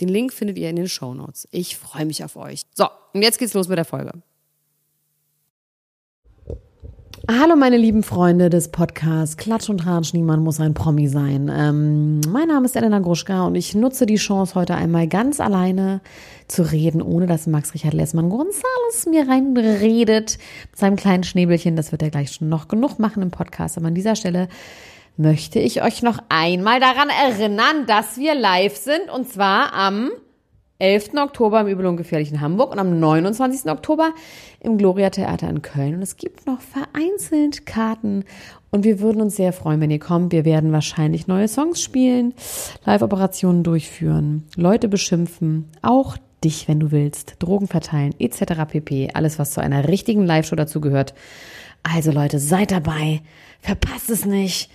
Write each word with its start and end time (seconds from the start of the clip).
Den 0.00 0.08
Link 0.08 0.32
findet 0.32 0.58
ihr 0.58 0.70
in 0.70 0.76
den 0.76 0.88
Show 0.88 1.12
Notes. 1.14 1.46
Ich 1.50 1.76
freue 1.76 2.06
mich 2.06 2.24
auf 2.24 2.36
euch. 2.36 2.62
So, 2.74 2.86
und 3.12 3.22
jetzt 3.22 3.38
geht's 3.38 3.54
los 3.54 3.68
mit 3.68 3.76
der 3.76 3.84
Folge. 3.84 4.12
Hallo 7.28 7.54
meine 7.54 7.76
lieben 7.76 8.02
Freunde 8.02 8.50
des 8.50 8.72
Podcasts 8.72 9.36
Klatsch 9.36 9.68
und 9.68 9.86
Ratsch, 9.86 10.14
niemand 10.14 10.42
muss 10.42 10.58
ein 10.58 10.74
Promi 10.74 11.06
sein. 11.06 11.50
Ähm, 11.54 12.20
mein 12.28 12.48
Name 12.48 12.64
ist 12.64 12.74
Elena 12.74 12.98
Gruschka 12.98 13.46
und 13.46 13.54
ich 13.54 13.74
nutze 13.74 14.06
die 14.06 14.16
Chance 14.16 14.54
heute 14.54 14.74
einmal 14.74 15.06
ganz 15.06 15.38
alleine 15.38 16.00
zu 16.48 16.62
reden, 16.62 17.02
ohne 17.02 17.26
dass 17.26 17.46
Max 17.46 17.74
Richard 17.74 17.94
Lessmann 17.94 18.30
Gonzales 18.30 19.06
mir 19.08 19.28
reinredet 19.28 20.38
mit 20.70 20.78
seinem 20.78 20.96
kleinen 20.96 21.22
Schnäbelchen. 21.22 21.76
Das 21.76 21.92
wird 21.92 22.02
er 22.02 22.10
gleich 22.10 22.32
schon 22.32 22.48
noch 22.48 22.68
genug 22.68 22.98
machen 22.98 23.22
im 23.22 23.30
Podcast. 23.30 23.76
Aber 23.76 23.88
an 23.88 23.94
dieser 23.94 24.16
Stelle 24.16 24.48
möchte 25.16 25.58
ich 25.58 25.82
euch 25.82 26.02
noch 26.02 26.18
einmal 26.28 26.80
daran 26.80 27.08
erinnern, 27.08 27.86
dass 27.86 28.16
wir 28.18 28.34
live 28.34 28.76
sind 28.76 29.10
und 29.10 29.28
zwar 29.28 29.72
am 29.72 30.10
11. 30.80 31.10
Oktober 31.16 31.60
im 31.60 31.66
Übel 31.66 31.86
und 31.86 31.98
Gefährlichen 31.98 32.40
Hamburg 32.40 32.72
und 32.72 32.78
am 32.78 32.98
29. 32.98 33.70
Oktober 33.70 34.14
im 34.60 34.78
Gloria 34.78 35.10
Theater 35.10 35.48
in 35.50 35.60
Köln. 35.60 35.96
Und 35.96 36.02
es 36.02 36.16
gibt 36.16 36.46
noch 36.46 36.60
vereinzelt 36.60 37.66
Karten 37.66 38.24
und 38.70 38.84
wir 38.84 39.00
würden 39.00 39.20
uns 39.20 39.36
sehr 39.36 39.52
freuen, 39.52 39.80
wenn 39.80 39.90
ihr 39.90 39.98
kommt. 39.98 40.32
Wir 40.32 40.46
werden 40.46 40.72
wahrscheinlich 40.72 41.26
neue 41.26 41.48
Songs 41.48 41.82
spielen, 41.82 42.32
Live-Operationen 42.86 43.62
durchführen, 43.62 44.44
Leute 44.56 44.88
beschimpfen, 44.88 45.68
auch 45.82 46.16
dich, 46.42 46.66
wenn 46.66 46.80
du 46.80 46.90
willst, 46.90 47.36
Drogen 47.40 47.66
verteilen, 47.66 48.14
etc. 48.18 48.64
pp. 48.66 49.10
Alles, 49.12 49.38
was 49.38 49.50
zu 49.50 49.60
einer 49.60 49.86
richtigen 49.86 50.24
Live-Show 50.24 50.56
dazugehört. 50.56 51.14
Also 51.82 52.10
Leute, 52.10 52.38
seid 52.38 52.70
dabei, 52.70 53.20
verpasst 53.60 54.08
es 54.08 54.24
nicht. 54.24 54.70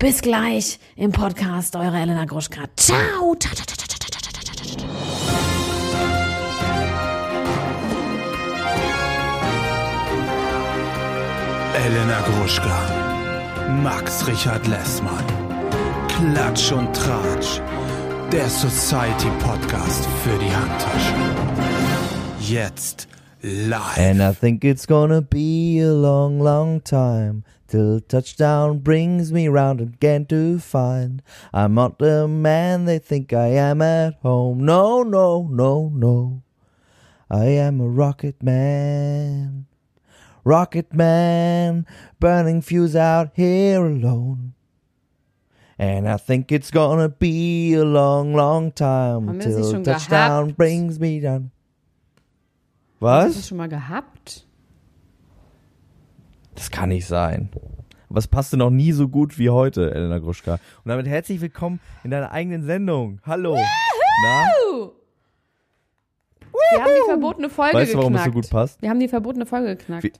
Bis 0.00 0.22
gleich 0.22 0.78
im 0.96 1.12
Podcast, 1.12 1.76
eure 1.76 1.98
Elena 1.98 2.24
Gruschka. 2.24 2.62
Ciao. 2.74 3.36
Elena 11.74 12.20
Gruschka, 12.22 13.68
Max 13.82 14.26
Richard 14.26 14.66
Lessmann, 14.68 15.24
Klatsch 16.08 16.72
und 16.72 16.96
Tratsch, 16.96 17.60
der 18.32 18.48
Society 18.48 19.28
Podcast 19.40 20.08
für 20.24 20.38
die 20.38 20.50
Handtasche. 20.50 21.14
Jetzt 22.40 23.06
live. 23.42 23.98
And 23.98 24.22
I 24.22 24.32
think 24.32 24.64
it's 24.64 24.86
gonna 24.86 25.22
be 25.22 25.80
a 25.80 25.92
long, 25.92 26.40
long 26.40 26.80
time 26.80 27.44
till 27.66 28.00
touchdown 28.00 28.78
brings 28.78 29.32
me 29.32 29.48
round 29.48 29.80
again 29.80 30.26
to 30.26 30.58
find 30.58 31.22
I'm 31.52 31.74
not 31.74 31.98
the 31.98 32.26
man 32.26 32.84
they 32.84 32.98
think 32.98 33.32
I 33.32 33.48
am 33.48 33.80
at 33.80 34.14
home. 34.22 34.64
No, 34.64 35.02
no, 35.02 35.48
no, 35.50 35.90
no. 35.94 36.42
I 37.30 37.44
am 37.44 37.80
a 37.80 37.88
rocket 37.88 38.42
man. 38.42 39.66
Rocket 40.42 40.92
man, 40.92 41.86
burning 42.18 42.62
fuse 42.62 42.96
out 42.96 43.30
here 43.34 43.84
alone. 43.86 44.54
And 45.78 46.08
I 46.08 46.16
think 46.16 46.50
it's 46.50 46.70
gonna 46.70 47.08
be 47.08 47.74
a 47.74 47.84
long, 47.84 48.34
long 48.34 48.72
time 48.72 49.38
till 49.40 49.82
touchdown 49.82 50.46
gehabt? 50.48 50.56
brings 50.56 50.98
me 50.98 51.20
down. 51.20 51.52
Was? 53.00 53.24
Hast 53.24 53.34
du 53.34 53.38
das 53.38 53.48
schon 53.48 53.56
mal 53.56 53.68
gehabt? 53.68 54.46
Das 56.54 56.70
kann 56.70 56.90
nicht 56.90 57.06
sein. 57.06 57.48
Aber 58.10 58.18
es 58.18 58.28
passte 58.28 58.58
noch 58.58 58.68
nie 58.68 58.92
so 58.92 59.08
gut 59.08 59.38
wie 59.38 59.48
heute, 59.48 59.94
Elena 59.94 60.18
Gruschka. 60.18 60.54
Und 60.84 60.88
damit 60.90 61.06
herzlich 61.06 61.40
willkommen 61.40 61.80
in 62.04 62.10
deiner 62.10 62.30
eigenen 62.30 62.62
Sendung. 62.64 63.20
Hallo. 63.24 63.56
Na? 63.56 64.46
Wir 66.72 66.82
haben 66.82 66.90
die 66.94 67.08
verbotene 67.08 67.48
Folge 67.48 67.74
weißt 67.74 67.94
du, 67.94 67.98
warum 67.98 68.12
geknackt. 68.12 68.28
es 68.28 68.34
so 68.34 68.40
gut 68.40 68.50
passt? 68.50 68.82
Wir 68.82 68.90
haben 68.90 69.00
die 69.00 69.08
verbotene 69.08 69.46
Folge 69.46 69.76
geknackt. 69.76 70.04
Wie? 70.04 70.12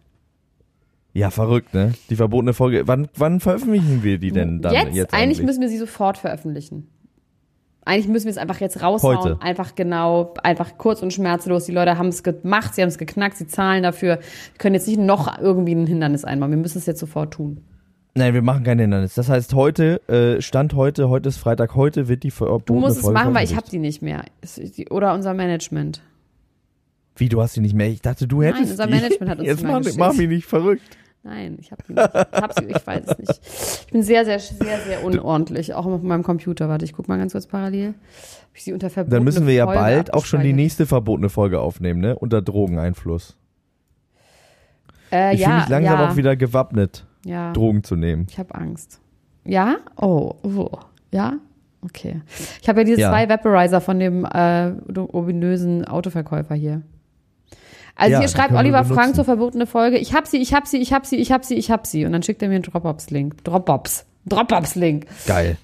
Ja, 1.13 1.31
verrückt, 1.31 1.75
ne? 1.75 1.93
Die 2.09 2.17
verbotene 2.17 2.55
Folge. 2.55 2.89
Wann, 2.89 3.09
wann 3.15 3.41
veröffentlichen 3.41 4.03
wir 4.03 4.19
die 4.19 4.33
denn 4.33 4.63
dann? 4.63 4.73
Jetzt, 4.73 4.95
jetzt 4.95 5.15
eigentlich 5.15 5.43
müssen 5.43 5.61
wir 5.61 5.69
sie 5.69 5.79
sofort 5.79 6.17
veröffentlichen. 6.17 6.89
Eigentlich 7.85 8.09
müssen 8.09 8.27
wir 8.27 8.33
es 8.33 8.39
einfach 8.39 8.61
jetzt 8.61 8.83
raushauen. 8.83 9.19
Heute. 9.19 9.43
Einfach 9.43 9.75
genau, 9.75 10.35
einfach 10.43 10.77
kurz 10.77 11.03
und 11.03 11.13
schmerzlos. 11.13 11.65
Die 11.65 11.73
Leute 11.73 11.97
haben 11.97 12.09
es 12.09 12.23
gemacht, 12.23 12.75
sie 12.75 12.83
haben 12.83 12.89
es 12.89 12.99
geknackt, 12.99 13.37
sie 13.37 13.47
zahlen 13.47 13.83
dafür. 13.83 14.19
Wir 14.19 14.59
können 14.59 14.75
jetzt 14.75 14.87
nicht 14.87 15.01
noch 15.01 15.39
irgendwie 15.41 15.75
ein 15.75 15.87
Hindernis 15.87 16.25
einbauen. 16.25 16.51
Wir 16.51 16.59
müssen 16.59 16.79
es 16.79 16.87
jetzt 16.87 17.01
sofort 17.01 17.35
tun. 17.35 17.65
Nein, 18.15 18.35
wir 18.35 18.43
machen 18.43 18.65
kein 18.65 18.79
Hindernis. 18.79 19.15
Das 19.15 19.29
heißt, 19.29 19.55
heute, 19.55 20.01
äh, 20.09 20.43
Stand 20.43 20.75
heute, 20.75 21.09
heute 21.09 21.29
ist 21.29 21.39
Freitag, 21.39 21.75
heute 21.75 22.09
wird 22.09 22.23
die 22.23 22.31
verbotene 22.31 22.81
Du 22.81 22.87
musst 22.87 23.01
Folge 23.01 23.19
es 23.19 23.25
machen, 23.25 23.35
weil 23.35 23.45
ich 23.45 23.57
habe 23.57 23.67
die 23.71 23.79
nicht 23.79 24.03
mehr. 24.03 24.25
Oder 24.91 25.15
unser 25.15 25.33
Management. 25.33 26.03
Wie, 27.17 27.29
du 27.29 27.41
hast 27.41 27.57
die 27.57 27.61
nicht 27.61 27.75
mehr? 27.75 27.89
Ich 27.89 28.03
dachte, 28.03 28.27
du 28.27 28.43
hättest 28.43 28.63
Nein, 28.63 28.71
unser 28.71 28.87
Management 28.87 29.31
hat 29.31 29.39
uns 29.39 29.47
Jetzt 29.47 29.61
die 29.61 29.67
mach, 29.67 29.83
mach 29.97 30.15
mich 30.15 30.29
nicht 30.29 30.47
verrückt. 30.47 30.83
Nein, 31.23 31.59
ich 31.61 31.71
habe 31.71 31.83
nicht. 31.87 31.99
Ich, 31.99 32.41
hab 32.41 32.59
sie, 32.59 32.65
ich 32.65 32.87
weiß 32.87 33.03
es 33.07 33.19
nicht. 33.19 33.41
Ich 33.87 33.93
bin 33.93 34.03
sehr, 34.03 34.25
sehr, 34.25 34.39
sehr, 34.39 34.81
sehr 34.81 35.05
unordentlich. 35.05 35.75
Auch 35.75 35.85
auf 35.85 36.03
meinem 36.03 36.23
Computer. 36.23 36.69
Warte, 36.69 36.85
ich 36.87 36.95
guck 36.95 37.09
mal 37.09 37.19
ganz 37.19 37.33
kurz 37.33 37.47
parallel. 37.47 37.89
Hab 37.89 38.57
ich 38.57 38.65
sie 38.65 38.73
unter 38.73 38.89
Dann 38.89 39.23
müssen 39.23 39.47
wir 39.47 39.55
ja 39.55 39.67
Folge 39.67 39.81
bald 39.81 40.15
auch 40.15 40.25
schon 40.25 40.41
die 40.41 40.55
nächste 40.55 40.87
verbotene 40.87 41.29
Folge 41.29 41.61
aufnehmen, 41.61 42.01
ne? 42.01 42.17
Unter 42.19 42.41
Drogeneinfluss. 42.41 43.37
Äh, 45.13 45.35
ich 45.35 45.41
ja, 45.41 45.49
fühle 45.49 45.61
mich 45.61 45.69
langsam 45.69 46.01
ja. 46.01 46.09
auch 46.09 46.17
wieder 46.17 46.37
gewappnet, 46.37 47.05
ja. 47.25 47.53
Drogen 47.53 47.85
zu 47.85 47.97
nehmen. 47.97 48.27
Ich 48.31 48.39
habe 48.39 48.55
Angst. 48.55 49.01
Ja? 49.45 49.77
Oh, 49.97 50.35
oh. 50.43 50.71
Ja? 51.11 51.35
Okay. 51.83 52.23
Ich 52.61 52.69
habe 52.69 52.81
ja 52.81 52.85
diese 52.85 53.03
zwei 53.03 53.29
Vaporizer 53.29 53.81
von 53.81 53.99
dem 53.99 54.25
äh, 54.25 54.73
ominösen 54.97 55.85
Autoverkäufer 55.87 56.55
hier. 56.55 56.83
Also 58.01 58.13
ja, 58.13 58.19
hier 58.21 58.29
schreibt 58.29 58.55
Oliver 58.55 58.83
Frank 58.85 59.15
zur 59.15 59.25
verbotene 59.27 59.67
Folge, 59.67 59.99
ich 59.99 60.15
hab 60.15 60.27
sie, 60.27 60.39
ich 60.39 60.55
hab 60.55 60.67
sie, 60.67 60.79
ich 60.79 60.95
hab 60.95 61.05
sie, 61.05 61.17
ich 61.17 61.31
hab 61.33 61.45
sie, 61.45 61.55
ich 61.55 61.71
hab 61.71 61.87
sie. 61.87 62.07
Und 62.07 62.13
dann 62.13 62.23
schickt 62.23 62.41
er 62.41 62.49
mir 62.49 62.55
einen 62.55 62.63
Dropbox-Link. 62.63 63.45
Dropbox. 63.45 64.07
Dropbox-Link. 64.27 65.05
Geil. 65.27 65.59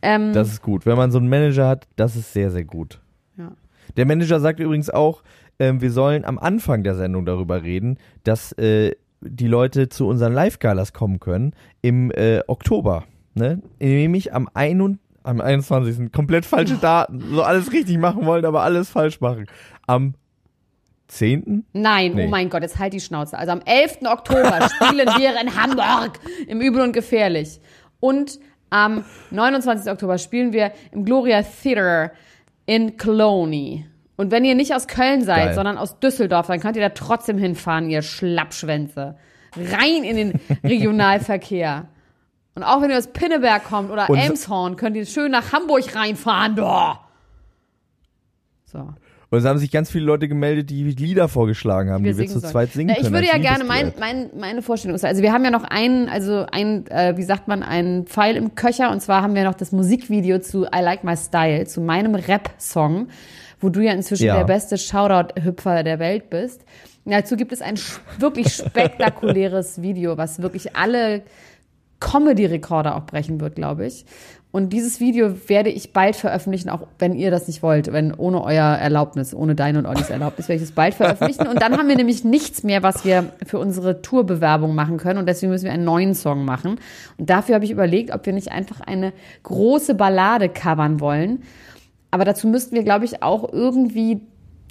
Ähm, 0.00 0.32
das 0.32 0.48
ist 0.48 0.62
gut. 0.62 0.86
Wenn 0.86 0.96
man 0.96 1.10
so 1.10 1.18
einen 1.18 1.28
Manager 1.28 1.68
hat, 1.68 1.86
das 1.96 2.16
ist 2.16 2.32
sehr, 2.32 2.50
sehr 2.50 2.64
gut. 2.64 2.98
Ja. 3.36 3.52
Der 3.98 4.06
Manager 4.06 4.40
sagt 4.40 4.58
übrigens 4.58 4.88
auch, 4.88 5.22
äh, 5.58 5.74
wir 5.76 5.90
sollen 5.90 6.24
am 6.24 6.38
Anfang 6.38 6.82
der 6.82 6.94
Sendung 6.94 7.26
darüber 7.26 7.62
reden, 7.62 7.98
dass 8.24 8.52
äh, 8.52 8.92
die 9.20 9.46
Leute 9.46 9.90
zu 9.90 10.08
unseren 10.08 10.32
Live-Galas 10.32 10.94
kommen 10.94 11.20
können 11.20 11.52
im 11.82 12.10
äh, 12.12 12.40
Oktober. 12.46 13.04
Ne? 13.34 13.60
Nämlich 13.78 14.32
am, 14.32 14.48
ein 14.54 14.98
am 15.24 15.42
21. 15.42 16.10
Komplett 16.10 16.46
falsche 16.46 16.76
Daten. 16.80 17.22
So 17.34 17.42
alles 17.42 17.70
richtig 17.70 17.98
machen 17.98 18.24
wollen, 18.24 18.46
aber 18.46 18.62
alles 18.62 18.88
falsch 18.88 19.20
machen. 19.20 19.44
Am 19.86 20.14
10.? 21.10 21.64
Nein, 21.72 22.12
oh 22.12 22.16
nee. 22.16 22.26
oh 22.26 22.28
mein 22.28 22.50
Gott, 22.50 22.62
jetzt 22.62 22.78
halt 22.78 22.92
die 22.92 23.00
Schnauze. 23.00 23.36
Also 23.36 23.52
am 23.52 23.60
11. 23.64 23.98
Oktober 24.04 24.68
spielen 24.74 25.08
wir 25.18 25.40
in 25.40 25.60
Hamburg 25.60 26.18
im 26.46 26.60
Übel 26.60 26.80
und 26.82 26.92
Gefährlich. 26.92 27.60
Und 27.98 28.38
am 28.70 29.04
29. 29.30 29.90
Oktober 29.90 30.18
spielen 30.18 30.52
wir 30.52 30.72
im 30.92 31.04
Gloria 31.04 31.42
Theater 31.42 32.12
in 32.66 32.96
Cologne. 32.96 33.86
Und 34.16 34.30
wenn 34.30 34.44
ihr 34.44 34.54
nicht 34.54 34.74
aus 34.74 34.86
Köln 34.86 35.24
seid, 35.24 35.46
Geil. 35.46 35.54
sondern 35.54 35.78
aus 35.78 35.98
Düsseldorf, 35.98 36.46
dann 36.46 36.60
könnt 36.60 36.76
ihr 36.76 36.82
da 36.82 36.90
trotzdem 36.90 37.38
hinfahren, 37.38 37.90
ihr 37.90 38.02
Schlappschwänze. 38.02 39.16
Rein 39.56 40.04
in 40.04 40.16
den 40.16 40.40
Regionalverkehr. 40.62 41.88
Und 42.54 42.62
auch 42.62 42.82
wenn 42.82 42.90
ihr 42.90 42.98
aus 42.98 43.08
Pinneberg 43.08 43.64
kommt 43.64 43.90
oder 43.90 44.08
und 44.08 44.18
Elmshorn, 44.18 44.76
könnt 44.76 44.96
ihr 44.96 45.06
schön 45.06 45.30
nach 45.32 45.52
Hamburg 45.52 45.94
reinfahren. 45.96 46.56
Doch. 46.56 47.00
So. 48.66 48.94
Und 49.30 49.38
es 49.38 49.44
haben 49.44 49.60
sich 49.60 49.70
ganz 49.70 49.90
viele 49.90 50.04
Leute 50.04 50.26
gemeldet, 50.26 50.70
die 50.70 50.82
Lieder 50.82 51.28
vorgeschlagen 51.28 51.90
haben, 51.90 52.02
die, 52.02 52.18
wir, 52.18 52.26
zu 52.26 52.40
zweit 52.40 52.72
singen 52.72 52.88
Na, 52.88 52.94
können. 52.94 53.06
Ich 53.06 53.12
würde 53.12 53.26
ja 53.28 53.38
gerne 53.38 53.62
mein, 53.62 53.92
mein, 54.00 54.30
meine 54.36 54.60
Vorstellung 54.60 54.98
sagen. 54.98 55.10
Also 55.10 55.22
wir 55.22 55.32
haben 55.32 55.44
ja 55.44 55.52
noch 55.52 55.62
einen, 55.62 56.08
also 56.08 56.46
ein, 56.50 56.84
äh, 56.88 57.16
wie 57.16 57.22
sagt 57.22 57.46
man, 57.46 57.62
einen 57.62 58.06
Pfeil 58.06 58.34
im 58.34 58.56
Köcher. 58.56 58.90
Und 58.90 59.00
zwar 59.00 59.22
haben 59.22 59.36
wir 59.36 59.44
noch 59.44 59.54
das 59.54 59.70
Musikvideo 59.70 60.40
zu 60.40 60.64
I 60.64 60.80
Like 60.82 61.04
My 61.04 61.16
Style, 61.16 61.64
zu 61.66 61.80
meinem 61.80 62.16
Rap-Song, 62.16 63.06
wo 63.60 63.68
du 63.68 63.80
ja 63.80 63.92
inzwischen 63.92 64.26
ja. 64.26 64.36
der 64.38 64.44
beste 64.44 64.76
Shoutout-Hüpfer 64.76 65.84
der 65.84 66.00
Welt 66.00 66.28
bist. 66.28 66.64
Dazu 67.04 67.36
gibt 67.36 67.52
es 67.52 67.62
ein 67.62 67.78
wirklich 68.18 68.52
spektakuläres 68.54 69.80
Video, 69.80 70.18
was 70.18 70.42
wirklich 70.42 70.74
alle 70.74 71.22
Comedy-Rekorder 72.00 72.96
auch 72.96 73.06
brechen 73.06 73.40
wird, 73.40 73.54
glaube 73.54 73.86
ich. 73.86 74.04
Und 74.52 74.72
dieses 74.72 74.98
Video 74.98 75.48
werde 75.48 75.70
ich 75.70 75.92
bald 75.92 76.16
veröffentlichen, 76.16 76.70
auch 76.70 76.88
wenn 76.98 77.14
ihr 77.14 77.30
das 77.30 77.46
nicht 77.46 77.62
wollt, 77.62 77.92
wenn 77.92 78.12
ohne 78.12 78.42
euer 78.42 78.64
Erlaubnis, 78.64 79.32
ohne 79.32 79.54
deine 79.54 79.78
und 79.78 79.86
Ollis 79.86 80.10
Erlaubnis, 80.10 80.48
werde 80.48 80.60
ich 80.60 80.68
es 80.68 80.74
bald 80.74 80.94
veröffentlichen. 80.94 81.46
Und 81.46 81.62
dann 81.62 81.78
haben 81.78 81.86
wir 81.86 81.94
nämlich 81.94 82.24
nichts 82.24 82.64
mehr, 82.64 82.82
was 82.82 83.04
wir 83.04 83.26
für 83.46 83.60
unsere 83.60 84.02
Tourbewerbung 84.02 84.74
machen 84.74 84.96
können. 84.96 85.20
Und 85.20 85.26
deswegen 85.26 85.52
müssen 85.52 85.66
wir 85.66 85.72
einen 85.72 85.84
neuen 85.84 86.14
Song 86.14 86.44
machen. 86.44 86.80
Und 87.16 87.30
dafür 87.30 87.54
habe 87.54 87.64
ich 87.64 87.70
überlegt, 87.70 88.12
ob 88.12 88.26
wir 88.26 88.32
nicht 88.32 88.50
einfach 88.50 88.80
eine 88.80 89.12
große 89.44 89.94
Ballade 89.94 90.48
covern 90.48 90.98
wollen. 90.98 91.44
Aber 92.10 92.24
dazu 92.24 92.48
müssten 92.48 92.74
wir, 92.74 92.82
glaube 92.82 93.04
ich, 93.04 93.22
auch 93.22 93.52
irgendwie 93.52 94.22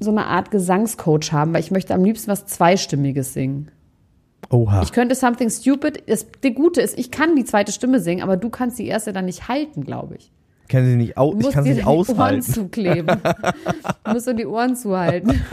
so 0.02 0.12
eine 0.12 0.26
Art 0.26 0.52
Gesangscoach 0.52 1.32
haben, 1.32 1.54
weil 1.54 1.62
ich 1.62 1.72
möchte 1.72 1.94
am 1.94 2.04
liebsten 2.04 2.30
was 2.30 2.46
Zweistimmiges 2.46 3.34
singen. 3.34 3.72
Oha. 4.50 4.82
Ich 4.84 4.92
könnte 4.92 5.16
Something 5.16 5.50
Stupid. 5.50 6.04
Das, 6.08 6.28
der 6.44 6.52
Gute 6.52 6.82
ist, 6.82 6.98
ich 6.98 7.12
kann 7.12 7.36
die 7.36 7.46
zweite 7.46 7.72
Stimme 7.72 8.00
singen, 8.00 8.24
aber 8.24 8.38
du 8.38 8.50
kannst 8.50 8.80
die 8.80 8.88
erste 8.88 9.14
dann 9.14 9.26
nicht 9.26 9.48
halten, 9.48 9.84
glaube 9.84 10.16
ich. 10.16 10.32
kann 10.68 10.86
sie 10.86 10.96
nicht 10.96 11.18
au 11.18 11.34
Du 11.34 11.48
ich 11.50 11.54
kann 11.54 11.64
sie 11.64 11.72
nicht 11.72 11.82
die 11.82 11.86
Ohren 11.88 11.98
aushalten. 12.00 12.42
zukleben. 12.42 13.22
du 14.04 14.12
musst 14.12 14.28
dir 14.28 14.34
die 14.36 14.46
Ohren 14.48 14.76
zuhalten. 14.76 15.42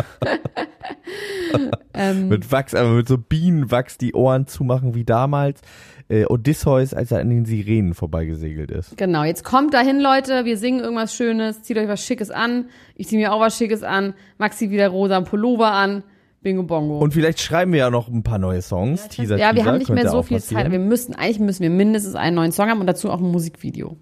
ähm, 1.95 2.29
Mit 2.29 2.51
Wachs, 2.53 2.75
aber 2.75 2.91
mit 2.91 3.09
so 3.09 3.19
Bienenwachs 3.19 3.99
die 3.99 4.15
Ohren 4.15 4.47
zumachen 4.47 4.95
wie 4.95 5.05
damals 5.05 5.61
äh, 6.09 6.25
Odysseus, 6.27 6.95
als 6.95 7.13
er 7.13 7.21
an 7.21 7.31
den 7.31 7.45
Sirenen 7.45 7.95
vorbeigesegelt 7.95 8.71
ist. 8.71 8.97
genau, 8.97 9.25
jetzt 9.25 9.45
kommt 9.45 9.75
dahin, 9.75 10.01
Leute. 10.01 10.45
Wir 10.45 10.57
singen 10.57 10.81
irgendwas 10.81 11.15
Schönes. 11.15 11.63
Zieht 11.63 11.79
euch 11.79 11.89
was 11.89 12.05
Schickes 12.05 12.31
an. 12.31 12.67
Ich 12.95 13.09
ziehe 13.09 13.21
mir 13.21 13.33
auch 13.33 13.41
was 13.41 13.57
Schickes 13.57 13.83
an. 13.83 14.15
Maxi 14.39 14.71
wieder 14.71 14.89
rosa 14.89 15.21
Pullover 15.21 15.73
an. 15.73 16.03
Bingo 16.47 16.63
Bongo. 16.63 17.01
Und 17.01 17.13
vielleicht 17.13 17.41
schreiben 17.41 17.73
wir 17.73 17.81
ja 17.81 17.91
noch 17.91 18.07
ein 18.07 18.23
paar 18.23 18.39
neue 18.39 18.63
Songs. 18.63 19.09
Teaser, 19.09 19.37
ja, 19.37 19.49
wir 19.49 19.55
Teaser, 19.55 19.67
haben 19.73 19.79
nicht 19.79 19.91
mehr 19.91 20.09
so 20.09 20.23
viel 20.23 20.37
passieren. 20.37 20.63
Zeit. 20.63 20.71
Wir 20.71 20.79
müssen, 20.79 21.17
eigentlich 21.17 21.41
müssen 21.41 21.63
wir 21.63 21.71
mindestens 21.71 22.15
einen 22.15 22.37
neuen 22.37 22.53
Song 22.53 22.69
haben 22.71 22.79
und 22.79 22.87
dazu 22.87 23.11
auch 23.11 23.19
ein 23.19 23.33
Musikvideo. 23.33 23.97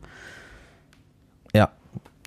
Ja, 1.54 1.70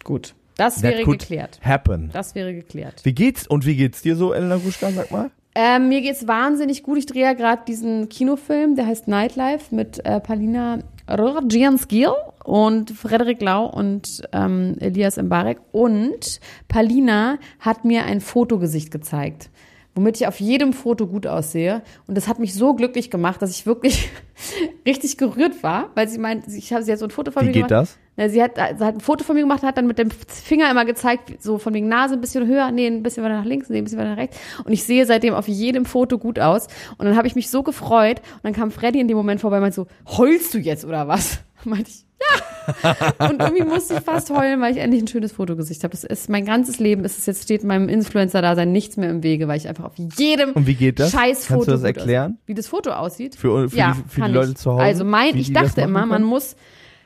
Gut. 0.04 0.34
Das 0.56 0.82
that 0.82 0.84
wäre 0.84 1.04
geklärt. 1.04 1.60
happen. 1.62 2.10
Das 2.14 2.34
wäre 2.34 2.52
geklärt. 2.54 3.02
Wie 3.04 3.14
geht's 3.14 3.46
und 3.46 3.68
wie 3.68 3.76
geht's 3.76 4.02
dir 4.02 4.16
so, 4.16 4.34
Elena 4.34 4.58
Gruschka, 4.58 4.90
sag 4.90 5.12
mal? 5.12 5.30
Ähm, 5.54 5.90
mir 5.90 6.02
geht's 6.02 6.28
wahnsinnig 6.28 6.82
gut. 6.82 6.98
Ich 6.98 7.06
drehe 7.06 7.24
ja 7.24 7.34
gerade 7.34 7.62
diesen 7.68 8.10
Kinofilm, 8.10 8.76
der 8.76 8.88
heißt 8.88 9.08
Nightlife 9.08 9.76
mit 9.76 10.04
äh, 10.04 10.20
Palina 10.20 10.80
Rogianskil 11.08 12.10
und 12.44 12.90
Frederik 12.92 13.42
Lau 13.42 13.66
und 13.68 14.24
ähm, 14.34 14.78
Elias 14.80 15.18
Mbarek. 15.18 15.60
Und 15.72 16.40
Palina 16.68 17.38
hat 17.60 17.86
mir 17.86 18.06
ein 18.06 18.22
Fotogesicht 18.22 18.90
gezeigt, 18.90 19.50
womit 19.98 20.22
ich 20.22 20.28
auf 20.28 20.40
jedem 20.40 20.74
Foto 20.74 21.08
gut 21.08 21.28
aussehe. 21.28 21.82
Und 22.06 22.16
das 22.16 22.28
hat 22.28 22.40
mich 22.40 22.54
so 22.54 22.76
glücklich 22.76 23.10
gemacht, 23.10 23.42
dass 23.42 23.50
ich 23.50 23.66
wirklich 23.66 24.10
richtig 24.86 25.18
gerührt 25.18 25.64
war, 25.64 25.90
weil 25.96 26.08
sie 26.08 26.20
meint, 26.20 26.48
ich 26.48 26.72
habe 26.72 26.84
sie 26.84 26.92
hat 26.92 27.00
so 27.00 27.06
ein 27.06 27.12
Foto 27.12 27.32
von 27.32 27.42
Wie 27.42 27.48
mir 27.48 27.54
geht 27.54 27.68
gemacht. 27.68 27.72
das? 27.72 27.98
Ja, 28.16 28.30
sie 28.30 28.42
hat, 28.42 28.56
sie 28.56 28.84
hat 28.84 28.96
ein 28.96 29.00
Foto 29.00 29.24
von 29.24 29.36
mir 29.36 29.42
gemacht, 29.42 29.64
hat 29.64 29.78
dann 29.78 29.88
mit 29.88 30.00
dem 30.00 30.10
Finger 30.10 30.72
immer 30.72 30.86
gezeigt, 30.86 31.42
so 31.42 31.58
von 31.58 31.74
wegen 31.74 31.88
Nase 31.88 32.14
ein 32.14 32.22
bisschen 32.22 32.48
höher, 32.48 32.72
nee, 32.72 32.88
ein 32.88 33.04
bisschen 33.04 33.24
weiter 33.24 33.38
nach 33.38 33.46
links, 33.46 33.70
nee, 33.70 33.80
ein 33.80 33.84
bisschen 33.84 34.00
weiter 34.00 34.12
nach 34.12 34.18
rechts. 34.18 34.38
Und 34.64 34.72
ich 34.72 34.84
sehe 34.84 35.06
seitdem 35.06 35.34
auf 35.34 35.48
jedem 35.48 35.86
Foto 35.86 36.18
gut 36.18 36.40
aus. 36.40 36.68
Und 36.98 37.06
dann 37.06 37.16
habe 37.16 37.28
ich 37.28 37.36
mich 37.36 37.50
so 37.50 37.64
gefreut. 37.64 38.22
Und 38.36 38.44
dann 38.44 38.54
kam 38.54 38.72
Freddy 38.72 39.00
in 39.00 39.08
dem 39.08 39.18
Moment 39.18 39.42
vorbei 39.42 39.58
und 39.58 39.62
meinte 39.62 39.76
so, 39.76 39.88
heulst 40.18 40.54
du 40.54 40.60
jetzt 40.60 40.86
oder 40.86 41.08
was? 41.08 41.40
meinte 41.64 41.90
ich, 41.90 42.06
ja. 42.20 43.28
Und 43.30 43.42
irgendwie 43.42 43.64
musste 43.64 43.96
ich 43.96 44.00
fast 44.02 44.30
heulen, 44.30 44.60
weil 44.60 44.74
ich 44.74 44.80
endlich 44.80 45.02
ein 45.02 45.08
schönes 45.08 45.32
Fotogesicht 45.32 45.84
habe. 45.84 45.92
Das 45.92 46.04
ist 46.04 46.30
mein 46.30 46.46
ganzes 46.46 46.80
Leben. 46.80 47.06
Es 47.06 47.18
ist 47.18 47.26
jetzt 47.26 47.44
steht 47.44 47.64
meinem 47.64 47.90
Influencer-Dasein 47.90 48.72
nichts 48.72 48.98
mehr 48.98 49.10
im 49.10 49.24
Wege, 49.24 49.48
weil 49.48 49.58
ich 49.58 49.68
einfach 49.68 49.86
auf 49.86 49.94
jedem 50.18 50.52
Und 50.52 50.68
wie 50.68 50.76
geht 50.76 51.00
das? 51.00 51.12
scheiß 51.12 51.46
Foto 51.46 51.54
Kannst 51.54 51.68
du 51.68 51.72
das 51.72 51.84
erklären? 51.84 52.40
Wie 52.46 52.54
das 52.54 52.68
Foto 52.68 52.92
aussieht? 52.92 53.36
Für, 53.36 53.70
für 53.70 53.78
ja, 53.78 53.94
die, 53.96 54.10
für 54.10 54.22
die 54.22 54.32
Leute 54.32 54.52
ich. 54.52 54.58
zu 54.58 54.72
Hause? 54.74 54.84
Also 54.84 55.06
mein, 55.06 55.36
wie 55.36 55.40
ich 55.40 55.54
dachte 55.54 55.82
immer, 55.82 56.06
man 56.06 56.24
muss 56.24 56.56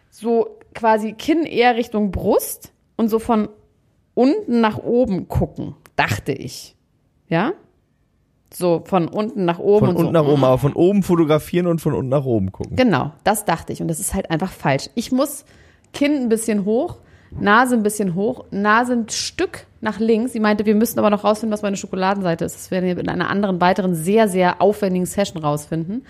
so 0.10 0.58
quasi 0.74 1.14
Kinn 1.14 1.44
eher 1.44 1.76
Richtung 1.76 2.12
Brust 2.12 2.72
und 2.96 3.10
so 3.10 3.20
von 3.20 3.50
unten 4.14 4.62
nach 4.62 4.78
oben 4.78 5.28
gucken, 5.28 5.76
dachte 5.96 6.32
ich. 6.32 6.76
Ja? 7.28 7.54
So 8.54 8.84
von 8.86 9.08
unten 9.08 9.46
nach 9.46 9.60
oben 9.60 9.88
Von 9.88 9.90
und 9.90 9.96
unten 9.96 10.16
so. 10.16 10.22
nach 10.24 10.28
oben, 10.28 10.44
aber 10.44 10.58
von 10.58 10.74
oben 10.74 11.04
fotografieren 11.04 11.68
und 11.68 11.80
von 11.80 11.94
unten 11.94 12.10
nach 12.10 12.26
oben 12.26 12.52
gucken. 12.52 12.76
Genau, 12.76 13.12
das 13.24 13.46
dachte 13.46 13.72
ich 13.72 13.82
und 13.82 13.88
das 13.88 14.00
ist 14.00 14.14
halt 14.14 14.30
einfach 14.30 14.52
falsch. 14.52 14.90
Ich 14.96 15.12
muss 15.12 15.46
Kinn 15.94 16.18
ein 16.18 16.30
bisschen 16.30 16.66
hoch, 16.66 16.98
Nase 17.32 17.76
ein 17.76 17.84
bisschen 17.84 18.14
hoch, 18.14 18.46
Nase 18.52 18.94
ein 18.94 19.10
Stück 19.10 19.68
nach 19.80 20.00
links. 20.00 20.34
Sie 20.34 20.40
meinte, 20.40 20.66
wir 20.66 20.76
müssen 20.76 21.00
aber 21.00 21.10
noch 21.10 21.24
rausfinden, 21.24 21.54
was 21.54 21.62
meine 21.62 21.78
Schokoladenseite 21.78 22.44
ist. 22.44 22.56
Das 22.56 22.72
werden 22.72 22.86
wir 22.86 22.98
in 22.98 23.10
einer 23.10 23.30
anderen, 23.30 23.62
weiteren, 23.62 23.96
sehr, 23.96 24.28
sehr 24.28 24.62
aufwendigen 24.62 25.06
Session 25.06 25.42
rausfinden. 25.42 26.06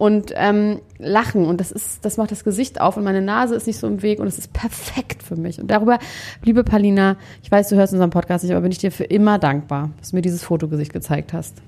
Und 0.00 0.32
ähm, 0.34 0.80
lachen 0.96 1.44
und 1.44 1.60
das 1.60 1.70
ist, 1.70 2.06
das 2.06 2.16
macht 2.16 2.30
das 2.30 2.42
Gesicht 2.42 2.80
auf 2.80 2.96
und 2.96 3.04
meine 3.04 3.20
Nase 3.20 3.54
ist 3.54 3.66
nicht 3.66 3.78
so 3.78 3.86
im 3.86 4.00
Weg 4.00 4.18
und 4.18 4.26
es 4.26 4.38
ist 4.38 4.50
perfekt 4.54 5.22
für 5.22 5.36
mich. 5.36 5.60
Und 5.60 5.70
darüber, 5.70 5.98
liebe 6.42 6.64
Palina, 6.64 7.16
ich 7.42 7.50
weiß, 7.50 7.68
du 7.68 7.76
hörst 7.76 7.92
unseren 7.92 8.08
Podcast 8.08 8.42
nicht, 8.42 8.52
aber 8.54 8.62
bin 8.62 8.72
ich 8.72 8.78
dir 8.78 8.92
für 8.92 9.04
immer 9.04 9.38
dankbar, 9.38 9.90
dass 9.98 10.10
du 10.10 10.16
mir 10.16 10.22
dieses 10.22 10.42
Fotogesicht 10.42 10.94
gezeigt 10.94 11.34
hast. 11.34 11.58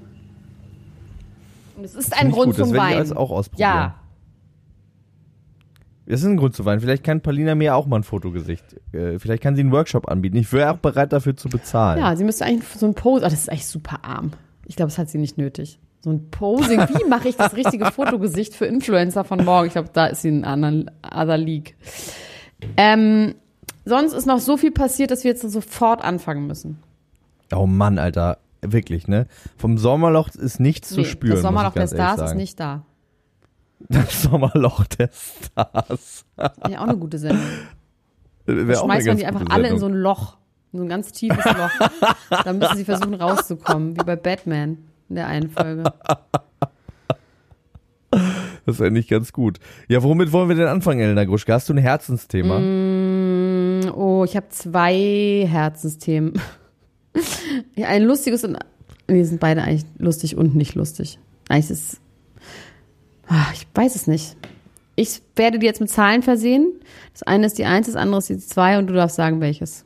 Und 1.77 1.85
es 1.85 1.95
ist 1.95 2.19
ein 2.19 2.29
ich 2.29 2.35
Grund 2.35 2.47
gut, 2.53 2.59
das 2.59 2.69
zum 2.69 2.75
ich 2.75 2.81
Weinen. 2.81 2.97
alles 2.97 3.13
auch 3.13 3.31
ausprobieren. 3.31 3.69
Ja, 3.69 3.95
Das 6.07 6.21
ist 6.21 6.27
ein 6.27 6.39
Grund 6.39 6.55
zu 6.57 6.65
weinen. 6.65 6.81
Vielleicht 6.81 7.05
kann 7.05 7.21
Paulina 7.21 7.55
mir 7.55 7.77
auch 7.77 7.87
mal 7.87 7.97
ein 7.99 8.03
Fotogesicht. 8.03 8.65
Äh, 8.95 9.19
vielleicht 9.19 9.43
kann 9.43 9.55
sie 9.57 9.61
einen 9.61 9.73
Workshop 9.73 10.09
anbieten. 10.11 10.39
Ich 10.39 10.51
wäre 10.55 10.71
auch 10.73 10.79
bereit 10.79 11.13
dafür 11.13 11.37
zu 11.37 11.51
bezahlen. 11.51 12.01
Ja, 12.01 12.17
sie 12.17 12.25
müsste 12.25 12.47
eigentlich 12.47 12.67
so 12.69 12.87
ein 12.87 12.95
Pose. 12.95 13.27
Ah, 13.27 13.29
das 13.29 13.41
ist 13.41 13.51
eigentlich 13.51 13.67
super 13.67 13.99
arm. 14.05 14.33
Ich 14.67 14.77
glaube, 14.77 14.89
das 14.89 14.97
hat 14.97 15.11
sie 15.11 15.19
nicht 15.19 15.37
nötig. 15.37 15.79
So 16.03 16.11
ein 16.11 16.31
Posing. 16.31 16.81
Wie 16.81 17.09
mache 17.09 17.29
ich 17.29 17.37
das 17.37 17.55
richtige 17.55 17.87
Fotogesicht 17.93 18.55
für 18.55 18.67
Influencer 18.67 19.23
von 19.25 19.45
morgen? 19.45 19.69
Ich 19.69 19.73
glaube, 19.75 19.91
da 19.93 20.07
ist 20.07 20.23
sie 20.23 20.29
in 20.29 20.45
einer 20.45 20.53
anderen 20.53 20.91
other 21.05 21.39
League. 21.39 21.77
Ähm, 22.77 23.37
sonst 23.85 24.13
ist 24.13 24.27
noch 24.27 24.41
so 24.41 24.57
viel 24.57 24.73
passiert, 24.73 25.13
dass 25.13 25.23
wir 25.23 25.31
jetzt 25.31 25.43
sofort 25.43 26.03
anfangen 26.03 26.47
müssen. 26.47 26.83
Oh 27.55 27.67
Mann, 27.67 27.99
Alter. 27.99 28.39
Wirklich, 28.63 29.09
ne? 29.09 29.27
Vom 29.57 29.77
Sommerloch 29.79 30.29
ist 30.35 30.61
nichts 30.61 30.89
zu 30.91 31.01
Nee, 31.01 31.05
spüren. 31.07 31.33
das 31.35 31.43
Sommerloch 31.43 31.73
der 31.73 31.89
Stars 31.89 32.31
ist 32.31 32.37
nicht 32.37 32.59
da. 32.61 32.85
Das 33.89 34.23
Sommerloch 34.23 34.87
der 34.87 35.11
Stars. 35.13 36.25
Ja, 36.69 36.81
auch 36.81 36.89
eine 36.89 36.97
gute 36.97 37.19
Sendung. 37.19 37.45
Wäre 38.47 38.81
auch 38.81 38.85
eine 38.85 38.95
Schmeißt 38.95 39.07
man 39.09 39.17
die 39.17 39.27
einfach 39.27 39.45
alle 39.51 39.69
in 39.69 39.79
so 39.79 39.87
ein 39.87 39.95
Loch. 39.95 40.37
In 40.73 40.79
so 40.79 40.85
ein 40.85 40.89
ganz 40.89 41.13
tiefes 41.13 41.45
Loch. 41.45 41.91
da 42.45 42.53
müssen 42.53 42.77
sie 42.77 42.85
versuchen 42.85 43.15
rauszukommen, 43.15 43.97
wie 43.97 44.05
bei 44.05 44.17
Batman 44.17 44.79
in 45.13 45.17
der 45.17 45.27
einen 45.27 45.51
Folge. 45.51 45.85
Das 48.65 48.77
ist 48.77 48.83
eigentlich 48.83 49.09
ganz 49.09 49.33
gut. 49.33 49.59
Ja, 49.89 50.03
womit 50.05 50.31
wollen 50.33 50.49
wir 50.49 50.55
denn 50.55 50.69
anfangen, 50.69 51.01
Elena 51.01 51.25
Gruschka? 51.25 51.55
Hast 51.55 51.69
du 51.69 51.73
ein 51.73 51.79
Herzensthema? 51.79 52.61
Mm, 52.61 53.91
oh, 53.97 54.23
ich 54.25 54.37
habe 54.37 54.51
zwei 54.51 55.47
Herzensthemen. 55.51 56.35
ja, 57.75 57.89
ein 57.89 58.03
lustiges 58.05 58.45
und. 58.45 58.59
Nee, 59.09 59.25
sind 59.25 59.41
beide 59.41 59.63
eigentlich 59.63 59.87
lustig 59.99 60.37
und 60.37 60.55
nicht 60.55 60.77
lustig. 60.77 61.19
Eigentlich 61.49 61.71
ist. 61.71 62.01
Ah, 63.27 63.47
Ich 63.55 63.67
weiß 63.75 63.97
es 63.97 64.07
nicht. 64.07 64.37
Ich 64.95 65.23
werde 65.35 65.59
die 65.59 65.67
jetzt 65.67 65.81
mit 65.81 65.91
Zahlen 65.91 66.23
versehen. 66.23 66.71
Das 67.15 67.23
eine 67.25 67.47
ist 67.47 67.59
die 67.59 67.65
Eins, 67.65 67.87
das 67.87 67.97
andere 67.97 68.19
ist 68.19 68.29
die 68.29 68.39
Zwei 68.39 68.79
und 68.79 68.87
du 68.87 68.95
darfst 68.95 69.17
sagen, 69.17 69.41
welches. 69.41 69.85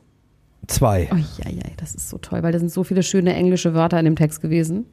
Zwei. 0.67 1.09
Oh, 1.11 1.15
ja, 1.15 1.49
ja, 1.49 1.63
das 1.77 1.95
ist 1.95 2.09
so 2.09 2.17
toll, 2.17 2.43
weil 2.43 2.51
da 2.51 2.59
sind 2.59 2.71
so 2.71 2.83
viele 2.83 3.01
schöne 3.01 3.33
englische 3.33 3.73
Wörter 3.73 3.97
in 3.97 4.05
dem 4.05 4.17
Text 4.17 4.41
gewesen. 4.41 4.85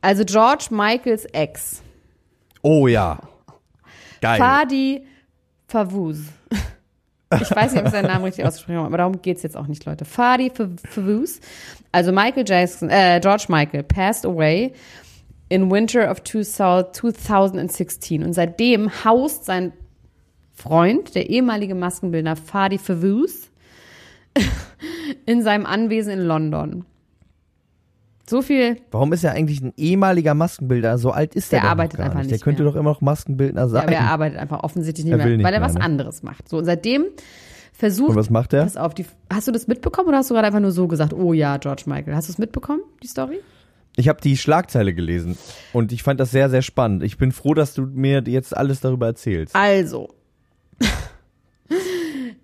Also 0.00 0.24
George 0.24 0.68
Michaels 0.70 1.24
Ex. 1.26 1.82
Oh 2.62 2.86
ja. 2.86 3.18
Geil. 4.20 4.38
Fadi 4.38 5.06
Favuz. 5.66 6.18
Ich 7.40 7.50
weiß 7.50 7.72
nicht, 7.72 7.80
ob 7.80 7.86
ich 7.86 7.92
seinen 7.92 8.08
Namen 8.08 8.24
richtig 8.24 8.44
ausgesprochen 8.44 8.78
habe, 8.78 8.86
aber 8.86 8.98
darum 8.98 9.22
geht's 9.22 9.44
jetzt 9.44 9.56
auch 9.56 9.68
nicht, 9.68 9.84
Leute. 9.84 10.04
Fadi 10.04 10.50
Favuz. 10.50 11.40
Also 11.92 12.10
Michael 12.12 12.44
Jackson, 12.46 12.90
äh, 12.90 13.20
George 13.22 13.46
Michael 13.48 13.84
passed 13.84 14.26
away 14.26 14.72
in 15.48 15.70
winter 15.70 16.10
of 16.10 16.22
2016. 16.24 18.24
Und 18.24 18.32
seitdem 18.32 19.04
haust 19.04 19.44
sein 19.44 19.72
Freund, 20.54 21.14
der 21.14 21.30
ehemalige 21.30 21.74
Maskenbildner 21.74 22.36
Fadi 22.36 22.78
Favuz, 22.78 23.50
in 25.26 25.42
seinem 25.42 25.66
Anwesen 25.66 26.12
in 26.12 26.20
London. 26.20 26.84
So 28.30 28.42
viel 28.42 28.76
Warum 28.92 29.12
ist 29.12 29.24
er 29.24 29.32
eigentlich 29.32 29.60
ein 29.60 29.72
ehemaliger 29.76 30.34
Maskenbildner? 30.34 30.98
So 30.98 31.10
alt 31.10 31.34
ist 31.34 31.50
Der 31.52 31.60
der, 31.62 31.70
arbeitet 31.70 31.98
einfach 32.00 32.18
nicht. 32.20 32.30
Der 32.30 32.36
nicht 32.36 32.44
könnte 32.44 32.62
mehr. 32.62 32.72
doch 32.72 32.78
immer 32.78 32.90
noch 32.90 33.00
Maskenbildner 33.00 33.62
Ja, 33.62 33.68
sein. 33.68 33.82
aber 33.82 33.92
er 33.92 34.02
arbeitet 34.10 34.38
einfach 34.38 34.62
offensichtlich 34.62 35.04
nicht 35.04 35.12
Er 35.12 35.18
mehr, 35.18 35.26
nicht 35.36 35.44
weil 35.44 35.52
er 35.52 35.60
mehr, 35.60 35.68
was 35.68 35.74
ne? 35.74 35.80
anderes 35.82 36.22
macht. 36.22 36.48
So, 36.48 36.58
und 36.58 36.64
seitdem 36.64 37.06
versucht. 37.72 38.10
Und 38.10 38.16
was 38.16 38.30
macht 38.30 38.52
er? 38.52 38.62
Pass 38.62 38.76
auf, 38.76 38.94
die, 38.94 39.04
hast 39.32 39.48
du 39.48 39.52
das 39.52 39.66
mitbekommen 39.66 40.08
oder 40.08 40.18
hast 40.18 40.30
du 40.30 40.34
gerade 40.34 40.46
einfach 40.46 40.60
nur 40.60 40.70
so 40.72 40.86
gesagt, 40.86 41.12
oh 41.12 41.32
ja, 41.32 41.56
George 41.56 41.82
Michael? 41.86 42.14
Hast 42.14 42.28
du 42.28 42.32
es 42.32 42.38
mitbekommen, 42.38 42.82
die 43.02 43.08
Story? 43.08 43.40
Ich 43.96 44.08
habe 44.08 44.20
die 44.20 44.36
Schlagzeile 44.36 44.94
gelesen 44.94 45.36
und 45.72 45.90
ich 45.90 46.04
fand 46.04 46.20
das 46.20 46.30
sehr, 46.30 46.48
sehr 46.48 46.62
spannend. 46.62 47.02
Ich 47.02 47.18
bin 47.18 47.32
froh, 47.32 47.54
dass 47.54 47.74
du 47.74 47.82
mir 47.86 48.22
jetzt 48.26 48.56
alles 48.56 48.80
darüber 48.80 49.06
erzählst. 49.06 49.56
Also. 49.56 50.08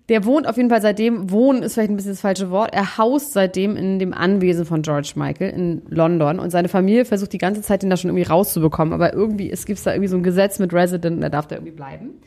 Der 0.09 0.23
wohnt 0.23 0.47
auf 0.47 0.55
jeden 0.55 0.69
Fall 0.69 0.81
seitdem, 0.81 1.31
wohnen 1.31 1.63
ist 1.63 1.73
vielleicht 1.73 1.89
ein 1.89 1.97
bisschen 1.97 2.13
das 2.13 2.21
falsche 2.21 2.49
Wort, 2.49 2.73
er 2.73 2.97
haust 2.97 3.33
seitdem 3.33 3.75
in 3.75 3.99
dem 3.99 4.13
Anwesen 4.13 4.65
von 4.65 4.81
George 4.81 5.13
Michael 5.15 5.49
in 5.49 5.81
London 5.89 6.39
und 6.39 6.49
seine 6.49 6.69
Familie 6.69 7.03
versucht 7.03 7.33
die 7.33 7.37
ganze 7.37 7.61
Zeit, 7.61 7.83
den 7.83 7.89
da 7.89 7.97
schon 7.97 8.09
irgendwie 8.09 8.29
rauszubekommen, 8.29 8.93
aber 8.93 9.13
irgendwie, 9.13 9.51
es 9.51 9.65
gibt 9.65 9.85
da 9.85 9.91
irgendwie 9.91 10.07
so 10.07 10.15
ein 10.15 10.23
Gesetz 10.23 10.59
mit 10.59 10.73
Resident 10.73 11.17
und 11.17 11.23
er 11.23 11.29
darf 11.29 11.47
da 11.47 11.55
irgendwie 11.55 11.75
bleiben. 11.75 12.21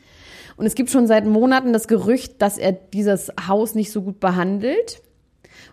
Und 0.57 0.67
es 0.67 0.75
gibt 0.75 0.91
schon 0.91 1.07
seit 1.07 1.25
Monaten 1.25 1.73
das 1.73 1.87
Gerücht, 1.87 2.39
dass 2.39 2.59
er 2.59 2.71
dieses 2.71 3.31
Haus 3.47 3.73
nicht 3.73 3.91
so 3.91 4.03
gut 4.03 4.19
behandelt. 4.19 5.01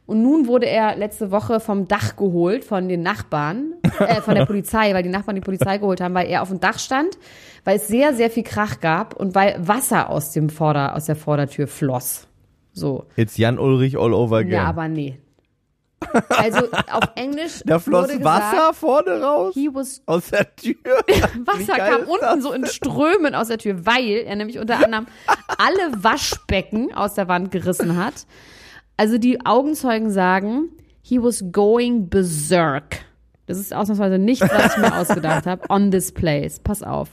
Und 0.08 0.22
nun 0.22 0.46
wurde 0.46 0.64
er 0.64 0.96
letzte 0.96 1.30
Woche 1.30 1.60
vom 1.60 1.86
Dach 1.86 2.16
geholt 2.16 2.64
von 2.64 2.88
den 2.88 3.02
Nachbarn, 3.02 3.74
äh, 3.98 4.22
von 4.22 4.36
der 4.36 4.46
Polizei, 4.46 4.94
weil 4.94 5.02
die 5.02 5.10
Nachbarn 5.10 5.34
die 5.34 5.42
Polizei 5.42 5.76
geholt 5.76 6.00
haben, 6.00 6.14
weil 6.14 6.28
er 6.28 6.40
auf 6.40 6.48
dem 6.48 6.60
Dach 6.60 6.78
stand, 6.78 7.18
weil 7.64 7.76
es 7.76 7.88
sehr, 7.88 8.14
sehr 8.14 8.30
viel 8.30 8.42
Krach 8.42 8.80
gab 8.80 9.14
und 9.14 9.34
weil 9.34 9.56
Wasser 9.58 10.08
aus 10.08 10.32
dem 10.32 10.48
Vorder, 10.48 10.96
aus 10.96 11.04
der 11.04 11.14
Vordertür 11.14 11.66
floss. 11.66 12.26
So. 12.72 13.04
It's 13.16 13.36
Jan 13.36 13.58
Ulrich 13.58 13.98
all 13.98 14.14
over 14.14 14.38
again. 14.38 14.52
Ja, 14.52 14.64
aber 14.64 14.88
nee. 14.88 15.18
Also 16.30 16.68
auf 16.90 17.10
Englisch. 17.14 17.60
da 17.66 17.78
floss 17.78 18.08
wurde 18.08 18.24
Wasser 18.24 18.50
gesagt, 18.50 18.76
vorne 18.76 19.20
raus 19.20 19.54
aus 20.06 20.30
der 20.30 20.56
Tür. 20.56 20.76
Wasser 21.44 21.76
kam 21.76 22.00
unten 22.08 22.22
das 22.22 22.42
so 22.42 22.52
in 22.54 22.64
Strömen 22.64 23.34
aus 23.34 23.48
der 23.48 23.58
Tür, 23.58 23.84
weil 23.84 24.24
er 24.24 24.36
nämlich 24.36 24.58
unter 24.58 24.82
anderem 24.82 25.06
alle 25.58 26.02
Waschbecken 26.02 26.94
aus 26.94 27.12
der 27.12 27.28
Wand 27.28 27.50
gerissen 27.50 28.02
hat. 28.02 28.24
Also 28.98 29.16
die 29.16 29.46
Augenzeugen 29.46 30.10
sagen, 30.10 30.70
he 31.02 31.22
was 31.22 31.44
going 31.52 32.10
berserk. 32.10 32.98
Das 33.46 33.56
ist 33.58 33.72
ausnahmsweise 33.72 34.18
nicht, 34.18 34.42
was 34.42 34.72
ich 34.72 34.82
mir 34.82 34.94
ausgedacht 34.98 35.46
habe, 35.46 35.64
on 35.70 35.90
this 35.90 36.12
place. 36.12 36.58
Pass 36.58 36.82
auf. 36.82 37.08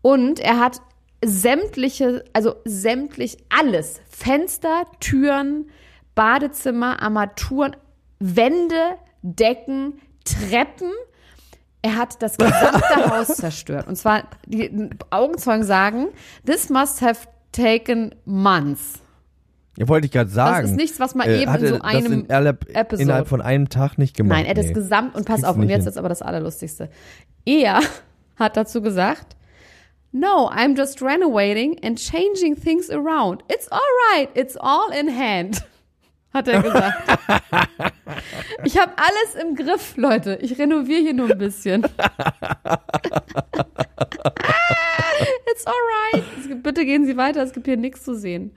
Und 0.00 0.40
er 0.40 0.60
hat 0.60 0.80
sämtliche, 1.24 2.24
also 2.32 2.54
sämtlich 2.64 3.36
alles, 3.50 4.00
Fenster, 4.08 4.84
Türen, 5.00 5.66
Badezimmer, 6.14 7.02
Armaturen, 7.02 7.76
Wände, 8.20 8.96
Decken, 9.22 10.00
Treppen. 10.24 10.92
Er 11.82 11.96
hat 11.96 12.22
das 12.22 12.38
gesamte 12.38 13.10
Haus 13.10 13.28
zerstört. 13.36 13.88
Und 13.88 13.96
zwar, 13.96 14.22
die 14.46 14.90
Augenzeugen 15.10 15.64
sagen, 15.64 16.08
this 16.46 16.70
must 16.70 17.02
have 17.02 17.26
taken 17.50 18.14
months. 18.24 19.01
Ja, 19.76 19.88
wollte 19.88 20.06
ich 20.06 20.12
gerade 20.12 20.30
sagen. 20.30 20.62
Das 20.62 20.70
ist 20.72 20.76
nichts, 20.76 21.00
was 21.00 21.14
man 21.14 21.28
Äh, 21.28 21.42
eben 21.42 21.54
in 21.54 21.66
so 21.66 21.78
das 21.78 21.80
einem 21.82 22.12
in 22.12 22.30
aller, 22.30 22.50
Episode. 22.74 23.02
innerhalb 23.02 23.28
von 23.28 23.40
einem 23.40 23.68
Tag 23.68 23.96
nicht 23.96 24.16
gemacht. 24.16 24.36
Nein, 24.38 24.44
er 24.44 24.50
hat 24.50 24.58
das 24.58 24.66
nee. 24.66 24.72
Gesamt 24.74 25.14
und 25.14 25.24
pass 25.24 25.44
auf, 25.44 25.56
und 25.56 25.68
jetzt 25.68 25.84
hin. 25.84 25.88
ist 25.88 25.96
aber 25.96 26.08
das 26.10 26.20
Allerlustigste. 26.20 26.90
Er 27.44 27.80
hat 28.36 28.56
dazu 28.56 28.82
gesagt, 28.82 29.36
No, 30.14 30.50
I'm 30.50 30.76
just 30.76 31.00
renovating 31.00 31.78
and 31.82 31.98
changing 31.98 32.54
things 32.54 32.90
around. 32.90 33.42
It's 33.48 33.66
alright, 33.72 34.28
it's 34.34 34.58
all 34.58 34.92
in 34.92 35.08
hand. 35.08 35.64
Hat 36.34 36.48
er 36.48 36.62
gesagt. 36.62 37.18
ich 38.64 38.78
habe 38.78 38.92
alles 38.96 39.42
im 39.42 39.54
Griff, 39.54 39.96
Leute. 39.96 40.38
Ich 40.40 40.58
renoviere 40.58 41.00
hier 41.00 41.12
nur 41.14 41.30
ein 41.30 41.38
bisschen. 41.38 41.84
it's. 45.50 45.64
Es 46.38 46.48
gibt, 46.48 46.62
bitte 46.62 46.84
gehen 46.86 47.04
Sie 47.06 47.16
weiter, 47.16 47.42
es 47.42 47.52
gibt 47.52 47.66
hier 47.66 47.76
nichts 47.76 48.02
zu 48.04 48.14
sehen. 48.14 48.52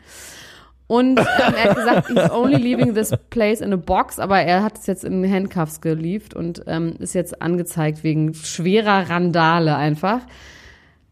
Und 0.88 1.20
ähm, 1.20 1.26
er 1.56 1.70
hat 1.70 1.76
gesagt, 1.76 2.08
he's 2.10 2.30
only 2.32 2.58
leaving 2.58 2.94
this 2.94 3.12
place 3.30 3.62
in 3.62 3.74
a 3.74 3.78
box, 3.78 4.20
aber 4.20 4.40
er 4.42 4.64
hat 4.64 4.78
es 4.78 4.86
jetzt 4.86 5.04
in 5.04 5.30
Handcuffs 5.30 5.82
geliefert 5.82 6.36
und 6.36 6.64
ähm, 6.68 6.96
ist 7.00 7.16
jetzt 7.16 7.42
angezeigt 7.42 8.04
wegen 8.04 8.34
schwerer 8.34 9.10
Randale 9.10 9.76
einfach. 9.76 10.22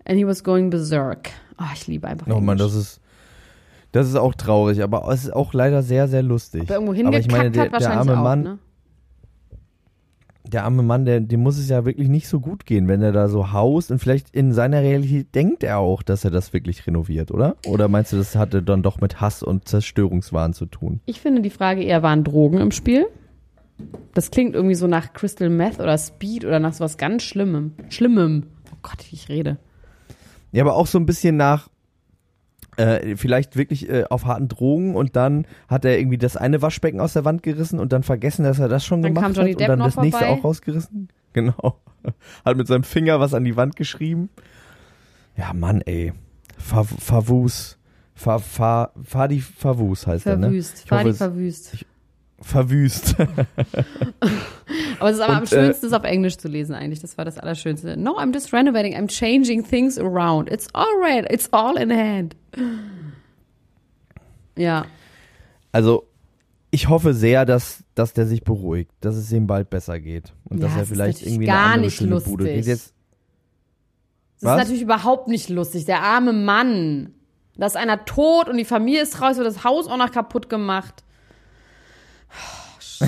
And 0.05 0.17
he 0.17 0.27
was 0.27 0.43
going 0.43 0.69
berserk. 0.69 1.29
Oh, 1.59 1.63
ich 1.73 1.87
liebe 1.87 2.07
einfach 2.07 2.27
Oh 2.27 2.39
Mann, 2.39 2.57
das 2.57 2.75
ist, 2.75 2.99
das 3.91 4.07
ist 4.07 4.15
auch 4.15 4.35
traurig, 4.35 4.83
aber 4.83 5.07
es 5.11 5.23
ist 5.23 5.33
auch 5.33 5.53
leider 5.53 5.81
sehr, 5.81 6.07
sehr 6.07 6.23
lustig. 6.23 6.63
Ob 6.63 6.69
er 6.69 6.75
irgendwo 6.75 6.91
aber 6.91 6.97
hingekackt 6.97 7.25
ich 7.25 7.31
meine, 7.31 7.51
der, 7.51 7.63
hat, 7.63 7.71
der 7.71 7.73
wahrscheinlich 7.73 8.09
arme 8.09 8.19
auch, 8.19 8.23
Mann, 8.23 8.43
ne? 8.43 8.59
Der 10.53 10.63
arme 10.65 10.83
Mann, 10.83 11.05
der, 11.05 11.19
dem 11.19 11.41
muss 11.41 11.57
es 11.57 11.69
ja 11.69 11.85
wirklich 11.85 12.07
nicht 12.07 12.27
so 12.27 12.39
gut 12.39 12.65
gehen, 12.65 12.87
wenn 12.87 13.01
er 13.01 13.11
da 13.11 13.27
so 13.27 13.51
haust 13.51 13.91
und 13.91 13.99
vielleicht 13.99 14.33
in 14.35 14.53
seiner 14.53 14.81
Realität 14.81 15.33
denkt 15.35 15.63
er 15.63 15.79
auch, 15.79 16.03
dass 16.03 16.23
er 16.23 16.31
das 16.31 16.53
wirklich 16.53 16.85
renoviert, 16.85 17.31
oder? 17.31 17.57
Oder 17.65 17.87
meinst 17.87 18.13
du, 18.13 18.17
das 18.17 18.35
hatte 18.35 18.61
dann 18.61 18.83
doch 18.83 19.01
mit 19.01 19.21
Hass 19.21 19.43
und 19.43 19.67
Zerstörungswahn 19.67 20.53
zu 20.53 20.65
tun? 20.65 21.01
Ich 21.05 21.19
finde 21.19 21.41
die 21.41 21.49
Frage 21.49 21.83
eher, 21.83 22.03
waren 22.03 22.23
Drogen 22.23 22.59
im 22.59 22.71
Spiel? 22.71 23.07
Das 24.13 24.31
klingt 24.31 24.53
irgendwie 24.55 24.75
so 24.75 24.87
nach 24.87 25.13
Crystal 25.13 25.49
Meth 25.49 25.79
oder 25.79 25.97
Speed 25.97 26.45
oder 26.45 26.59
nach 26.59 26.73
sowas 26.73 26.97
ganz 26.97 27.23
Schlimmem. 27.23 27.73
Schlimmem. 27.89 28.43
Oh 28.71 28.77
Gott, 28.83 28.99
wie 29.09 29.15
ich 29.15 29.29
rede. 29.29 29.57
Ja, 30.51 30.63
aber 30.63 30.75
auch 30.75 30.87
so 30.87 30.99
ein 30.99 31.07
bisschen 31.07 31.35
nach, 31.35 31.67
äh, 32.77 33.15
vielleicht 33.15 33.55
wirklich 33.55 33.89
äh, 33.89 34.03
auf 34.09 34.25
harten 34.25 34.47
Drogen 34.47 34.95
und 34.95 35.15
dann 35.15 35.45
hat 35.67 35.85
er 35.85 35.97
irgendwie 35.99 36.17
das 36.17 36.37
eine 36.37 36.61
Waschbecken 36.61 36.99
aus 36.99 37.13
der 37.13 37.25
Wand 37.25 37.43
gerissen 37.43 37.79
und 37.79 37.93
dann 37.93 38.03
vergessen, 38.03 38.43
dass 38.43 38.59
er 38.59 38.67
das 38.67 38.85
schon 38.85 39.01
Dann 39.01 39.13
gemacht 39.13 39.37
hat 39.37 39.45
Depp 39.45 39.59
und 39.59 39.67
dann 39.67 39.79
das 39.79 39.97
nächste 39.97 40.23
vorbei. 40.25 40.39
auch 40.39 40.43
rausgerissen. 40.43 41.09
Genau. 41.33 41.79
Hat 42.45 42.57
mit 42.57 42.67
seinem 42.67 42.83
Finger 42.83 43.19
was 43.19 43.33
an 43.33 43.43
die 43.43 43.55
Wand 43.55 43.75
geschrieben. 43.75 44.29
Ja, 45.35 45.51
Mann, 45.53 45.81
ey. 45.81 46.13
Fa 46.59 46.83
Favus. 46.83 47.79
Fa 48.13 48.37
Fa 48.37 48.91
Fadi 49.03 49.39
Favus 49.39 50.05
heißt 50.05 50.27
er, 50.27 50.37
ne? 50.37 50.47
Verwüst. 50.47 50.83
Ich 50.85 50.91
hoffe, 50.91 51.03
die 51.37 51.47
es- 51.47 51.85
verwüst. 52.45 53.15
Aber 54.99 55.09
es 55.09 55.15
ist 55.17 55.21
aber 55.21 55.33
am 55.33 55.39
Und, 55.41 55.51
äh, 55.51 55.55
schönsten, 55.55 55.85
es 55.87 55.93
auf 55.93 56.03
Englisch 56.03 56.37
zu 56.37 56.47
lesen 56.47 56.73
eigentlich. 56.75 56.99
Das 57.01 57.17
war 57.17 57.25
das 57.25 57.37
Allerschönste. 57.37 57.97
No, 57.97 58.17
I'm 58.17 58.33
just 58.33 58.53
renovating. 58.53 58.95
I'm 58.95 59.07
changing 59.07 59.67
things 59.67 59.97
around. 59.99 60.49
It's 60.51 60.67
all 60.73 60.87
right. 61.01 61.29
It's 61.31 61.51
all 61.51 61.77
in 61.77 61.91
hand. 61.91 62.35
Ja. 64.57 64.85
Also, 65.71 66.07
ich 66.71 66.89
hoffe 66.89 67.13
sehr, 67.13 67.45
dass, 67.45 67.83
dass 67.95 68.13
der 68.13 68.25
sich 68.25 68.43
beruhigt, 68.43 68.91
dass 69.01 69.15
es 69.15 69.31
ihm 69.31 69.47
bald 69.47 69.69
besser 69.69 69.99
geht. 69.99 70.33
Und 70.45 70.59
Ja, 70.61 70.67
dass 70.67 70.77
er 70.77 70.85
vielleicht 70.85 71.21
irgendwie 71.25 71.45
gar 71.45 71.57
eine 71.57 71.65
andere 71.65 71.85
nicht 71.85 71.95
schöne 71.97 72.21
Bude 72.21 72.43
lustig. 72.45 72.55
geht. 72.55 72.65
Jetzt, 72.67 72.93
Das 74.39 74.43
Was? 74.43 74.51
ist 74.53 74.57
natürlich 74.59 74.81
überhaupt 74.83 75.27
nicht 75.27 75.49
lustig. 75.49 75.85
Der 75.85 76.01
arme 76.01 76.33
Mann. 76.33 77.13
Da 77.55 77.67
ist 77.67 77.77
einer 77.77 78.03
tot 78.05 78.49
und 78.49 78.57
die 78.57 78.65
Familie 78.65 79.01
ist 79.03 79.21
raus, 79.21 79.37
wird 79.37 79.45
das 79.45 79.63
Haus 79.63 79.87
auch 79.87 79.97
noch 79.97 80.11
kaputt 80.11 80.49
gemacht. 80.49 81.03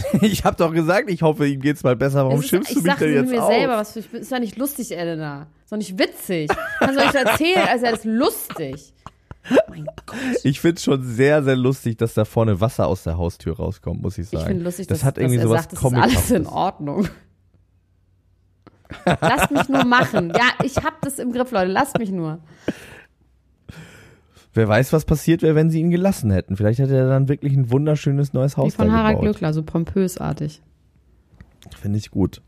ich 0.22 0.44
habe 0.44 0.56
doch 0.56 0.74
gesagt, 0.74 1.10
ich 1.10 1.22
hoffe, 1.22 1.48
ihm 1.48 1.62
geht's 1.62 1.84
mal 1.84 1.96
besser. 1.96 2.26
Warum 2.26 2.40
ist, 2.40 2.50
schimpfst 2.50 2.76
du 2.76 2.82
mich 2.82 2.94
denn 2.96 3.14
jetzt 3.14 3.32
mir 3.32 3.44
auf? 3.44 3.52
selber, 3.52 3.78
was 3.78 3.94
für, 3.94 4.18
ist 4.18 4.32
doch 4.32 4.40
nicht 4.40 4.58
lustig, 4.58 4.96
Elena. 4.96 5.48
Ist 5.64 5.72
doch 5.72 5.78
nicht 5.78 5.98
witzig. 5.98 6.50
Kannst 6.80 7.00
du 7.00 7.04
euch 7.04 7.16
erzählen, 7.16 7.68
als 7.68 7.82
wäre 7.82 7.94
das 7.94 8.04
lustig. 8.04 8.94
Oh 9.52 9.56
mein 9.70 9.86
Gott. 10.06 10.18
Ich 10.44 10.60
find's 10.60 10.84
schon 10.84 11.04
sehr, 11.04 11.44
sehr 11.44 11.56
lustig, 11.56 11.98
dass 11.98 12.14
da 12.16 12.26
vorne 12.26 12.60
Wasser 12.62 12.88
aus 12.88 13.04
der 13.04 13.18
Haustür 13.18 13.56
rauskommt, 13.56 14.02
muss 14.02 14.18
ich 14.18 14.28
sagen. 14.28 14.42
Ich 14.42 14.48
finde 14.48 14.64
lustig, 14.64 14.88
das 14.88 15.00
dass, 15.00 15.06
hat 15.06 15.18
irgendwie 15.18 15.38
dass 15.38 15.46
er 15.46 15.50
sowas 15.50 15.62
sagt, 15.64 15.74
es 15.74 15.80
ist 15.80 15.94
alles 15.94 16.32
in. 16.32 16.48
Ordnung. 16.48 17.08
Lasst 19.06 19.52
mich 19.52 19.70
nur 19.70 19.86
machen. 19.86 20.32
Ja, 20.36 20.52
ich 20.64 20.78
hab 20.78 21.02
das 21.02 21.20
im 21.20 21.32
Griff, 21.32 21.52
Leute. 21.52 21.72
Lasst 21.72 21.98
mich 21.98 22.12
nur. 22.12 22.40
Wer 24.56 24.68
weiß, 24.68 24.94
was 24.94 25.06
passiert 25.06 25.42
wäre, 25.42 25.54
wenn 25.54 25.70
sie 25.70 25.82
ihn 25.82 25.92
gelassen 25.92 26.32
hätten. 26.32 26.56
Vielleicht 26.56 26.80
hätte 26.80 26.96
er 26.96 27.08
dann 27.08 27.28
wirklich 27.28 27.54
ein 27.54 27.70
wunderschönes 27.72 28.34
neues 28.34 28.54
Wie 28.54 28.62
Haus 28.62 28.76
von 28.76 28.88
da 28.88 28.94
Harald 28.94 29.20
gebaut. 29.20 29.24
Glöckler, 29.24 29.54
so 29.54 29.64
pompösartig. 29.64 30.62
Finde 31.82 31.98
ich 31.98 32.10
gut. 32.10 32.42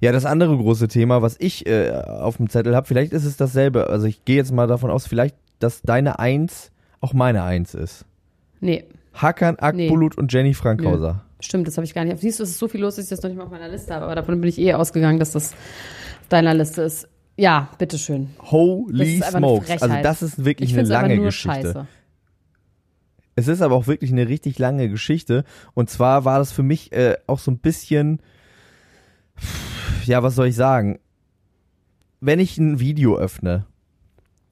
Ja, 0.00 0.12
das 0.12 0.26
andere 0.26 0.56
große 0.56 0.88
Thema, 0.88 1.22
was 1.22 1.36
ich 1.38 1.66
äh, 1.66 1.90
auf 1.90 2.36
dem 2.36 2.50
Zettel 2.50 2.76
habe, 2.76 2.86
vielleicht 2.86 3.12
ist 3.12 3.24
es 3.24 3.36
dasselbe. 3.36 3.88
Also 3.88 4.06
ich 4.06 4.24
gehe 4.24 4.36
jetzt 4.36 4.52
mal 4.52 4.66
davon 4.66 4.90
aus, 4.90 5.06
vielleicht, 5.06 5.36
dass 5.58 5.80
deine 5.80 6.18
Eins 6.18 6.70
auch 7.00 7.14
meine 7.14 7.44
Eins 7.44 7.74
ist. 7.74 8.04
Nee, 8.60 8.84
Hakan 9.14 9.58
Akbulut 9.58 10.16
und 10.18 10.32
Jenny 10.32 10.54
Frankhauser. 10.54 11.24
stimmt, 11.40 11.66
das 11.66 11.76
habe 11.76 11.84
ich 11.84 11.94
gar 11.94 12.04
nicht. 12.04 12.18
Siehst 12.18 12.40
du, 12.40 12.44
es 12.44 12.50
ist 12.50 12.58
so 12.58 12.68
viel 12.68 12.80
los, 12.80 12.96
dass 12.96 13.06
ich 13.06 13.10
das 13.10 13.22
noch 13.22 13.30
nicht 13.30 13.38
mal 13.38 13.44
auf 13.44 13.50
meiner 13.50 13.68
Liste 13.68 13.94
habe. 13.94 14.04
Aber 14.04 14.14
davon 14.14 14.40
bin 14.40 14.48
ich 14.48 14.58
eh 14.58 14.74
ausgegangen, 14.74 15.18
dass 15.18 15.32
das 15.32 15.52
auf 15.52 16.28
deiner 16.28 16.54
Liste 16.54 16.82
ist. 16.82 17.08
Ja, 17.36 17.70
bitteschön. 17.78 18.30
Holy 18.40 19.20
smokes. 19.22 19.82
Also 19.82 19.94
das 20.02 20.22
ist 20.22 20.44
wirklich 20.44 20.72
Ich 20.72 20.78
eine 20.78 20.88
lange 20.88 21.18
Geschichte. 21.18 21.62
scheiße. 21.62 21.86
Es 23.34 23.48
ist 23.48 23.62
aber 23.62 23.74
auch 23.74 23.86
wirklich 23.86 24.12
eine 24.12 24.28
richtig 24.28 24.58
lange 24.58 24.88
Geschichte. 24.90 25.44
Und 25.74 25.88
zwar 25.88 26.24
war 26.24 26.38
das 26.38 26.52
für 26.52 26.62
mich 26.62 26.92
äh, 26.92 27.16
auch 27.26 27.38
so 27.38 27.50
ein 27.50 27.58
bisschen, 27.58 28.20
ja, 30.04 30.22
was 30.22 30.34
soll 30.34 30.48
ich 30.48 30.56
sagen? 30.56 30.98
Wenn 32.20 32.38
ich 32.38 32.58
ein 32.58 32.78
Video 32.78 33.16
öffne, 33.16 33.66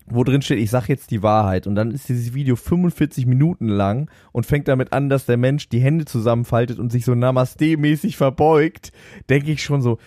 wo 0.06 0.24
drin 0.24 0.42
steht, 0.42 0.58
ich 0.58 0.70
sag 0.70 0.88
jetzt 0.88 1.10
die 1.10 1.22
Wahrheit, 1.22 1.66
und 1.66 1.74
dann 1.74 1.92
ist 1.92 2.08
dieses 2.08 2.34
Video 2.34 2.56
45 2.56 3.26
Minuten 3.26 3.68
lang 3.68 4.10
und 4.32 4.46
fängt 4.46 4.66
damit 4.66 4.92
an, 4.92 5.08
dass 5.08 5.26
der 5.26 5.36
Mensch 5.36 5.68
die 5.68 5.80
Hände 5.80 6.04
zusammenfaltet 6.04 6.78
und 6.78 6.90
sich 6.90 7.04
so 7.04 7.12
Namaste-mäßig 7.12 8.16
verbeugt, 8.16 8.92
denke 9.28 9.52
ich 9.52 9.62
schon 9.62 9.82
so, 9.82 9.98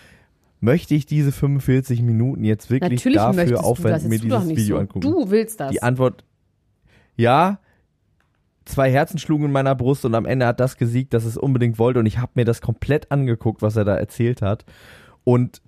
möchte 0.64 0.94
ich 0.94 1.06
diese 1.06 1.30
45 1.30 2.02
Minuten 2.02 2.42
jetzt 2.42 2.70
wirklich 2.70 3.04
Natürlich 3.04 3.18
dafür 3.18 3.64
aufwenden, 3.64 4.08
mir 4.08 4.18
dieses 4.18 4.48
Video 4.48 4.76
so. 4.76 4.80
angucken? 4.80 5.00
Du 5.00 5.30
willst 5.30 5.60
das. 5.60 5.70
Die 5.70 5.82
Antwort, 5.82 6.24
ja. 7.16 7.60
Zwei 8.64 8.90
Herzen 8.90 9.18
schlugen 9.18 9.44
in 9.44 9.52
meiner 9.52 9.74
Brust 9.74 10.06
und 10.06 10.14
am 10.14 10.24
Ende 10.24 10.46
hat 10.46 10.58
das 10.58 10.78
gesiegt, 10.78 11.12
dass 11.12 11.26
es 11.26 11.36
unbedingt 11.36 11.78
wollte 11.78 12.00
und 12.00 12.06
ich 12.06 12.16
habe 12.16 12.32
mir 12.34 12.46
das 12.46 12.62
komplett 12.62 13.12
angeguckt, 13.12 13.60
was 13.60 13.76
er 13.76 13.84
da 13.84 13.94
erzählt 13.94 14.40
hat. 14.40 14.64
Und 15.22 15.60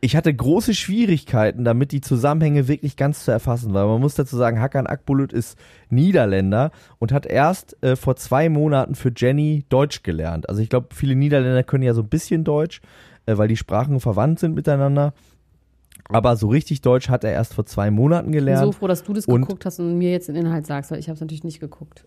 ich 0.00 0.16
hatte 0.16 0.32
große 0.32 0.74
Schwierigkeiten, 0.74 1.64
damit 1.64 1.92
die 1.92 2.00
Zusammenhänge 2.00 2.68
wirklich 2.68 2.96
ganz 2.96 3.24
zu 3.24 3.32
erfassen, 3.32 3.74
weil 3.74 3.84
man 3.86 4.00
muss 4.00 4.14
dazu 4.14 4.36
sagen, 4.36 4.60
Hakan 4.60 4.86
Akbulut 4.86 5.32
ist 5.32 5.58
Niederländer 5.90 6.70
und 6.98 7.12
hat 7.12 7.26
erst 7.26 7.76
äh, 7.82 7.96
vor 7.96 8.16
zwei 8.16 8.48
Monaten 8.48 8.94
für 8.94 9.12
Jenny 9.14 9.64
Deutsch 9.68 10.02
gelernt. 10.02 10.48
Also 10.48 10.62
ich 10.62 10.70
glaube, 10.70 10.88
viele 10.94 11.16
Niederländer 11.16 11.64
können 11.64 11.82
ja 11.82 11.94
so 11.94 12.02
ein 12.02 12.08
bisschen 12.08 12.44
Deutsch, 12.44 12.80
weil 13.36 13.48
die 13.48 13.56
Sprachen 13.56 14.00
verwandt 14.00 14.38
sind 14.38 14.54
miteinander. 14.54 15.12
Aber 16.08 16.36
so 16.36 16.48
richtig 16.48 16.80
Deutsch 16.80 17.10
hat 17.10 17.24
er 17.24 17.32
erst 17.32 17.52
vor 17.52 17.66
zwei 17.66 17.90
Monaten 17.90 18.28
Ich 18.28 18.36
bin 18.36 18.44
gelernt. 18.46 18.64
so 18.64 18.72
froh, 18.72 18.86
dass 18.86 19.02
du 19.02 19.12
das 19.12 19.26
Und- 19.26 19.42
geguckt 19.42 19.66
hast 19.66 19.78
und 19.80 19.98
mir 19.98 20.10
jetzt 20.12 20.28
den 20.28 20.36
Inhalt 20.36 20.64
sagst, 20.64 20.90
weil 20.90 20.98
ich 21.00 21.08
habe 21.08 21.14
es 21.16 21.20
natürlich 21.20 21.44
nicht 21.44 21.60
geguckt. 21.60 22.06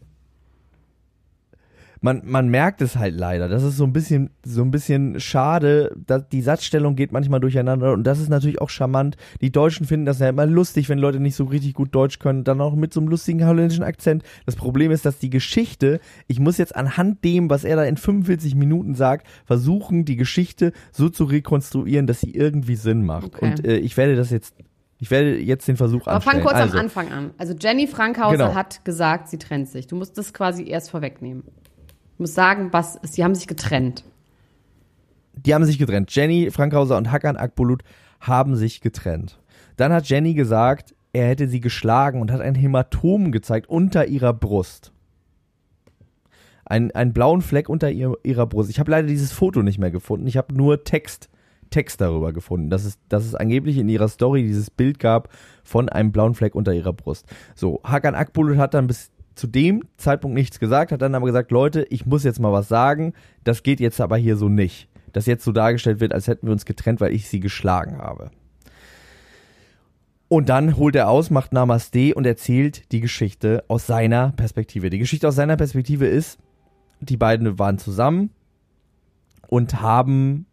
Man, 2.02 2.24
man 2.26 2.50
merkt 2.50 2.82
es 2.82 2.96
halt 2.96 3.16
leider. 3.16 3.48
Das 3.48 3.62
ist 3.62 3.78
so 3.78 3.84
ein 3.84 3.94
bisschen, 3.94 4.32
so 4.44 4.64
ein 4.64 4.72
bisschen 4.72 5.20
schade. 5.20 5.96
dass 6.08 6.28
die 6.30 6.42
Satzstellung 6.42 6.96
geht 6.96 7.12
manchmal 7.12 7.40
durcheinander 7.40 7.94
und 7.94 8.04
das 8.04 8.20
ist 8.20 8.30
natürlich 8.30 8.60
auch 8.60 8.70
charmant. 8.70 9.18
Die 9.40 9.52
Deutschen 9.52 9.86
finden 9.86 10.08
das 10.08 10.20
ja 10.20 10.30
immer 10.30 10.48
lustig, 10.48 10.90
wenn 10.90 10.98
Leute 10.98 11.20
nicht 11.20 11.36
so 11.36 11.44
richtig 11.46 11.76
gut 11.76 11.94
Deutsch 11.94 12.18
können, 12.18 12.44
dann 12.44 12.60
auch 12.60 12.76
mit 12.76 12.92
so 12.92 13.00
einem 13.00 13.10
lustigen 13.10 13.46
holländischen 13.46 13.84
Akzent. 13.84 14.24
Das 14.48 14.56
Problem 14.56 14.90
ist, 14.90 15.06
dass 15.06 15.20
die 15.20 15.30
Geschichte, 15.30 16.00
ich 16.28 16.40
muss 16.40 16.58
jetzt 16.58 16.76
anhand 16.76 17.24
dem, 17.24 17.52
was 17.52 17.64
er 17.64 17.76
da 17.76 17.84
in 17.84 17.98
45 17.98 18.56
Minuten 18.56 18.96
sagt, 18.96 19.28
versuchen, 19.46 20.04
die 20.04 20.16
Geschichte 20.16 20.74
so 20.92 21.08
zu 21.08 21.26
rekonstruieren, 21.26 22.08
dass 22.08 22.20
sie 22.22 22.32
irgendwie 22.34 22.76
Sinn 22.76 23.06
macht. 23.06 23.36
Okay. 23.36 23.46
Und 23.46 23.66
äh, 23.66 23.78
ich 23.78 23.96
werde 23.96 24.16
das 24.16 24.32
jetzt, 24.32 24.56
ich 24.98 25.12
werde 25.12 25.38
jetzt 25.38 25.68
den 25.68 25.78
Versuch 25.78 26.08
Aber 26.08 26.20
fang 26.22 26.42
kurz 26.42 26.56
also, 26.56 26.74
am 26.78 26.86
Anfang 26.86 27.12
an. 27.12 27.30
Also 27.38 27.54
Jenny 27.54 27.86
Frankhauser 27.86 28.38
Genau. 28.38 28.56
hat 28.56 28.84
gesagt, 28.86 29.30
sie 29.30 29.38
trennt 29.38 29.70
sich. 29.70 29.86
Du 29.86 29.96
musst 29.96 30.18
das 30.18 30.34
quasi 30.34 30.68
erst 30.68 30.90
vorwegnehmen. 30.90 31.44
Du 32.22 32.24
musst 32.26 32.36
sagen, 32.36 32.68
was. 32.72 33.00
Sie 33.02 33.24
haben 33.24 33.34
sich 33.34 33.48
getrennt. 33.48 34.04
die 35.34 35.56
haben 35.56 35.66
sich 35.66 35.80
getrennt. 35.80 36.14
Jenny 36.14 36.52
Frankhauser 36.52 36.96
und 36.96 37.12
Hakan 37.12 37.36
Akbulut 37.36 37.82
haben 38.20 38.56
sich 38.56 38.80
getrennt. 38.80 39.40
Dann 39.76 39.92
hat 39.92 40.08
Jenny 40.08 40.36
gesagt, 40.36 40.94
er 41.14 41.30
hätte 41.30 41.48
sie 41.48 41.62
geschlagen 41.62 42.22
und 42.22 42.32
hat 42.32 42.40
ein 42.40 42.54
Hämatom 42.54 43.32
gezeigt 43.32 43.68
unter 43.70 44.06
ihrer 44.06 44.34
Brust. 44.34 44.92
Ein, 46.64 46.92
einen 46.92 47.12
blauen 47.12 47.42
Fleck 47.42 47.70
unter 47.70 47.90
ihr, 47.90 48.14
ihrer 48.22 48.46
Brust. 48.46 48.70
Ich 48.70 48.80
habe 48.80 48.92
leider 48.92 49.08
dieses 49.08 49.32
Foto 49.32 49.64
nicht 49.64 49.80
mehr 49.80 49.90
gefunden. 49.90 50.28
Ich 50.28 50.38
habe 50.38 50.54
nur 50.54 50.84
Text, 50.84 51.28
Text 51.72 52.02
darüber 52.02 52.34
gefunden, 52.34 52.70
dass 52.70 52.86
es, 52.86 53.00
dass 53.10 53.26
es 53.26 53.34
angeblich 53.34 53.80
in 53.80 53.90
ihrer 53.90 54.10
Story 54.10 54.44
dieses 54.44 54.70
Bild 54.70 55.00
gab 55.00 55.30
von 55.64 55.90
einem 55.90 56.12
blauen 56.12 56.36
Fleck 56.36 56.54
unter 56.54 56.72
ihrer 56.72 56.94
Brust. 56.94 57.26
So, 57.56 57.82
Hakan 57.84 58.14
Akbulut 58.14 58.58
hat 58.58 58.76
dann 58.76 58.86
bis 58.86 59.10
zu 59.36 59.48
dem 59.48 59.84
Zeitpunkt 59.98 60.36
nichts 60.36 60.60
gesagt, 60.60 60.92
hat 60.92 61.02
dann 61.02 61.16
aber 61.16 61.26
gesagt, 61.26 61.52
Leute, 61.52 61.86
ich 61.90 62.06
muss 62.06 62.24
jetzt 62.24 62.40
mal 62.40 62.52
was 62.52 62.68
sagen, 62.68 63.14
das 63.44 63.64
geht 63.64 63.80
jetzt 63.80 64.02
aber 64.02 64.18
hier 64.18 64.36
so 64.38 64.50
nicht. 64.50 64.88
Dass 65.14 65.26
jetzt 65.26 65.44
so 65.44 65.52
dargestellt 65.52 66.00
wird, 66.00 66.14
als 66.14 66.28
hätten 66.28 66.48
wir 66.48 66.54
uns 66.54 66.66
getrennt, 66.66 67.02
weil 67.02 67.14
ich 67.14 67.28
sie 67.28 67.40
geschlagen 67.40 67.98
habe. 67.98 68.32
Und 70.30 70.48
dann 70.48 70.78
holt 70.78 70.96
er 70.96 71.10
aus, 71.10 71.30
macht 71.30 71.52
Namaste 71.52 72.14
und 72.16 72.26
erzählt 72.26 72.92
die 72.94 73.02
Geschichte 73.02 73.66
aus 73.68 73.88
seiner 73.88 74.32
Perspektive. 74.32 74.90
Die 74.90 75.00
Geschichte 75.00 75.28
aus 75.28 75.36
seiner 75.36 75.58
Perspektive 75.58 76.08
ist, 76.08 76.40
die 77.02 77.18
beiden 77.18 77.60
waren 77.60 77.78
zusammen 77.78 78.30
und 79.50 79.82
haben 79.82 80.46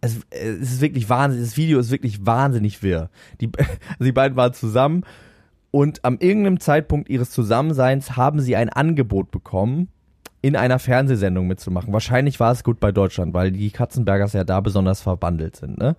es, 0.00 0.20
es 0.30 0.72
ist 0.72 0.80
wirklich 0.80 1.08
wahnsinnig, 1.08 1.48
das 1.48 1.56
Video 1.56 1.78
ist 1.78 1.90
wirklich 1.90 2.24
wahnsinnig 2.24 2.82
wirr. 2.82 3.10
Die, 3.40 3.50
also 3.58 4.04
die 4.04 4.12
beiden 4.12 4.36
waren 4.36 4.54
zusammen 4.54 5.04
und 5.70 6.04
am 6.04 6.18
irgendeinem 6.18 6.60
Zeitpunkt 6.60 7.08
ihres 7.08 7.30
Zusammenseins 7.30 8.16
haben 8.16 8.40
sie 8.40 8.56
ein 8.56 8.68
Angebot 8.68 9.30
bekommen, 9.30 9.88
in 10.42 10.56
einer 10.56 10.78
Fernsehsendung 10.78 11.46
mitzumachen. 11.46 11.92
Wahrscheinlich 11.92 12.40
war 12.40 12.52
es 12.52 12.64
gut 12.64 12.80
bei 12.80 12.92
Deutschland, 12.92 13.34
weil 13.34 13.52
die 13.52 13.70
Katzenbergers 13.70 14.32
ja 14.32 14.44
da 14.44 14.60
besonders 14.60 15.02
verbandelt 15.02 15.56
sind, 15.56 15.78
ne? 15.78 15.96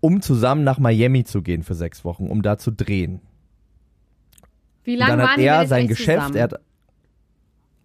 Um 0.00 0.22
zusammen 0.22 0.64
nach 0.64 0.78
Miami 0.78 1.24
zu 1.24 1.42
gehen 1.42 1.62
für 1.62 1.74
sechs 1.74 2.06
Wochen, 2.06 2.28
um 2.28 2.40
da 2.40 2.56
zu 2.56 2.70
drehen. 2.70 3.20
Wie 4.82 4.96
lange 4.96 5.10
dann 5.10 5.20
waren 5.20 5.30
hat 5.32 5.38
er 5.38 5.66
sein 5.66 5.88
Geschäft, 5.88 6.28
zusammen? 6.28 6.36
er 6.36 6.42
hat 6.44 6.60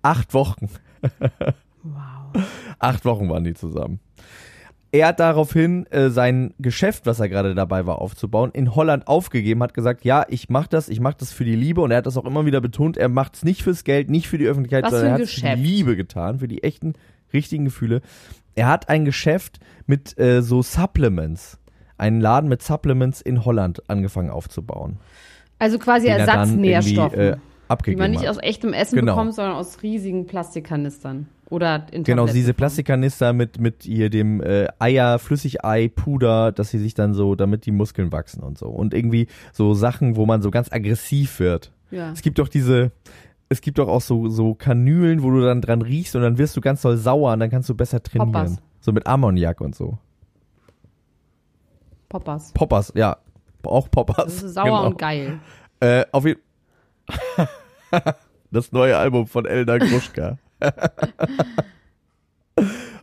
acht 0.02 0.34
Wochen. 0.34 0.70
wow. 1.84 2.44
Acht 2.80 3.06
Wochen 3.06 3.30
waren 3.30 3.46
die 3.46 3.54
zusammen. 3.54 4.00
Er 4.96 5.08
hat 5.10 5.20
daraufhin 5.20 5.86
äh, 5.88 6.10
sein 6.10 6.54
Geschäft, 6.58 7.06
was 7.06 7.20
er 7.20 7.28
gerade 7.28 7.54
dabei 7.54 7.86
war 7.86 8.00
aufzubauen, 8.00 8.52
in 8.54 8.76
Holland 8.76 9.08
aufgegeben, 9.08 9.62
hat 9.62 9.74
gesagt, 9.74 10.06
ja, 10.06 10.26
ich 10.30 10.48
mach 10.50 10.68
das, 10.68 10.88
ich 10.88 11.02
mach 11.02 11.14
das 11.16 11.34
für 11.34 11.44
die 11.44 11.56
Liebe 11.56 11.82
und 11.82 11.92
er 11.92 11.98
hat 11.98 12.06
das 12.06 12.16
auch 12.16 12.24
immer 12.24 12.46
wieder 12.46 12.62
betont, 12.62 12.96
er 12.96 13.10
macht 13.10 13.36
es 13.36 13.44
nicht 13.44 13.62
fürs 13.62 13.84
Geld, 13.84 14.10
nicht 14.10 14.28
für 14.30 14.38
die 14.38 14.46
Öffentlichkeit, 14.46 14.86
Was 14.86 14.92
sondern 14.92 15.08
er 15.10 15.14
hat 15.16 15.22
es 15.22 15.34
für 15.34 15.42
die? 15.58 15.62
Liebe 15.62 15.98
getan, 15.98 16.40
für 16.40 16.48
die 16.48 16.64
echten, 16.64 16.94
richtigen 17.34 17.66
Gefühle. 17.66 18.02
Er 18.56 18.68
hat 18.68 18.88
ein 18.88 19.04
Geschäft 19.04 19.60
mit 19.86 20.18
äh, 20.18 20.42
so 20.42 20.62
Supplements, 20.62 21.60
einen 21.98 22.22
Laden 22.22 22.48
mit 22.48 22.64
Supplements 22.64 23.20
in 23.20 23.44
Holland 23.44 23.90
angefangen 23.90 24.30
aufzubauen. 24.30 25.00
Also 25.60 25.78
quasi 25.78 26.08
er 26.08 26.20
Ersatznährstoffe. 26.20 27.14
irgendwie, 27.18 27.42
äh, 27.70 27.78
die 27.86 27.96
man 27.98 28.12
nicht 28.12 28.22
hat. 28.22 28.30
aus 28.30 28.38
echtem 28.42 28.72
Essen 28.72 28.96
Genau. 28.96 29.14
bekommt, 29.16 29.34
sondern 29.36 29.56
aus 29.56 29.84
riesigen 29.84 30.26
Plastikkanistern. 30.26 31.28
Oder 31.50 31.86
in 31.92 32.04
Genau, 32.04 32.26
diese. 32.26 32.54
Plastikkanister 32.54 33.34
mit, 33.34 33.60
mit 33.60 33.84
hier 33.84 34.10
dem 34.10 34.42
äh, 34.42 34.68
Eier, 34.80 35.20
Flüssigei-Puder, 35.20 36.52
dass 36.52 36.70
sie 36.72 36.80
sich 36.80 36.94
dann 36.94 37.14
so, 37.14 37.36
damit 37.36 37.66
die 37.66 37.72
Muskeln 37.72 38.12
wachsen 38.12 38.42
und 38.42 38.58
so. 38.58 38.68
Und 38.68 38.94
irgendwie 38.94 39.28
so 39.54 39.74
Sachen, 39.74 40.16
wo 40.16 40.26
man 40.26 40.42
so 40.42 40.52
ganz 40.52 40.72
aggressiv 40.72 41.40
wird. 41.40 41.72
Ja. 41.92 42.12
Es 42.12 42.22
gibt 42.22 42.40
doch 42.40 42.48
diese, 42.48 42.92
es 43.50 43.62
gibt 43.62 43.78
doch 43.78 43.88
auch 43.88 44.02
so, 44.02 44.28
so 44.30 44.56
Kanülen, 44.56 45.22
wo 45.22 45.30
du 45.32 45.42
dann 45.42 45.62
dran 45.62 45.82
riechst 45.82 46.16
und 46.16 46.24
dann 46.24 46.38
wirst 46.38 46.58
du 46.58 46.62
ganz 46.62 46.82
doll 46.82 46.98
sauer 46.98 47.34
und 47.34 47.40
dann 47.40 47.50
kannst 47.50 47.70
du 47.70 47.76
besser 47.76 48.02
trainieren. 48.02 48.32
Poppers. 48.32 48.58
So 48.80 48.92
mit 48.92 49.06
Ammoniak 49.06 49.62
und 49.62 49.76
so. 49.76 49.98
Poppers. 52.10 52.52
Poppers, 52.54 52.92
ja. 52.96 53.18
Auch 53.64 53.90
Poppers. 53.90 54.26
Das 54.26 54.44
ist 54.44 54.54
sauer 54.54 54.66
genau. 54.66 54.88
und 54.88 54.98
geil. 54.98 55.40
Äh, 55.80 56.06
auf 56.12 56.26
jeden 56.26 56.40
Das 58.52 58.72
neue 58.72 58.98
Album 58.98 59.28
von 59.28 59.46
Elna 59.46 59.78
Gruschka. 59.78 60.38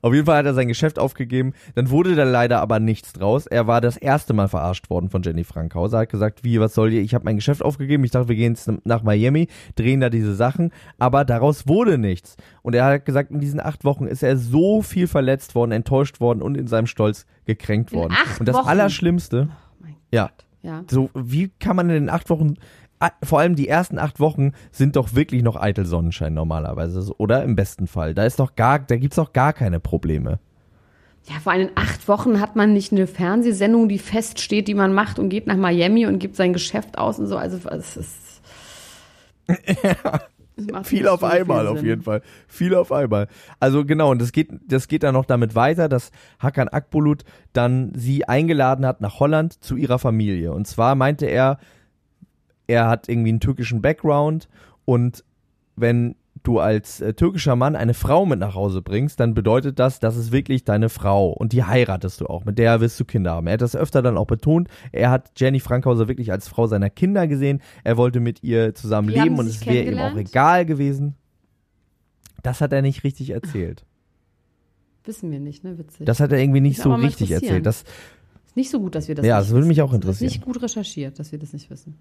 auf 0.01 0.13
jeden 0.15 0.25
Fall 0.27 0.39
hat 0.39 0.47
er 0.47 0.55
sein 0.55 0.67
Geschäft 0.69 0.99
aufgegeben. 0.99 1.53
Dann 1.75 1.91
wurde 1.91 2.15
da 2.17 2.25
leider 2.25 2.61
aber 2.61 2.81
nichts 2.81 3.13
draus. 3.13 3.47
Er 3.47 3.67
war 3.67 3.81
das 3.81 3.97
erste 3.97 4.33
Mal 4.33 4.49
verarscht 4.49 4.89
worden 4.91 5.11
von 5.11 5.23
Jenny 5.23 5.45
Frankhauser. 5.45 5.99
Hat 5.99 6.09
gesagt, 6.09 6.43
wie, 6.43 6.59
was 6.59 6.75
soll 6.75 6.93
ihr? 6.93 7.03
Ich 7.03 7.15
habe 7.15 7.25
mein 7.25 7.37
Geschäft 7.37 7.63
aufgegeben. 7.63 8.03
Ich 8.05 8.11
dachte, 8.11 8.29
wir 8.29 8.37
gehen 8.37 8.55
jetzt 8.55 8.71
nach 8.85 9.03
Miami, 9.03 9.49
drehen 9.77 10.01
da 10.01 10.09
diese 10.11 10.35
Sachen. 10.35 10.73
Aber 10.99 11.25
daraus 11.25 11.69
wurde 11.69 11.99
nichts. 11.99 12.37
Und 12.63 12.75
er 12.75 12.85
hat 12.87 13.05
gesagt, 13.05 13.31
in 13.31 13.41
diesen 13.41 13.61
acht 13.61 13.85
Wochen 13.85 14.07
ist 14.07 14.23
er 14.23 14.37
so 14.39 14.81
viel 14.83 15.07
verletzt 15.07 15.55
worden, 15.55 15.73
enttäuscht 15.73 16.21
worden 16.21 16.43
und 16.43 16.57
in 16.57 16.67
seinem 16.67 16.87
Stolz 16.87 17.27
gekränkt 17.45 17.93
In 17.93 17.99
worden. 17.99 18.13
acht 18.15 18.41
und 18.41 18.49
das 18.49 18.57
Wochen? 18.57 18.69
Allerschlimmste, 18.69 19.49
Oh 19.83 19.87
ja, 20.11 20.31
Ja. 20.63 20.83
so, 20.91 21.11
wie 21.15 21.51
kann 21.61 21.77
man 21.77 21.89
in 21.91 21.95
den 22.07 22.11
acht 22.11 22.29
Wochen, 22.31 22.55
vor 23.23 23.41
allem 23.41 23.57
die 23.57 23.69
ersten 23.69 23.99
acht 23.99 24.21
Wochen 24.21 24.53
sind 24.71 24.97
doch 24.97 25.15
wirklich 25.15 25.43
noch 25.43 25.57
eitel 25.57 25.87
Sonnenschein 25.87 26.35
normalerweise, 26.35 27.13
oder? 27.19 27.43
Im 27.43 27.57
besten 27.57 27.87
Fall. 27.87 28.15
Da 28.15 28.25
ist 28.25 28.39
doch 28.41 28.55
gar, 28.55 28.79
da 28.79 28.97
gibt's 28.97 29.17
doch 29.17 29.33
gar 29.33 29.53
keine 29.53 29.81
Probleme. 29.81 30.39
Ja, 31.29 31.37
vor 31.41 31.53
allem 31.53 31.69
in 31.69 31.77
acht 31.77 32.09
Wochen 32.09 32.41
hat 32.41 32.57
man 32.57 32.73
nicht 32.73 32.93
eine 32.93 33.07
Fernsehsendung, 33.07 33.89
die 33.89 33.99
feststeht, 33.99 34.67
die 34.67 34.75
man 34.75 34.93
macht 34.93 35.19
und 35.19 35.29
geht 35.29 35.47
nach 35.47 35.57
Miami 35.57 36.07
und 36.07 36.19
gibt 36.19 36.37
sein 36.37 36.53
Geschäft 36.53 36.99
aus 36.99 37.19
und 37.19 37.27
so. 37.27 37.37
Also 37.37 37.59
es 37.71 37.97
ist 37.97 38.43
macht 40.71 40.87
Viel 40.87 41.09
auf 41.09 41.25
einmal, 41.25 41.67
viel 41.67 41.77
auf 41.77 41.83
jeden 41.83 42.03
Fall. 42.03 42.23
Viel 42.47 42.75
auf 42.75 42.93
einmal. 42.93 43.29
Also 43.61 43.85
genau, 43.85 44.11
und 44.11 44.21
das 44.21 44.33
geht, 44.33 44.51
das 44.67 44.89
geht 44.89 45.03
dann 45.03 45.15
noch 45.15 45.25
damit 45.25 45.55
weiter, 45.55 45.89
dass 45.89 46.11
Hakan 46.39 46.69
Akbulut 46.69 47.25
dann 47.53 47.93
sie 47.95 48.27
eingeladen 48.27 48.87
hat 48.87 49.01
nach 49.01 49.21
Holland 49.21 49.63
zu 49.63 49.77
ihrer 49.77 49.99
Familie. 49.99 50.53
Und 50.53 50.67
zwar 50.67 50.95
meinte 50.95 51.27
er, 51.27 51.59
er 52.73 52.89
hat 52.89 53.09
irgendwie 53.09 53.31
einen 53.31 53.41
türkischen 53.41 53.83
Background 53.83 54.49
und 54.85 55.25
wenn 55.77 56.17
du 56.43 56.59
als 56.59 57.01
äh, 57.01 57.15
türkischer 57.15 57.55
Mann 57.55 57.77
eine 57.77 57.95
Frau 57.95 58.27
mit 58.27 58.39
nach 58.41 58.55
Hause 58.55 58.83
bringst, 58.83 59.21
dann 59.21 59.35
bedeutet 59.35 59.79
das, 59.79 60.01
das 60.01 60.17
ist 60.17 60.33
wirklich 60.33 60.65
deine 60.65 60.89
Frau 60.89 61.31
und 61.31 61.53
die 61.53 61.63
heiratest 61.63 62.21
du 62.21 62.27
auch, 62.27 62.45
mit 62.45 62.59
der 62.59 62.81
wirst 62.81 62.99
du 62.99 63.05
Kinder 63.05 63.33
haben. 63.33 63.47
Er 63.47 63.55
hat 63.55 63.61
das 63.63 63.77
öfter 63.77 64.03
dann 64.03 64.17
auch 64.17 64.27
betont. 64.27 64.69
Er 64.91 65.11
hat 65.11 65.31
Jenny 65.37 65.61
Frankhauser 65.61 66.09
wirklich 66.09 66.33
als 66.33 66.49
Frau 66.49 66.67
seiner 66.67 66.91
Kinder 66.91 67.29
gesehen. 67.29 67.61
Er 67.85 67.97
wollte 67.97 68.19
mit 68.21 68.43
ihr 68.43 68.75
zusammen 68.75 69.11
haben 69.11 69.23
leben 69.23 69.39
und 69.39 69.47
es 69.47 69.65
wäre 69.67 69.91
ihm 69.91 69.99
auch 69.99 70.17
egal 70.17 70.67
gewesen. 70.67 71.15
Das 72.43 72.61
hat 72.61 72.73
er 72.73 72.83
nicht 72.83 73.05
richtig 73.05 73.31
erzählt. 73.31 73.85
Wissen 75.05 75.31
wir 75.31 75.41
nicht, 75.41 75.63
ne? 75.65 75.79
Witzig. 75.79 76.07
Das 76.07 76.19
hat 76.21 76.33
er 76.33 76.39
irgendwie 76.39 76.61
nicht 76.61 76.81
so 76.81 76.95
richtig 76.95 77.31
erzählt. 77.31 77.67
Das, 77.67 77.83
ist 77.83 78.57
nicht 78.57 78.71
so 78.71 78.81
gut, 78.81 78.95
dass 78.95 79.09
wir 79.09 79.15
das 79.15 79.25
Ja, 79.25 79.39
nicht 79.39 79.49
das 79.49 79.55
würde 79.55 79.67
mich 79.67 79.81
auch 79.83 79.91
Das 79.91 79.97
interessieren. 79.97 80.27
ist 80.27 80.35
nicht 80.35 80.45
gut 80.45 80.63
recherchiert, 80.63 81.19
dass 81.19 81.33
wir 81.33 81.39
das 81.39 81.53
nicht 81.53 81.71
wissen. 81.71 81.99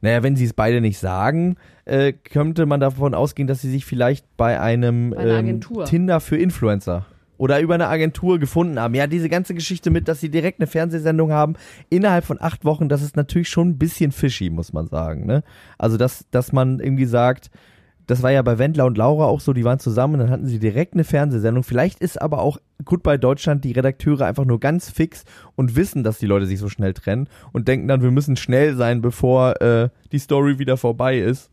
Naja, 0.00 0.22
wenn 0.22 0.36
sie 0.36 0.44
es 0.44 0.52
beide 0.52 0.80
nicht 0.80 0.98
sagen, 0.98 1.56
äh, 1.84 2.12
könnte 2.12 2.66
man 2.66 2.80
davon 2.80 3.14
ausgehen, 3.14 3.46
dass 3.46 3.60
sie 3.60 3.70
sich 3.70 3.84
vielleicht 3.84 4.24
bei 4.36 4.60
einem 4.60 5.10
Bei 5.10 5.24
ähm. 5.24 5.60
Tinder 5.84 6.20
für 6.20 6.36
Influencer 6.36 7.06
oder 7.40 7.58
über 7.60 7.72
eine 7.74 7.88
Agentur 7.88 8.38
gefunden 8.38 8.78
haben. 8.78 8.94
Ja, 8.94 9.06
diese 9.06 9.30
ganze 9.30 9.54
Geschichte 9.54 9.90
mit, 9.90 10.08
dass 10.08 10.20
sie 10.20 10.28
direkt 10.28 10.60
eine 10.60 10.66
Fernsehsendung 10.66 11.32
haben, 11.32 11.54
innerhalb 11.88 12.26
von 12.26 12.38
acht 12.38 12.66
Wochen, 12.66 12.90
das 12.90 13.00
ist 13.00 13.16
natürlich 13.16 13.48
schon 13.48 13.70
ein 13.70 13.78
bisschen 13.78 14.12
fishy, 14.12 14.50
muss 14.50 14.74
man 14.74 14.88
sagen. 14.88 15.24
Ne? 15.24 15.42
Also, 15.78 15.96
dass, 15.96 16.26
dass 16.30 16.52
man 16.52 16.80
irgendwie 16.80 17.06
sagt, 17.06 17.50
das 18.06 18.22
war 18.22 18.30
ja 18.30 18.42
bei 18.42 18.58
Wendler 18.58 18.86
und 18.86 18.98
Laura 18.98 19.26
auch 19.26 19.40
so, 19.40 19.52
die 19.52 19.64
waren 19.64 19.78
zusammen, 19.78 20.18
dann 20.18 20.30
hatten 20.30 20.46
sie 20.46 20.58
direkt 20.58 20.94
eine 20.94 21.04
Fernsehsendung. 21.04 21.62
Vielleicht 21.62 22.00
ist 22.00 22.20
aber 22.20 22.40
auch 22.40 22.58
Goodbye 22.84 23.18
Deutschland 23.18 23.64
die 23.64 23.72
Redakteure 23.72 24.26
einfach 24.26 24.44
nur 24.44 24.58
ganz 24.58 24.90
fix 24.90 25.24
und 25.56 25.76
wissen, 25.76 26.02
dass 26.02 26.18
die 26.18 26.26
Leute 26.26 26.46
sich 26.46 26.58
so 26.58 26.68
schnell 26.68 26.92
trennen 26.92 27.28
und 27.52 27.68
denken 27.68 27.88
dann, 27.88 28.02
wir 28.02 28.10
müssen 28.10 28.36
schnell 28.36 28.74
sein, 28.74 29.00
bevor 29.00 29.60
äh, 29.60 29.90
die 30.12 30.18
Story 30.18 30.58
wieder 30.58 30.76
vorbei 30.76 31.18
ist. 31.18 31.50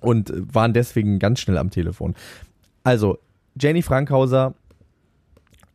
Und 0.00 0.30
äh, 0.30 0.42
waren 0.52 0.72
deswegen 0.72 1.18
ganz 1.18 1.40
schnell 1.40 1.58
am 1.58 1.70
Telefon. 1.70 2.14
Also, 2.82 3.18
Jenny 3.58 3.82
Frankhauser 3.82 4.54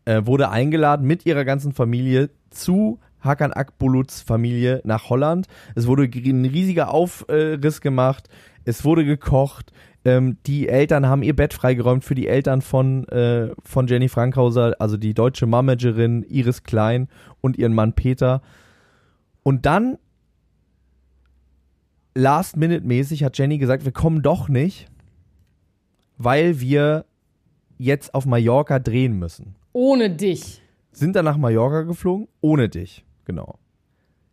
äh, 0.06 0.26
wurde 0.26 0.50
eingeladen 0.50 1.08
mit 1.08 1.26
ihrer 1.26 1.46
ganzen 1.46 1.74
Familie 1.74 2.30
zu 2.50 3.00
Hakan 3.22 3.52
Akbuluts 3.52 4.22
Familie 4.22 4.82
nach 4.84 5.10
Holland. 5.10 5.48
Es 5.76 5.88
wurde 5.88 6.04
ein 6.04 6.46
riesiger 6.46 6.92
Aufriss 6.94 7.82
gemacht. 7.82 8.30
Es 8.66 8.84
wurde 8.84 9.06
gekocht. 9.06 9.72
Ähm, 10.06 10.38
die 10.46 10.70
Eltern 10.70 11.08
haben 11.08 11.24
ihr 11.24 11.36
Bett 11.36 11.54
freigeräumt 11.54 12.06
für 12.06 12.16
die 12.16 12.28
Eltern 12.28 12.62
von, 12.62 13.08
äh, 13.10 13.50
von 13.64 13.88
Jenny 13.88 14.08
Frankhauser, 14.08 14.76
also 14.80 14.96
die 14.96 15.14
deutsche 15.14 15.46
Managerin 15.46 16.24
Iris 16.30 16.64
Klein 16.64 17.10
und 17.42 17.58
ihren 17.58 17.74
Mann 17.74 17.94
Peter. 17.94 18.42
Und 19.44 19.66
dann, 19.66 19.98
last-minute-mäßig, 22.16 23.24
hat 23.24 23.38
Jenny 23.38 23.58
gesagt, 23.58 23.84
wir 23.84 23.92
kommen 23.92 24.22
doch 24.22 24.48
nicht, 24.48 24.88
weil 26.18 26.62
wir 26.62 27.06
jetzt 27.78 28.14
auf 28.14 28.26
Mallorca 28.26 28.80
drehen 28.80 29.18
müssen. 29.18 29.56
Ohne 29.74 30.10
dich. 30.10 30.62
Sind 30.92 31.16
dann 31.16 31.26
nach 31.26 31.38
Mallorca 31.38 31.84
geflogen, 31.84 32.28
ohne 32.42 32.70
dich, 32.70 33.06
genau. 33.26 33.60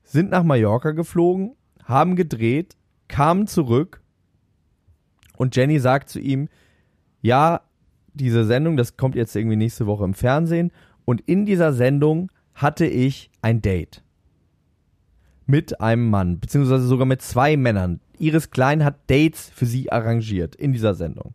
Sind 0.02 0.30
nach 0.30 0.42
Mallorca 0.42 0.92
geflogen, 0.92 1.54
haben 1.84 2.16
gedreht, 2.16 2.76
kamen 3.08 3.46
zurück 3.46 4.00
und 5.37 5.55
Jenny 5.57 5.79
sagt 5.79 6.09
zu 6.09 6.20
ihm, 6.20 6.49
ja, 7.22 7.61
diese 8.14 8.44
Sendung, 8.44 8.77
das 8.77 8.96
kommt 8.96 9.14
jetzt 9.14 9.37
irgendwie 9.37 9.57
nächste 9.57 9.87
Woche 9.87 10.05
im 10.05 10.14
Fernsehen 10.14 10.72
und 11.05 11.20
in 11.22 11.46
dieser 11.46 11.72
Sendung 11.72 12.31
hatte 12.55 12.87
ich 12.87 13.31
ein 13.42 13.62
Date 13.62 14.03
mit 15.46 15.81
einem 15.81 16.11
Mann, 16.11 16.40
beziehungsweise 16.40 16.87
sogar 16.87 17.07
mit 17.07 17.22
zwei 17.22 17.57
Männern. 17.57 18.01
Iris 18.18 18.51
Klein 18.51 18.85
hat 18.85 18.96
Dates 19.09 19.51
für 19.55 19.66
sie 19.66 19.92
arrangiert 19.92 20.57
in 20.57 20.72
dieser 20.72 20.94
Sendung. 20.94 21.35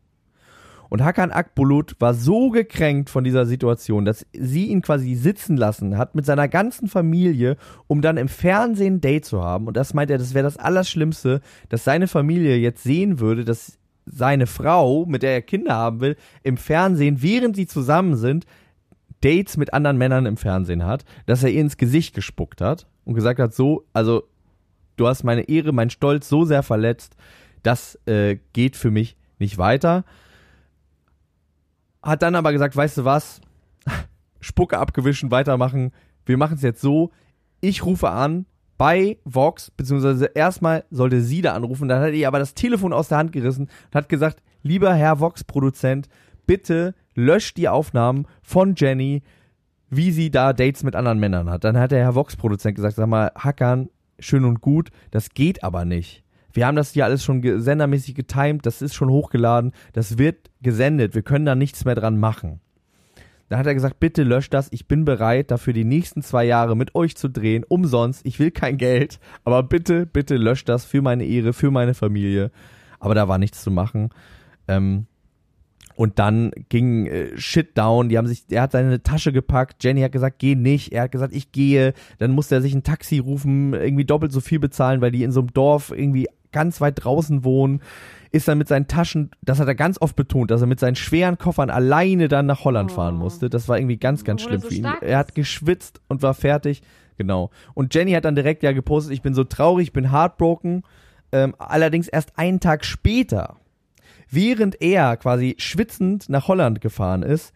Und 0.89 1.01
Hakan 1.05 1.31
Akbulut 1.31 1.95
war 1.99 2.13
so 2.13 2.49
gekränkt 2.49 3.09
von 3.09 3.23
dieser 3.23 3.45
Situation, 3.45 4.03
dass 4.03 4.25
sie 4.33 4.65
ihn 4.65 4.81
quasi 4.81 5.15
sitzen 5.15 5.55
lassen 5.55 5.97
hat 5.97 6.15
mit 6.15 6.25
seiner 6.25 6.49
ganzen 6.49 6.89
Familie, 6.89 7.55
um 7.87 8.01
dann 8.01 8.17
im 8.17 8.27
Fernsehen 8.27 8.95
ein 8.95 9.01
Date 9.01 9.23
zu 9.23 9.41
haben. 9.41 9.67
Und 9.67 9.77
das 9.77 9.93
meint 9.93 10.11
er, 10.11 10.17
das 10.17 10.33
wäre 10.33 10.43
das 10.43 10.57
Allerschlimmste, 10.57 11.39
dass 11.69 11.85
seine 11.85 12.07
Familie 12.07 12.57
jetzt 12.57 12.83
sehen 12.83 13.21
würde, 13.21 13.45
dass 13.45 13.79
seine 14.11 14.47
Frau, 14.47 15.05
mit 15.05 15.23
der 15.23 15.31
er 15.31 15.41
Kinder 15.41 15.75
haben 15.75 16.01
will, 16.01 16.15
im 16.43 16.57
Fernsehen, 16.57 17.21
während 17.21 17.55
sie 17.55 17.67
zusammen 17.67 18.15
sind, 18.15 18.45
Dates 19.21 19.57
mit 19.57 19.73
anderen 19.73 19.97
Männern 19.97 20.25
im 20.25 20.37
Fernsehen 20.37 20.85
hat, 20.85 21.05
dass 21.27 21.43
er 21.43 21.49
ihr 21.49 21.61
ins 21.61 21.77
Gesicht 21.77 22.15
gespuckt 22.15 22.59
hat 22.59 22.87
und 23.05 23.13
gesagt 23.13 23.39
hat, 23.39 23.53
so, 23.53 23.85
also 23.93 24.23
du 24.97 25.07
hast 25.07 25.23
meine 25.23 25.47
Ehre, 25.47 25.71
mein 25.71 25.89
Stolz 25.89 26.27
so 26.27 26.43
sehr 26.43 26.63
verletzt, 26.63 27.15
das 27.63 27.99
äh, 28.07 28.37
geht 28.53 28.75
für 28.75 28.91
mich 28.91 29.15
nicht 29.39 29.57
weiter. 29.57 30.03
Hat 32.01 32.23
dann 32.23 32.35
aber 32.35 32.51
gesagt, 32.51 32.75
weißt 32.75 32.97
du 32.97 33.05
was, 33.05 33.41
Spucke 34.41 34.79
abgewischen, 34.79 35.29
weitermachen, 35.29 35.91
wir 36.25 36.37
machen 36.37 36.55
es 36.55 36.63
jetzt 36.63 36.81
so, 36.81 37.11
ich 37.61 37.85
rufe 37.85 38.09
an, 38.09 38.45
bei 38.81 39.19
Vox, 39.25 39.69
beziehungsweise 39.69 40.25
erstmal 40.33 40.85
sollte 40.89 41.21
sie 41.21 41.43
da 41.43 41.53
anrufen, 41.53 41.87
dann 41.87 42.01
hat 42.01 42.13
ihr 42.15 42.27
aber 42.27 42.39
das 42.39 42.55
Telefon 42.55 42.93
aus 42.93 43.09
der 43.09 43.19
Hand 43.19 43.31
gerissen 43.31 43.65
und 43.65 43.95
hat 43.95 44.09
gesagt, 44.09 44.41
lieber 44.63 44.91
Herr 44.95 45.19
Vox-Produzent, 45.19 46.09
bitte 46.47 46.95
löscht 47.13 47.57
die 47.57 47.69
Aufnahmen 47.69 48.25
von 48.41 48.73
Jenny, 48.75 49.21
wie 49.91 50.09
sie 50.09 50.31
da 50.31 50.51
Dates 50.51 50.81
mit 50.81 50.95
anderen 50.95 51.19
Männern 51.19 51.47
hat. 51.47 51.63
Dann 51.63 51.77
hat 51.77 51.91
der 51.91 51.99
Herr 51.99 52.15
Vox-Produzent 52.15 52.73
gesagt, 52.73 52.95
sag 52.95 53.05
mal, 53.05 53.31
Hackern, 53.35 53.89
schön 54.17 54.45
und 54.45 54.61
gut, 54.61 54.89
das 55.11 55.29
geht 55.29 55.63
aber 55.63 55.85
nicht. 55.85 56.23
Wir 56.51 56.65
haben 56.65 56.75
das 56.75 56.93
hier 56.93 57.05
alles 57.05 57.23
schon 57.23 57.43
sendermäßig 57.61 58.15
getimt, 58.15 58.65
das 58.65 58.81
ist 58.81 58.95
schon 58.95 59.11
hochgeladen, 59.11 59.73
das 59.93 60.17
wird 60.17 60.49
gesendet, 60.63 61.13
wir 61.13 61.21
können 61.21 61.45
da 61.45 61.53
nichts 61.53 61.85
mehr 61.85 61.93
dran 61.93 62.17
machen. 62.17 62.61
Da 63.51 63.57
hat 63.57 63.67
er 63.67 63.73
gesagt, 63.73 63.99
bitte 63.99 64.23
löscht 64.23 64.53
das, 64.53 64.69
ich 64.71 64.87
bin 64.87 65.03
bereit, 65.03 65.51
dafür 65.51 65.73
die 65.73 65.83
nächsten 65.83 66.21
zwei 66.21 66.45
Jahre 66.45 66.77
mit 66.77 66.95
euch 66.95 67.17
zu 67.17 67.29
drehen, 67.29 67.65
umsonst, 67.67 68.25
ich 68.25 68.39
will 68.39 68.49
kein 68.49 68.77
Geld, 68.77 69.19
aber 69.43 69.61
bitte, 69.61 70.05
bitte 70.05 70.37
löscht 70.37 70.69
das 70.69 70.85
für 70.85 71.01
meine 71.01 71.25
Ehre, 71.25 71.51
für 71.51 71.69
meine 71.69 71.93
Familie. 71.93 72.49
Aber 73.01 73.13
da 73.13 73.27
war 73.27 73.37
nichts 73.37 73.61
zu 73.61 73.69
machen. 73.69 74.11
Ähm, 74.69 75.05
und 75.97 76.17
dann 76.17 76.51
ging 76.69 77.07
äh, 77.07 77.37
Shit 77.37 77.77
down, 77.77 78.07
die 78.07 78.17
haben 78.17 78.27
sich, 78.27 78.45
er 78.49 78.61
hat 78.61 78.71
seine 78.71 79.03
Tasche 79.03 79.33
gepackt, 79.33 79.83
Jenny 79.83 79.99
hat 79.99 80.13
gesagt, 80.13 80.39
geh 80.39 80.55
nicht, 80.55 80.93
er 80.93 81.03
hat 81.03 81.11
gesagt, 81.11 81.35
ich 81.35 81.51
gehe, 81.51 81.93
dann 82.19 82.31
musste 82.31 82.55
er 82.55 82.61
sich 82.61 82.73
ein 82.73 82.83
Taxi 82.83 83.19
rufen, 83.19 83.73
irgendwie 83.73 84.05
doppelt 84.05 84.31
so 84.31 84.39
viel 84.39 84.59
bezahlen, 84.59 85.01
weil 85.01 85.11
die 85.11 85.23
in 85.23 85.33
so 85.33 85.41
einem 85.41 85.51
Dorf 85.51 85.91
irgendwie 85.93 86.29
ganz 86.53 86.79
weit 86.79 87.03
draußen 87.03 87.43
wohnen 87.43 87.81
ist 88.31 88.47
dann 88.47 88.57
mit 88.57 88.67
seinen 88.67 88.87
Taschen, 88.87 89.31
das 89.41 89.59
hat 89.59 89.67
er 89.67 89.75
ganz 89.75 89.99
oft 89.99 90.15
betont, 90.15 90.51
dass 90.51 90.61
er 90.61 90.67
mit 90.67 90.79
seinen 90.79 90.95
schweren 90.95 91.37
Koffern 91.37 91.69
alleine 91.69 92.27
dann 92.27 92.45
nach 92.45 92.63
Holland 92.63 92.91
oh. 92.91 92.95
fahren 92.95 93.15
musste. 93.15 93.49
Das 93.49 93.67
war 93.67 93.77
irgendwie 93.77 93.97
ganz, 93.97 94.23
ganz 94.23 94.41
schlimm 94.41 94.61
so 94.61 94.69
für 94.69 94.73
ihn. 94.73 94.85
Er 95.01 95.17
hat 95.17 95.35
geschwitzt 95.35 96.01
und 96.07 96.21
war 96.21 96.33
fertig. 96.33 96.81
Genau. 97.17 97.51
Und 97.73 97.93
Jenny 97.93 98.13
hat 98.13 98.25
dann 98.25 98.35
direkt 98.35 98.63
ja 98.63 98.71
gepostet, 98.71 99.13
ich 99.13 99.21
bin 99.21 99.33
so 99.33 99.43
traurig, 99.43 99.87
ich 99.87 99.93
bin 99.93 100.11
heartbroken. 100.11 100.83
Ähm, 101.33 101.55
allerdings 101.57 102.07
erst 102.07 102.37
einen 102.37 102.59
Tag 102.59 102.85
später, 102.85 103.57
während 104.29 104.81
er 104.81 105.17
quasi 105.17 105.55
schwitzend 105.57 106.29
nach 106.29 106.47
Holland 106.47 106.81
gefahren 106.81 107.23
ist, 107.23 107.53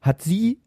hat 0.00 0.22
sie 0.22 0.58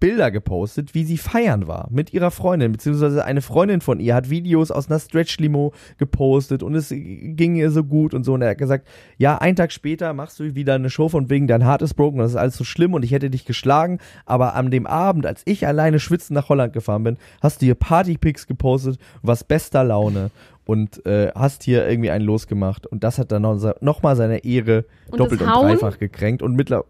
Bilder 0.00 0.30
gepostet, 0.30 0.94
wie 0.94 1.04
sie 1.04 1.16
feiern 1.16 1.66
war 1.66 1.88
mit 1.90 2.12
ihrer 2.12 2.30
Freundin, 2.30 2.72
beziehungsweise 2.72 3.24
eine 3.24 3.40
Freundin 3.40 3.80
von 3.80 4.00
ihr 4.00 4.14
hat 4.14 4.30
Videos 4.30 4.70
aus 4.70 4.90
einer 4.90 4.98
Stretch-Limo 4.98 5.72
gepostet 5.98 6.62
und 6.62 6.74
es 6.74 6.88
ging 6.90 7.56
ihr 7.56 7.70
so 7.70 7.84
gut 7.84 8.14
und 8.14 8.24
so. 8.24 8.34
Und 8.34 8.42
er 8.42 8.50
hat 8.50 8.58
gesagt, 8.58 8.86
ja, 9.18 9.38
einen 9.38 9.56
Tag 9.56 9.72
später 9.72 10.12
machst 10.12 10.40
du 10.40 10.54
wieder 10.54 10.74
eine 10.74 10.90
Show 10.90 11.08
von 11.08 11.30
wegen, 11.30 11.46
dein 11.46 11.64
Heart 11.64 11.82
ist 11.82 11.94
broken, 11.94 12.18
das 12.18 12.32
ist 12.32 12.36
alles 12.36 12.56
so 12.56 12.64
schlimm 12.64 12.94
und 12.94 13.04
ich 13.04 13.12
hätte 13.12 13.30
dich 13.30 13.44
geschlagen. 13.44 13.98
Aber 14.26 14.54
an 14.54 14.70
dem 14.70 14.86
Abend, 14.86 15.26
als 15.26 15.42
ich 15.44 15.66
alleine 15.66 16.00
schwitzend 16.00 16.34
nach 16.34 16.48
Holland 16.48 16.72
gefahren 16.72 17.04
bin, 17.04 17.16
hast 17.40 17.62
du 17.62 17.66
hier 17.66 17.74
Partypics 17.74 18.46
gepostet, 18.46 18.98
was 19.22 19.44
bester 19.44 19.84
Laune 19.84 20.30
und 20.64 21.04
äh, 21.06 21.30
hast 21.34 21.62
hier 21.62 21.88
irgendwie 21.88 22.10
einen 22.10 22.24
losgemacht. 22.24 22.86
Und 22.86 23.04
das 23.04 23.18
hat 23.18 23.32
dann 23.32 23.42
noch, 23.42 23.74
noch 23.80 24.02
mal 24.02 24.16
seine 24.16 24.44
Ehre 24.44 24.84
und 25.10 25.20
doppelt 25.20 25.42
und 25.42 25.48
dreifach 25.48 25.98
gekränkt. 25.98 26.42
Und 26.42 26.56
mittlerweile, 26.56 26.88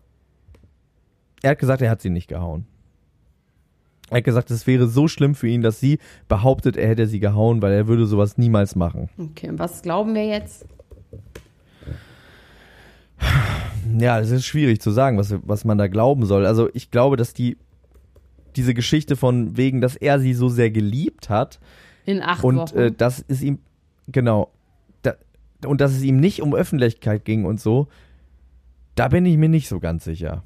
er 1.43 1.51
hat 1.51 1.59
gesagt, 1.59 1.83
er 1.83 1.91
hat 1.91 2.01
sie 2.01 2.11
nicht 2.11 2.29
gehauen. 2.29 2.67
Er 4.15 4.19
hat 4.19 4.25
gesagt, 4.27 4.53
es 4.53 4.69
wäre 4.69 4.87
so 4.87 5.09
schlimm 5.09 5.35
für 5.35 5.49
ihn, 5.49 5.61
dass 5.61 5.81
sie 5.81 5.99
behauptet, 6.29 6.77
er 6.77 6.87
hätte 6.87 7.09
sie 7.09 7.19
gehauen, 7.19 7.63
weil 7.63 7.73
er 7.73 7.89
würde 7.89 8.07
sowas 8.07 8.39
niemals 8.39 8.77
machen. 8.77 9.11
Okay, 9.19 9.49
und 9.49 9.59
was 9.59 9.83
glauben 9.83 10.15
wir 10.15 10.25
jetzt? 10.25 10.65
Ja, 13.99 14.21
es 14.21 14.31
ist 14.31 14.47
schwierig 14.47 14.81
zu 14.81 14.93
sagen, 14.93 15.19
was, 15.19 15.35
was 15.43 15.65
man 15.65 15.79
da 15.79 15.89
glauben 15.89 16.27
soll. 16.27 16.47
Also 16.47 16.69
ich 16.75 16.93
glaube, 16.93 17.17
dass 17.17 17.35
die 17.35 17.57
diese 18.55 18.73
Geschichte 18.73 19.17
von 19.17 19.57
wegen, 19.57 19.81
dass 19.81 19.97
er 19.97 20.21
sie 20.21 20.33
so 20.33 20.49
sehr 20.49 20.71
geliebt 20.71 21.29
hat. 21.29 21.59
In 22.07 22.23
acht 22.23 22.45
und, 22.45 22.57
Wochen. 22.57 22.77
Und 22.77 22.81
äh, 22.81 22.93
dass 22.93 23.25
es 23.27 23.43
ihm, 23.43 23.59
genau, 24.07 24.53
da, 25.03 25.15
und 25.67 25.81
dass 25.81 25.91
es 25.91 26.05
ihm 26.05 26.21
nicht 26.21 26.41
um 26.41 26.55
Öffentlichkeit 26.55 27.25
ging 27.25 27.47
und 27.47 27.61
so, 27.61 27.89
da 28.95 29.09
bin 29.09 29.27
ich 29.27 29.37
mir 29.37 29.49
nicht 29.49 29.67
so 29.67 29.81
ganz 29.81 30.05
sicher 30.05 30.45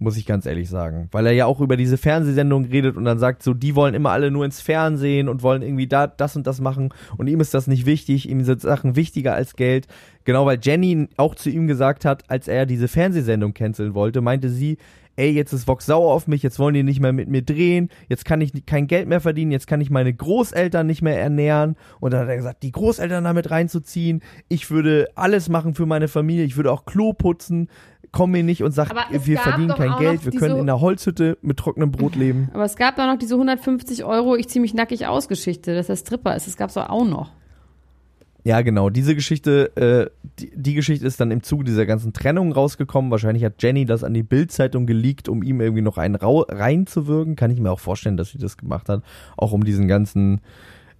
muss 0.00 0.16
ich 0.16 0.26
ganz 0.26 0.46
ehrlich 0.46 0.68
sagen. 0.68 1.08
Weil 1.12 1.26
er 1.26 1.32
ja 1.32 1.46
auch 1.46 1.60
über 1.60 1.76
diese 1.76 1.98
Fernsehsendung 1.98 2.64
redet 2.64 2.96
und 2.96 3.04
dann 3.04 3.18
sagt 3.18 3.42
so, 3.42 3.54
die 3.54 3.76
wollen 3.76 3.94
immer 3.94 4.10
alle 4.10 4.30
nur 4.30 4.44
ins 4.44 4.60
Fernsehen 4.60 5.28
und 5.28 5.42
wollen 5.42 5.62
irgendwie 5.62 5.86
da 5.86 6.06
das 6.06 6.34
und 6.34 6.46
das 6.46 6.60
machen 6.60 6.92
und 7.18 7.28
ihm 7.28 7.40
ist 7.40 7.54
das 7.54 7.66
nicht 7.66 7.86
wichtig, 7.86 8.28
ihm 8.28 8.42
sind 8.42 8.62
Sachen 8.62 8.96
wichtiger 8.96 9.34
als 9.34 9.54
Geld. 9.54 9.86
Genau, 10.24 10.46
weil 10.46 10.58
Jenny 10.60 11.08
auch 11.16 11.34
zu 11.34 11.50
ihm 11.50 11.66
gesagt 11.66 12.04
hat, 12.04 12.28
als 12.28 12.48
er 12.48 12.66
diese 12.66 12.88
Fernsehsendung 12.88 13.54
canceln 13.54 13.94
wollte, 13.94 14.20
meinte 14.20 14.48
sie, 14.48 14.78
ey, 15.16 15.30
jetzt 15.32 15.52
ist 15.52 15.68
Vox 15.68 15.84
sauer 15.84 16.14
auf 16.14 16.26
mich, 16.26 16.42
jetzt 16.42 16.58
wollen 16.58 16.72
die 16.72 16.82
nicht 16.82 17.00
mehr 17.00 17.12
mit 17.12 17.28
mir 17.28 17.42
drehen, 17.42 17.90
jetzt 18.08 18.24
kann 18.24 18.40
ich 18.40 18.64
kein 18.64 18.86
Geld 18.86 19.06
mehr 19.06 19.20
verdienen, 19.20 19.52
jetzt 19.52 19.66
kann 19.66 19.82
ich 19.82 19.90
meine 19.90 20.14
Großeltern 20.14 20.86
nicht 20.86 21.02
mehr 21.02 21.20
ernähren. 21.20 21.76
Und 22.00 22.12
dann 22.12 22.22
hat 22.22 22.28
er 22.28 22.36
gesagt, 22.36 22.62
die 22.62 22.72
Großeltern 22.72 23.24
damit 23.24 23.50
reinzuziehen, 23.50 24.22
ich 24.48 24.70
würde 24.70 25.08
alles 25.16 25.50
machen 25.50 25.74
für 25.74 25.84
meine 25.84 26.08
Familie, 26.08 26.44
ich 26.44 26.56
würde 26.56 26.72
auch 26.72 26.86
Klo 26.86 27.12
putzen, 27.12 27.68
komm 28.12 28.32
mir 28.32 28.42
nicht 28.42 28.62
und 28.62 28.72
sag, 28.72 28.90
wir 29.10 29.38
verdienen 29.38 29.74
kein 29.74 29.96
Geld, 29.98 30.24
wir 30.24 30.32
können 30.32 30.56
in 30.56 30.62
einer 30.62 30.80
Holzhütte 30.80 31.38
mit 31.42 31.58
trockenem 31.58 31.90
Brot 31.90 32.14
leben. 32.16 32.48
Aber 32.52 32.64
es 32.64 32.76
gab 32.76 32.96
doch 32.96 33.06
noch 33.06 33.18
diese 33.18 33.34
150 33.34 34.04
Euro, 34.04 34.36
ich 34.36 34.48
zieh 34.48 34.60
mich 34.60 34.74
nackig 34.74 35.06
aus 35.06 35.28
Geschichte, 35.28 35.74
dass 35.74 35.88
er 35.88 35.96
Stripper 35.96 36.34
ist. 36.34 36.46
Das 36.46 36.56
gab's 36.56 36.74
doch 36.74 36.88
auch 36.88 37.04
noch. 37.04 37.30
Ja, 38.42 38.62
genau. 38.62 38.88
Diese 38.88 39.14
Geschichte, 39.14 39.76
äh, 39.76 40.10
die, 40.38 40.50
die, 40.54 40.74
Geschichte 40.74 41.06
ist 41.06 41.20
dann 41.20 41.30
im 41.30 41.42
Zuge 41.42 41.64
dieser 41.64 41.84
ganzen 41.84 42.12
Trennung 42.12 42.52
rausgekommen. 42.52 43.10
Wahrscheinlich 43.10 43.44
hat 43.44 43.62
Jenny 43.62 43.84
das 43.84 44.02
an 44.02 44.14
die 44.14 44.22
Bildzeitung 44.22 44.86
geleakt, 44.86 45.28
um 45.28 45.42
ihm 45.42 45.60
irgendwie 45.60 45.82
noch 45.82 45.98
einen 45.98 46.14
reinzuwirken. 46.16 47.36
Kann 47.36 47.50
ich 47.50 47.60
mir 47.60 47.70
auch 47.70 47.80
vorstellen, 47.80 48.16
dass 48.16 48.30
sie 48.30 48.38
das 48.38 48.56
gemacht 48.56 48.88
hat. 48.88 49.02
Auch 49.36 49.52
um 49.52 49.64
diesen 49.64 49.88
ganzen 49.88 50.40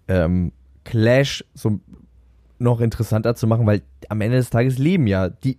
ähm, 0.08 0.52
Clash 0.84 1.44
so 1.54 1.80
noch 2.58 2.80
interessanter 2.80 3.34
zu 3.34 3.46
machen, 3.46 3.66
weil 3.66 3.80
am 4.10 4.20
Ende 4.20 4.36
des 4.36 4.50
Tages 4.50 4.76
leben 4.76 5.06
ja 5.06 5.30
die 5.30 5.58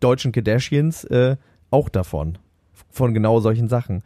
deutschen 0.00 0.32
Kardashians 0.32 1.04
äh, 1.04 1.36
auch 1.70 1.88
davon. 1.88 2.38
Von 2.90 3.14
genau 3.14 3.40
solchen 3.40 3.68
Sachen. 3.68 4.02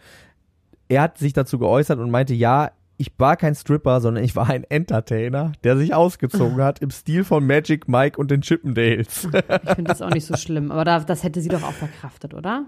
Er 0.89 1.03
hat 1.03 1.19
sich 1.19 1.33
dazu 1.33 1.59
geäußert 1.59 1.99
und 1.99 2.11
meinte, 2.11 2.35
ja, 2.35 2.73
ich 3.03 3.11
war 3.19 3.37
kein 3.37 3.55
Stripper, 3.55 4.01
sondern 4.01 4.23
ich 4.23 4.37
war 4.37 4.49
ein 4.49 4.65
Entertainer, 4.65 5.53
der 5.65 5.77
sich 5.77 5.93
ausgezogen 5.93 6.63
hat 6.63 6.79
im 6.81 6.91
Stil 6.91 7.25
von 7.25 7.45
Magic 7.45 7.89
Mike 7.89 8.17
und 8.21 8.31
den 8.31 8.43
Chippendales. 8.43 9.29
Ich 9.65 9.75
finde 9.75 9.89
das 9.89 10.03
auch 10.03 10.11
nicht 10.11 10.27
so 10.27 10.37
schlimm, 10.37 10.71
aber 10.71 10.85
da, 10.85 11.01
das 11.01 11.25
hätte 11.25 11.41
sie 11.41 11.49
doch 11.49 11.65
auch 11.65 11.73
verkraftet, 11.73 12.33
oder? 12.33 12.67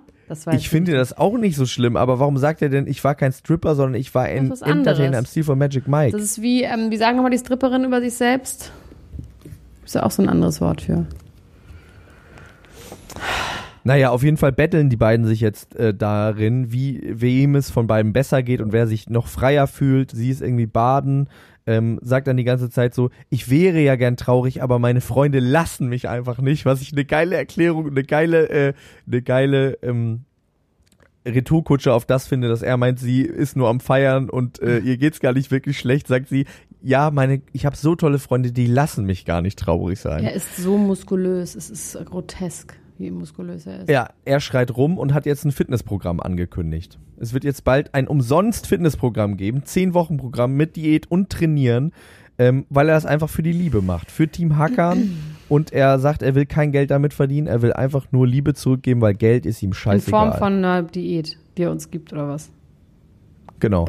Ich 0.52 0.68
finde 0.68 0.92
das 0.92 1.16
auch 1.16 1.37
nicht 1.37 1.54
so 1.54 1.66
schlimm, 1.66 1.96
aber 1.96 2.18
warum 2.18 2.37
sagt 2.38 2.62
er 2.62 2.68
denn, 2.68 2.87
ich 2.87 3.04
war 3.04 3.14
kein 3.14 3.32
Stripper, 3.32 3.74
sondern 3.74 4.00
ich 4.00 4.14
war 4.14 4.24
ein. 4.24 4.50
Entertainer 4.50 5.18
im 5.18 5.26
Stil 5.26 5.44
von 5.44 5.58
Magic 5.58 5.87
Mike? 5.87 6.16
Das 6.16 6.22
ist 6.22 6.42
wie, 6.42 6.62
ähm, 6.62 6.90
wie 6.90 6.96
sagen 6.96 7.16
nochmal 7.16 7.30
die 7.30 7.38
Stripperin 7.38 7.84
über 7.84 8.00
sich 8.00 8.14
selbst? 8.14 8.72
Ist 9.84 9.94
ja 9.94 10.02
auch 10.02 10.10
so 10.10 10.22
ein 10.22 10.28
anderes 10.28 10.60
Wort 10.60 10.80
für. 10.80 11.06
Naja, 13.86 14.10
auf 14.10 14.22
jeden 14.22 14.38
Fall 14.38 14.52
betteln 14.52 14.88
die 14.88 14.96
beiden 14.96 15.26
sich 15.26 15.40
jetzt 15.40 15.76
äh, 15.76 15.92
darin, 15.92 16.72
wie 16.72 17.02
wem 17.04 17.54
es 17.54 17.70
von 17.70 17.86
beiden 17.86 18.14
besser 18.14 18.42
geht 18.42 18.62
und 18.62 18.72
wer 18.72 18.86
sich 18.86 19.10
noch 19.10 19.26
freier 19.26 19.66
fühlt. 19.66 20.10
Sie 20.10 20.30
ist 20.30 20.40
irgendwie 20.40 20.66
baden, 20.66 21.28
ähm, 21.66 21.98
sagt 22.02 22.26
dann 22.26 22.38
die 22.38 22.44
ganze 22.44 22.70
Zeit 22.70 22.94
so, 22.94 23.10
ich 23.28 23.50
wäre 23.50 23.80
ja 23.80 23.96
gern 23.96 24.16
traurig, 24.16 24.62
aber 24.62 24.78
meine 24.78 25.02
Freunde 25.02 25.38
lassen 25.38 25.88
mich 25.88 26.08
einfach 26.08 26.38
nicht, 26.38 26.64
was 26.64 26.80
ich 26.80 26.92
eine 26.92 27.04
geile 27.04 27.36
Erklärung, 27.36 27.88
eine 27.88 28.04
geile, 28.04 28.48
äh, 28.48 28.72
eine 29.06 29.20
geile 29.20 29.74
ähm, 29.82 30.24
Retourkutsche 31.26 31.92
auf 31.92 32.06
das 32.06 32.26
finde, 32.26 32.48
dass 32.48 32.62
er 32.62 32.76
meint, 32.76 32.98
sie 32.98 33.22
ist 33.22 33.56
nur 33.56 33.68
am 33.68 33.80
Feiern 33.80 34.30
und 34.30 34.60
äh, 34.60 34.78
ihr 34.84 34.96
geht's 34.96 35.20
gar 35.20 35.34
nicht 35.34 35.50
wirklich 35.50 35.78
schlecht, 35.78 36.06
sagt 36.08 36.28
sie, 36.28 36.46
ja, 36.82 37.10
meine, 37.10 37.40
ich 37.52 37.64
habe 37.64 37.76
so 37.76 37.94
tolle 37.96 38.18
Freunde, 38.18 38.52
die 38.52 38.66
lassen 38.66 39.06
mich 39.06 39.24
gar 39.24 39.40
nicht 39.40 39.58
traurig 39.58 39.98
sein. 40.00 40.22
Er 40.22 40.34
ist 40.34 40.56
so 40.56 40.76
muskulös, 40.76 41.54
es 41.54 41.70
ist 41.70 41.98
grotesk, 42.04 42.78
wie 42.98 43.11
muskulös 43.11 43.66
er 43.66 43.80
ist. 43.80 43.88
Ja, 43.88 44.09
er 44.24 44.40
schreit 44.40 44.76
rum 44.76 44.98
und 44.98 45.14
hat 45.14 45.26
jetzt 45.26 45.44
ein 45.44 45.52
Fitnessprogramm 45.52 46.20
angekündigt. 46.20 46.98
Es 47.18 47.33
wird 47.33 47.44
jetzt 47.44 47.64
bald 47.64 47.94
ein 47.94 48.09
umsonst 48.09 48.66
Fitnessprogramm 48.66 49.37
geben, 49.37 49.64
zehn 49.64 49.94
Wochen 49.94 50.16
Programm 50.16 50.54
mit 50.54 50.76
Diät 50.76 51.11
und 51.11 51.30
Trainieren, 51.30 51.92
ähm, 52.38 52.66
weil 52.68 52.88
er 52.88 52.94
das 52.94 53.07
einfach 53.07 53.28
für 53.28 53.42
die 53.42 53.52
Liebe 53.52 53.83
macht, 53.83 54.11
für 54.11 54.28
Team 54.28 54.57
Hackern. 54.57 55.16
und 55.48 55.72
er 55.72 55.98
sagt, 55.98 56.22
er 56.22 56.35
will 56.35 56.46
kein 56.46 56.72
Geld 56.72 56.90
damit 56.90 57.14
verdienen, 57.14 57.46
er 57.46 57.62
will 57.62 57.72
einfach 57.72 58.07
nur 58.12 58.26
Liebe 58.26 58.54
zurückgeben, 58.54 59.00
weil 59.00 59.14
Geld 59.14 59.46
ist 59.46 59.62
ihm 59.62 59.70
In 59.70 59.74
scheißegal. 59.74 60.30
Form 60.30 60.38
von 60.38 60.52
einer 60.54 60.83
Diät, 60.83 61.38
die 61.57 61.62
er 61.62 61.70
uns 61.70 61.90
gibt, 61.90 62.12
oder 62.12 62.28
was? 62.28 62.50
genau. 63.61 63.88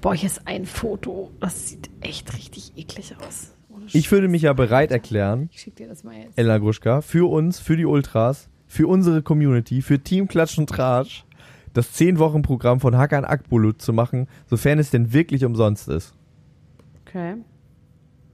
Boah, 0.00 0.14
hier 0.14 0.26
ist 0.26 0.48
ein 0.48 0.66
Foto. 0.66 1.30
Das 1.38 1.68
sieht 1.68 1.88
echt 2.00 2.34
richtig 2.34 2.72
eklig 2.76 3.14
aus. 3.24 3.51
Ich 3.92 4.10
würde 4.10 4.28
mich 4.28 4.42
ja 4.42 4.52
bereit 4.52 4.90
erklären, 4.90 5.48
Ich 5.52 5.60
schick 5.60 5.76
dir 5.76 5.88
das 5.88 6.04
mal 6.04 6.14
jetzt. 6.14 6.38
Elena 6.38 6.58
Gruschka, 6.58 7.00
für 7.00 7.30
uns, 7.30 7.58
für 7.58 7.76
die 7.76 7.86
Ultras, 7.86 8.48
für 8.66 8.86
unsere 8.86 9.22
Community, 9.22 9.82
für 9.82 9.98
Team 9.98 10.28
Klatsch 10.28 10.58
und 10.58 10.68
Tratsch, 10.68 11.24
das 11.72 11.94
10-Wochen-Programm 11.98 12.80
von 12.80 12.96
Hakan 12.96 13.24
Akbulut 13.24 13.80
zu 13.80 13.92
machen, 13.92 14.28
sofern 14.46 14.78
es 14.78 14.90
denn 14.90 15.12
wirklich 15.12 15.44
umsonst 15.44 15.88
ist. 15.88 16.14
Okay. 17.06 17.36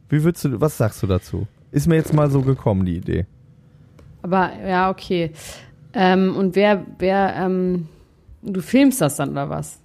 Wie 0.08 0.22
würdest 0.22 0.44
du, 0.44 0.60
was 0.60 0.76
sagst 0.76 1.02
du 1.02 1.06
dazu? 1.06 1.46
Ist 1.70 1.86
mir 1.86 1.96
jetzt 1.96 2.14
mal 2.14 2.30
so 2.30 2.42
gekommen, 2.42 2.84
die 2.86 2.96
Idee. 2.96 3.26
Aber 4.22 4.50
ja, 4.66 4.90
okay. 4.90 5.32
Ähm, 5.92 6.36
und 6.36 6.56
wer, 6.56 6.84
wer, 6.98 7.34
ähm, 7.36 7.88
du 8.42 8.60
filmst 8.60 9.00
das 9.00 9.16
dann 9.16 9.30
oder 9.30 9.48
was? 9.50 9.80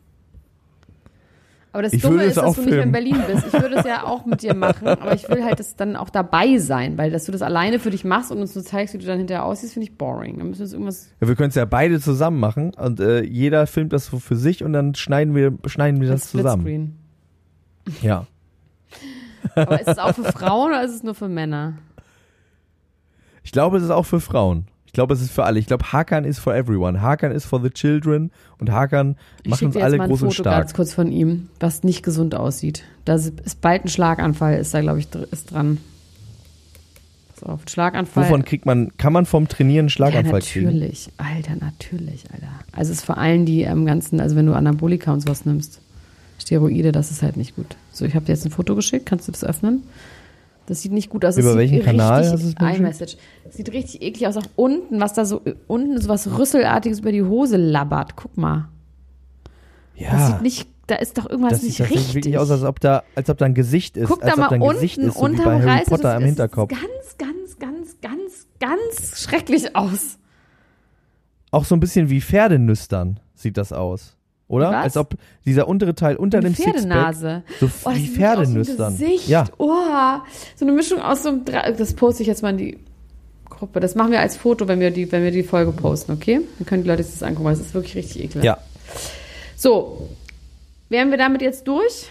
Aber 1.74 1.82
das 1.82 1.94
Ich 1.94 2.04
Dumme 2.04 2.24
ist, 2.24 2.38
dass 2.38 2.56
du 2.56 2.62
nicht 2.62 2.70
mehr 2.70 2.84
in 2.84 2.92
filmen. 2.92 2.92
Berlin 2.92 3.24
bist. 3.28 3.48
Ich 3.48 3.54
würde 3.54 3.76
es 3.78 3.86
ja 3.86 4.04
auch 4.04 4.26
mit 4.26 4.44
dir 4.44 4.54
machen, 4.54 4.88
aber 4.88 5.16
ich 5.16 5.28
will 5.28 5.44
halt 5.44 5.60
das 5.60 5.76
dann 5.76 5.96
auch 5.96 6.12
dabei 6.12 6.60
sein, 6.60 7.00
weil 7.00 7.10
dass 7.10 7.26
du 7.26 7.32
das 7.32 7.42
alleine 7.42 7.80
für 7.80 7.90
dich 7.90 8.06
machst 8.06 8.32
und 8.32 8.38
uns 8.40 8.54
nur 8.54 8.64
zeigst, 8.64 8.94
wie 8.94 9.00
du 9.00 9.08
dann 9.08 9.18
hinterher 9.18 9.44
aussiehst, 9.44 9.74
finde 9.74 9.90
ich 9.90 9.98
boring. 9.98 10.38
Dann 10.38 10.50
müssen 10.50 10.60
wir 10.60 10.66
uns 10.66 10.74
irgendwas. 10.74 11.10
Ja, 11.20 11.28
wir 11.28 11.36
können 11.36 11.50
es 11.50 11.56
ja 11.56 11.66
beide 11.66 12.00
zusammen 12.00 12.40
machen 12.40 12.76
und 12.76 13.00
äh, 13.00 13.24
jeder 13.24 13.66
filmt 13.66 13.92
das 13.92 14.06
so 14.06 14.20
für 14.20 14.36
sich 14.36 14.64
und 14.64 14.72
dann 14.72 14.94
schneiden 14.94 15.34
wir, 15.34 15.58
schneiden 15.66 16.00
wir 16.00 16.10
das 16.10 16.30
zusammen. 16.30 17.00
Ja. 18.04 18.28
Aber 19.56 19.82
ist 19.82 19.88
es 19.88 19.98
auch 19.98 20.14
für 20.14 20.24
Frauen 20.32 20.70
oder 20.70 20.84
ist 20.84 20.94
es 20.94 21.04
nur 21.04 21.16
für 21.16 21.28
Männer? 21.28 21.74
Ich 23.44 23.52
glaube, 23.52 23.78
es 23.78 23.84
ist 23.84 23.90
auch 23.90 24.06
für 24.06 24.20
Frauen. 24.22 24.68
Ich 24.94 24.96
glaube, 24.96 25.16
es 25.16 25.22
ist 25.22 25.32
für 25.32 25.44
alle. 25.44 25.58
Ich 25.58 25.66
glaube, 25.66 25.92
Hakan 25.92 26.24
ist 26.24 26.38
for 26.38 26.54
everyone. 26.54 27.02
Hakan 27.02 27.32
ist 27.32 27.46
for 27.46 27.60
the 27.60 27.72
children 27.72 28.30
und 28.60 28.70
Hakan 28.70 29.16
Ich 29.42 29.50
macht 29.50 29.64
uns 29.64 29.76
alle 29.76 29.98
groß 29.98 30.22
und 30.22 30.30
Foto 30.30 30.44
stark. 30.44 30.60
ganz 30.60 30.76
kurz 30.76 30.94
von 30.94 31.12
ihm, 31.12 31.50
was 31.60 31.82
nicht 31.82 32.04
gesund 32.04 32.36
aussieht. 32.36 32.84
Da 33.04 33.16
ist 33.16 33.60
bald 33.60 33.86
ein 33.86 33.88
Schlaganfall, 33.88 34.60
ist 34.60 34.72
da, 34.72 34.82
glaube 34.82 35.00
ich, 35.00 35.08
ist 35.32 35.52
dran. 35.52 35.80
Pass 37.34 37.42
auf, 37.42 37.62
Schlaganfall. 37.68 38.26
Wovon 38.26 38.46
kriegt 38.46 38.68
man, 38.68 38.96
kann 38.98 39.14
man 39.14 39.26
vom 39.26 39.48
Trainieren 39.48 39.90
Schlaganfall 39.90 40.42
ja, 40.42 40.46
kriegen? 40.46 40.66
natürlich. 40.68 41.10
Alter, 41.18 41.56
natürlich, 41.56 42.26
Alter. 42.32 42.52
Also 42.72 42.92
es 42.92 43.00
ist 43.00 43.06
vor 43.06 43.18
allem 43.18 43.48
die 43.48 43.64
ähm, 43.64 43.88
ganzen, 43.88 44.20
also 44.20 44.36
wenn 44.36 44.46
du 44.46 44.54
Anabolika 44.54 45.12
und 45.12 45.22
sowas 45.22 45.44
nimmst, 45.44 45.82
Steroide, 46.38 46.92
das 46.92 47.10
ist 47.10 47.24
halt 47.24 47.36
nicht 47.36 47.56
gut. 47.56 47.78
So, 47.92 48.06
ich 48.06 48.14
habe 48.14 48.26
dir 48.26 48.34
jetzt 48.34 48.46
ein 48.46 48.52
Foto 48.52 48.76
geschickt, 48.76 49.08
kannst 49.08 49.28
du 49.28 49.32
das 49.32 49.44
öffnen? 49.44 49.82
Das 50.66 50.82
sieht 50.82 50.92
nicht 50.94 51.10
gut 51.10 51.26
aus. 51.26 51.38
Über 51.38 51.52
Es 51.52 51.58
welchen 51.58 51.76
sieht 51.78 51.86
Kanal 51.86 52.26
hast 52.30 52.42
du 52.44 52.48
es 52.48 52.78
iMessage. 52.78 53.18
Es 53.48 53.58
sieht 53.58 53.72
richtig 53.74 54.02
eklig 54.02 54.28
aus. 54.28 54.38
Auch 54.38 54.46
unten, 54.56 55.02
was 55.02 55.14
da 55.14 55.26
so, 55.26 55.42
unten 55.68 56.00
so 56.00 56.08
was 56.10 56.38
Rüsselartiges 56.38 57.00
über 57.00 57.12
die 57.12 57.24
Hose 57.24 57.58
labbert. 57.58 58.16
Guck 58.16 58.38
mal. 58.38 58.70
Das 60.00 60.02
Ja, 60.04 60.28
sieht 60.28 60.42
nicht, 60.42 60.68
da 60.88 60.96
ist 60.96 61.18
doch 61.18 61.30
irgendwas 61.30 61.52
das 61.52 61.62
sieht 61.62 61.70
nicht 61.70 61.78
tatsächlich 61.80 62.00
richtig. 62.08 62.16
wirklich 62.16 62.38
aus, 62.38 62.50
als 62.52 62.64
ob 62.64 62.80
da, 62.80 63.04
als 63.16 63.30
ob 63.30 63.38
da 63.38 63.46
ein 63.46 63.54
Gesicht 63.54 63.98
ist. 63.98 64.08
Guck 64.08 64.24
als 64.24 64.34
da 64.34 64.38
mal 64.40 64.46
ob 64.46 64.50
da 64.52 64.56
ein 64.56 64.62
unten 64.62 64.74
Gesicht 64.76 64.98
ist, 64.98 65.14
so 65.16 65.22
bei 65.22 65.38
Harry 65.38 65.64
Reißverschluss. 65.66 65.86
Potter 65.86 66.16
im 66.16 66.22
Es 66.24 66.28
Hinterkopf. 66.28 66.72
Sieht 66.72 66.80
ganz, 66.82 67.18
ganz, 67.18 67.60
ganz, 67.60 68.02
ganz, 68.02 68.48
ganz 68.60 69.20
schrecklich 69.22 69.76
aus. 69.76 70.18
Auch 71.52 71.66
so 71.66 71.76
ein 71.76 71.80
bisschen 71.80 72.10
wie 72.10 72.22
Pferdenüstern 72.22 73.20
sieht 73.36 73.58
das 73.58 73.72
aus. 73.74 74.16
Oder? 74.54 74.70
Was? 74.72 74.84
Als 74.84 74.98
ob 74.98 75.16
dieser 75.46 75.68
untere 75.68 75.96
Teil 75.96 76.16
unter 76.16 76.38
Eine 76.38 76.50
dem 76.52 76.56
Sixpack 76.56 76.76
Pferdenase. 76.76 77.42
so 77.60 77.70
Oh, 77.86 77.92
wie 77.94 78.08
Pferdenüstern. 78.08 78.98
Ja, 79.28 79.46
Oh, 79.58 79.72
so 80.56 80.66
eine 80.66 80.72
Mischung 80.74 81.02
aus 81.02 81.24
so 81.24 81.30
einem 81.30 81.44
Dra 81.44 81.72
Das 81.72 81.94
poste 81.96 82.22
ich 82.22 82.28
jetzt 82.28 82.44
mal 82.44 82.52
in 82.52 82.58
die 82.58 82.78
Gruppe. 83.50 83.80
Das 83.80 83.96
machen 83.96 84.12
wir 84.12 84.20
als 84.20 84.38
Foto, 84.38 84.68
wenn 84.68 84.80
wir 84.80 84.92
die, 84.92 85.12
wenn 85.12 85.24
wir 85.24 85.32
die 85.32 85.42
Folge 85.44 85.72
posten, 85.72 86.12
okay? 86.12 86.42
Dann 86.60 86.66
können 86.68 86.84
die 86.84 86.90
Leute 86.90 87.02
sich 87.04 87.14
das 87.20 87.24
angucken, 87.24 87.46
weil 87.46 87.54
es 87.54 87.62
ist 87.62 87.74
wirklich 87.74 87.96
richtig 87.96 88.24
ekelhaft. 88.26 88.46
ja. 88.46 88.58
So, 89.56 90.10
wären 90.90 91.10
wir 91.10 91.18
damit 91.18 91.42
jetzt 91.42 91.68
durch? 91.68 92.10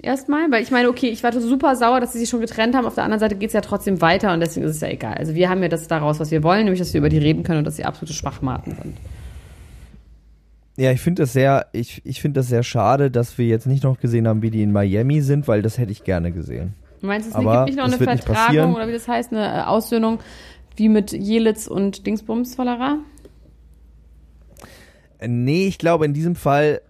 Erstmal, 0.00 0.50
weil 0.50 0.62
ich 0.62 0.70
meine, 0.70 0.88
okay, 0.88 1.08
ich 1.08 1.22
war 1.22 1.32
super 1.38 1.76
sauer, 1.76 2.00
dass 2.00 2.14
sie 2.14 2.18
sich 2.20 2.28
schon 2.30 2.40
getrennt 2.40 2.74
haben. 2.74 2.86
Auf 2.86 2.94
der 2.94 3.04
anderen 3.04 3.20
Seite 3.20 3.34
geht 3.34 3.48
es 3.48 3.52
ja 3.52 3.60
trotzdem 3.60 4.00
weiter 4.00 4.32
und 4.32 4.40
deswegen 4.40 4.64
ist 4.64 4.76
es 4.76 4.80
ja 4.80 4.88
egal. 4.88 5.14
Also 5.18 5.34
wir 5.34 5.50
haben 5.50 5.62
ja 5.62 5.68
das 5.68 5.86
daraus, 5.88 6.18
was 6.20 6.30
wir 6.30 6.42
wollen, 6.42 6.64
nämlich, 6.64 6.78
dass 6.80 6.94
wir 6.94 6.98
über 6.98 7.10
die 7.10 7.18
reden 7.18 7.42
können 7.42 7.58
und 7.58 7.64
dass 7.66 7.76
sie 7.76 7.84
absolute 7.84 8.14
Schwachmaten 8.14 8.74
sind. 8.80 8.96
Ja, 10.82 10.90
ich 10.90 11.00
finde 11.00 11.22
das 11.22 11.32
sehr, 11.32 11.66
ich, 11.70 12.02
ich 12.04 12.20
finde 12.20 12.40
das 12.40 12.48
sehr 12.48 12.64
schade, 12.64 13.08
dass 13.08 13.38
wir 13.38 13.46
jetzt 13.46 13.68
nicht 13.68 13.84
noch 13.84 14.00
gesehen 14.00 14.26
haben, 14.26 14.42
wie 14.42 14.50
die 14.50 14.64
in 14.64 14.72
Miami 14.72 15.20
sind, 15.20 15.46
weil 15.46 15.62
das 15.62 15.78
hätte 15.78 15.92
ich 15.92 16.02
gerne 16.02 16.32
gesehen. 16.32 16.74
Du 17.00 17.06
meinst, 17.06 17.28
es 17.28 17.36
Aber 17.36 17.66
gibt 17.66 17.66
nicht 17.66 17.76
noch 17.76 17.84
eine 17.84 17.98
Vertragung 17.98 18.74
oder 18.74 18.88
wie 18.88 18.92
das 18.92 19.06
heißt, 19.06 19.32
eine 19.32 19.68
Aussöhnung 19.68 20.18
wie 20.74 20.88
mit 20.88 21.12
Jelitz 21.12 21.68
und 21.68 22.04
Dingsbums 22.04 22.58
Vollerer? 22.58 22.98
Äh, 25.20 25.28
Nee, 25.28 25.68
ich 25.68 25.78
glaube 25.78 26.04
in 26.04 26.14
diesem 26.14 26.34
Fall, 26.34 26.80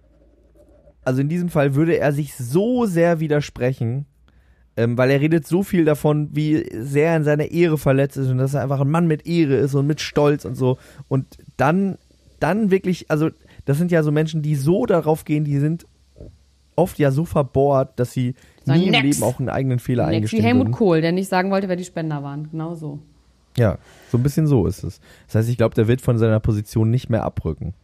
also 1.03 1.21
in 1.21 1.29
diesem 1.29 1.49
Fall 1.49 1.75
würde 1.75 1.99
er 1.99 2.13
sich 2.13 2.33
so 2.33 2.87
sehr 2.87 3.19
widersprechen, 3.19 4.07
ähm, 4.75 4.97
weil 4.97 5.11
er 5.11 5.21
redet 5.21 5.45
so 5.45 5.61
viel 5.61 5.85
davon, 5.85 6.29
wie 6.31 6.65
sehr 6.73 7.11
er 7.11 7.17
in 7.17 7.23
seiner 7.25 7.51
Ehre 7.51 7.77
verletzt 7.77 8.17
ist 8.17 8.29
und 8.29 8.39
dass 8.39 8.55
er 8.55 8.63
einfach 8.63 8.81
ein 8.81 8.89
Mann 8.89 9.05
mit 9.05 9.27
Ehre 9.27 9.53
ist 9.57 9.75
und 9.75 9.85
mit 9.85 10.01
Stolz 10.01 10.45
und 10.45 10.55
so. 10.55 10.79
Und 11.07 11.37
dann, 11.57 11.99
dann 12.39 12.71
wirklich, 12.71 13.11
also 13.11 13.29
das 13.65 13.77
sind 13.77 13.91
ja 13.91 14.03
so 14.03 14.11
Menschen, 14.11 14.41
die 14.41 14.55
so 14.55 14.85
darauf 14.85 15.25
gehen, 15.25 15.43
die 15.43 15.57
sind 15.59 15.85
oft 16.75 16.97
ja 16.99 17.11
so 17.11 17.25
verbohrt, 17.25 17.99
dass 17.99 18.11
sie 18.13 18.35
Sagen, 18.63 18.79
nie 18.79 18.85
im 18.87 18.91
"Nix." 18.91 19.19
Leben 19.19 19.23
auch 19.23 19.39
einen 19.39 19.49
eigenen 19.49 19.79
Fehler 19.79 20.03
Next 20.03 20.11
wie 20.11 20.15
eingestehen 20.17 20.43
Helmut 20.43 20.67
würden. 20.67 20.73
Kohl, 20.73 21.01
der 21.01 21.11
nicht 21.11 21.29
sagen 21.29 21.51
wollte, 21.51 21.69
wer 21.69 21.75
die 21.75 21.83
Spender 21.83 22.23
waren. 22.23 22.49
Genau 22.49 22.75
so. 22.75 22.99
Ja, 23.57 23.77
so 24.11 24.17
ein 24.17 24.23
bisschen 24.23 24.47
so 24.47 24.65
ist 24.65 24.83
es. 24.83 24.99
Das 25.27 25.35
heißt, 25.35 25.49
ich 25.49 25.57
glaube, 25.57 25.75
der 25.75 25.87
wird 25.87 26.01
von 26.01 26.17
seiner 26.17 26.39
Position 26.39 26.89
nicht 26.89 27.09
mehr 27.09 27.23
abrücken. 27.23 27.75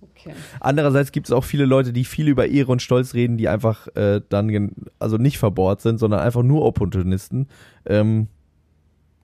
Okay. 0.00 0.32
Andererseits 0.60 1.12
gibt 1.12 1.26
es 1.28 1.32
auch 1.32 1.44
viele 1.44 1.64
Leute, 1.64 1.92
die 1.92 2.04
viel 2.04 2.28
über 2.28 2.46
Ehre 2.46 2.72
und 2.72 2.82
Stolz 2.82 3.14
reden, 3.14 3.36
die 3.36 3.48
einfach 3.48 3.88
äh, 3.96 4.20
dann 4.28 4.72
also 4.98 5.16
nicht 5.16 5.38
verbohrt 5.38 5.80
sind, 5.80 5.98
sondern 5.98 6.20
einfach 6.20 6.42
nur 6.42 6.64
Opportunisten. 6.64 7.48
Ähm, 7.86 8.28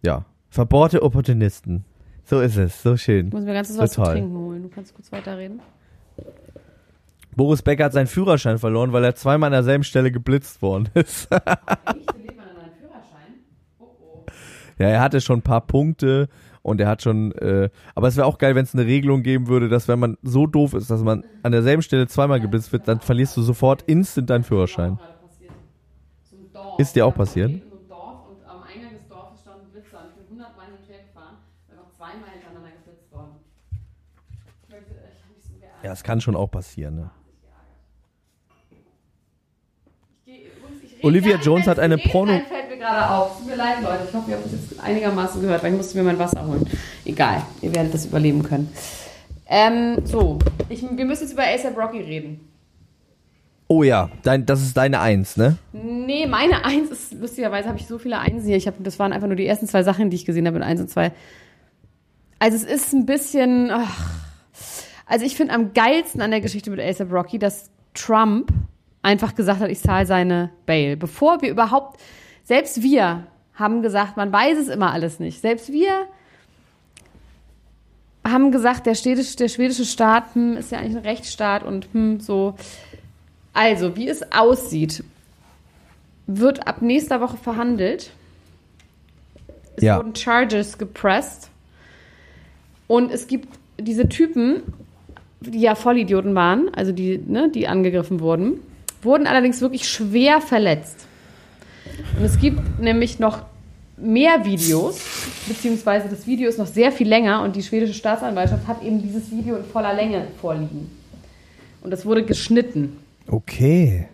ja, 0.04 0.24
verbohrte 0.50 1.02
Opportunisten. 1.02 1.84
So 2.24 2.40
ist 2.40 2.56
es, 2.56 2.82
so 2.82 2.96
schön. 2.96 3.28
Ich 3.28 3.32
muss 3.32 3.44
mir 3.44 3.52
ganz 3.52 3.68
kurz 3.68 3.80
was 3.80 3.92
zu 3.92 4.02
trinken 4.02 4.36
holen. 4.36 4.62
Du 4.62 4.68
kannst 4.68 4.94
kurz 4.94 5.12
weiterreden. 5.12 5.60
Boris 7.36 7.62
Becker 7.62 7.84
hat 7.84 7.92
seinen 7.92 8.06
Führerschein 8.06 8.58
verloren, 8.58 8.92
weil 8.92 9.04
er 9.04 9.14
zweimal 9.14 9.48
an 9.48 9.52
derselben 9.52 9.84
Stelle 9.84 10.10
geblitzt 10.10 10.62
worden 10.62 10.88
ist. 10.94 11.28
ja, 14.78 14.88
er 14.88 15.00
hatte 15.00 15.20
schon 15.20 15.38
ein 15.40 15.42
paar 15.42 15.60
Punkte 15.66 16.28
und 16.62 16.80
er 16.80 16.88
hat 16.88 17.02
schon. 17.02 17.32
Äh, 17.32 17.70
aber 17.94 18.08
es 18.08 18.16
wäre 18.16 18.26
auch 18.26 18.38
geil, 18.38 18.54
wenn 18.54 18.64
es 18.64 18.74
eine 18.74 18.86
Regelung 18.86 19.22
geben 19.22 19.48
würde, 19.48 19.68
dass 19.68 19.88
wenn 19.88 19.98
man 19.98 20.16
so 20.22 20.46
doof 20.46 20.74
ist, 20.74 20.90
dass 20.90 21.02
man 21.02 21.24
an 21.42 21.52
derselben 21.52 21.82
Stelle 21.82 22.06
zweimal 22.08 22.40
geblitzt 22.40 22.72
wird, 22.72 22.88
dann 22.88 23.00
verlierst 23.00 23.36
du 23.36 23.42
sofort 23.42 23.82
instant 23.86 24.30
deinen 24.30 24.44
Führerschein. 24.44 24.98
Ist 26.78 26.96
dir 26.96 27.06
auch 27.06 27.14
passiert? 27.14 27.52
Ja, 35.84 35.92
es 35.92 36.02
kann 36.02 36.20
schon 36.20 36.34
auch 36.34 36.50
passieren. 36.50 36.96
Ne? 36.96 37.10
Olivia 41.04 41.36
Jones 41.36 41.66
hat 41.66 41.78
eine 41.78 41.98
Porno. 41.98 42.32
fällt 42.32 42.70
mir 42.70 42.78
gerade 42.78 43.10
auf. 43.10 43.36
Tut 43.38 43.46
mir 43.46 43.56
leid, 43.56 43.82
Leute. 43.82 44.06
Ich 44.08 44.14
hoffe, 44.14 44.30
ihr 44.30 44.36
habt 44.36 44.46
das 44.46 44.52
jetzt 44.52 44.80
einigermaßen 44.80 45.40
gehört, 45.40 45.62
weil 45.62 45.72
ich 45.72 45.76
musste 45.76 45.98
mir 45.98 46.04
mein 46.04 46.18
Wasser 46.18 46.46
holen. 46.46 46.66
Egal, 47.04 47.42
ihr 47.60 47.74
werdet 47.74 47.92
das 47.92 48.06
überleben 48.06 48.42
können. 48.42 48.72
Ähm, 49.46 49.98
so, 50.04 50.38
ich, 50.70 50.82
wir 50.82 51.04
müssen 51.04 51.24
jetzt 51.24 51.32
über 51.32 51.42
ASAP 51.42 51.76
Rocky 51.76 52.00
reden. 52.00 52.48
Oh 53.68 53.82
ja, 53.82 54.10
dein, 54.22 54.46
das 54.46 54.62
ist 54.62 54.76
deine 54.76 55.00
Eins, 55.00 55.36
ne? 55.36 55.58
Nee, 55.72 56.26
meine 56.26 56.64
Eins 56.64 56.90
ist, 56.90 57.12
lustigerweise 57.12 57.68
habe 57.68 57.78
ich 57.78 57.86
so 57.86 57.98
viele 57.98 58.18
Einsen 58.18 58.46
hier. 58.46 58.56
Ich 58.56 58.66
hab, 58.66 58.74
das 58.78 58.98
waren 58.98 59.12
einfach 59.12 59.26
nur 59.26 59.36
die 59.36 59.46
ersten 59.46 59.66
zwei 59.66 59.82
Sachen, 59.82 60.10
die 60.10 60.16
ich 60.16 60.24
gesehen 60.24 60.46
habe 60.46 60.56
in 60.56 60.62
Eins 60.62 60.80
und 60.80 60.88
zwei. 60.88 61.12
Also 62.38 62.56
es 62.56 62.64
ist 62.64 62.92
ein 62.94 63.04
bisschen, 63.06 63.70
ach, 63.70 64.10
also 65.06 65.24
ich 65.26 65.36
finde 65.36 65.54
am 65.54 65.74
geilsten 65.74 66.22
an 66.22 66.30
der 66.30 66.40
Geschichte 66.40 66.70
mit 66.70 66.80
ASAP 66.80 67.12
Rocky, 67.12 67.38
dass 67.38 67.70
Trump 67.94 68.50
einfach 69.04 69.34
gesagt 69.34 69.60
hat, 69.60 69.70
ich 69.70 69.80
zahle 69.80 70.06
seine 70.06 70.50
Bail. 70.66 70.96
Bevor 70.96 71.42
wir 71.42 71.50
überhaupt, 71.50 72.00
selbst 72.42 72.82
wir 72.82 73.26
haben 73.54 73.82
gesagt, 73.82 74.16
man 74.16 74.32
weiß 74.32 74.58
es 74.58 74.68
immer 74.68 74.92
alles 74.92 75.20
nicht. 75.20 75.40
Selbst 75.40 75.70
wir 75.70 76.06
haben 78.26 78.50
gesagt, 78.50 78.86
der, 78.86 78.94
städtische, 78.94 79.36
der 79.36 79.48
schwedische 79.48 79.84
Staat 79.84 80.34
hm, 80.34 80.56
ist 80.56 80.72
ja 80.72 80.78
eigentlich 80.78 80.96
ein 80.96 81.02
Rechtsstaat 81.02 81.62
und 81.62 81.86
hm, 81.92 82.20
so. 82.20 82.54
Also, 83.52 83.94
wie 83.94 84.08
es 84.08 84.32
aussieht, 84.32 85.04
wird 86.26 86.66
ab 86.66 86.82
nächster 86.82 87.20
Woche 87.20 87.36
verhandelt. 87.36 88.10
Es 89.76 89.84
Ja. 89.84 89.98
wurden 89.98 90.16
Charges 90.16 90.78
gepresst. 90.78 91.50
Und 92.88 93.12
es 93.12 93.26
gibt 93.26 93.48
diese 93.78 94.08
Typen, 94.08 94.62
die 95.40 95.60
ja 95.60 95.74
Vollidioten 95.74 96.34
waren, 96.34 96.72
also 96.74 96.92
die, 96.92 97.18
ne, 97.18 97.50
die 97.50 97.68
angegriffen 97.68 98.20
wurden, 98.20 98.60
wurden 99.04 99.26
allerdings 99.26 99.60
wirklich 99.60 99.88
schwer 99.88 100.40
verletzt. 100.40 101.06
Und 102.18 102.24
es 102.24 102.38
gibt 102.38 102.80
nämlich 102.80 103.18
noch 103.18 103.42
mehr 103.96 104.44
Videos, 104.44 105.00
beziehungsweise 105.46 106.08
das 106.08 106.26
Video 106.26 106.48
ist 106.48 106.58
noch 106.58 106.66
sehr 106.66 106.90
viel 106.90 107.08
länger 107.08 107.42
und 107.42 107.54
die 107.56 107.62
schwedische 107.62 107.94
Staatsanwaltschaft 107.94 108.66
hat 108.66 108.82
eben 108.82 109.00
dieses 109.00 109.30
Video 109.30 109.56
in 109.56 109.64
voller 109.64 109.94
Länge 109.94 110.26
vorliegen. 110.40 110.90
Und 111.82 111.90
das 111.90 112.04
wurde 112.04 112.24
geschnitten. 112.24 112.96
Okay. 113.28 114.08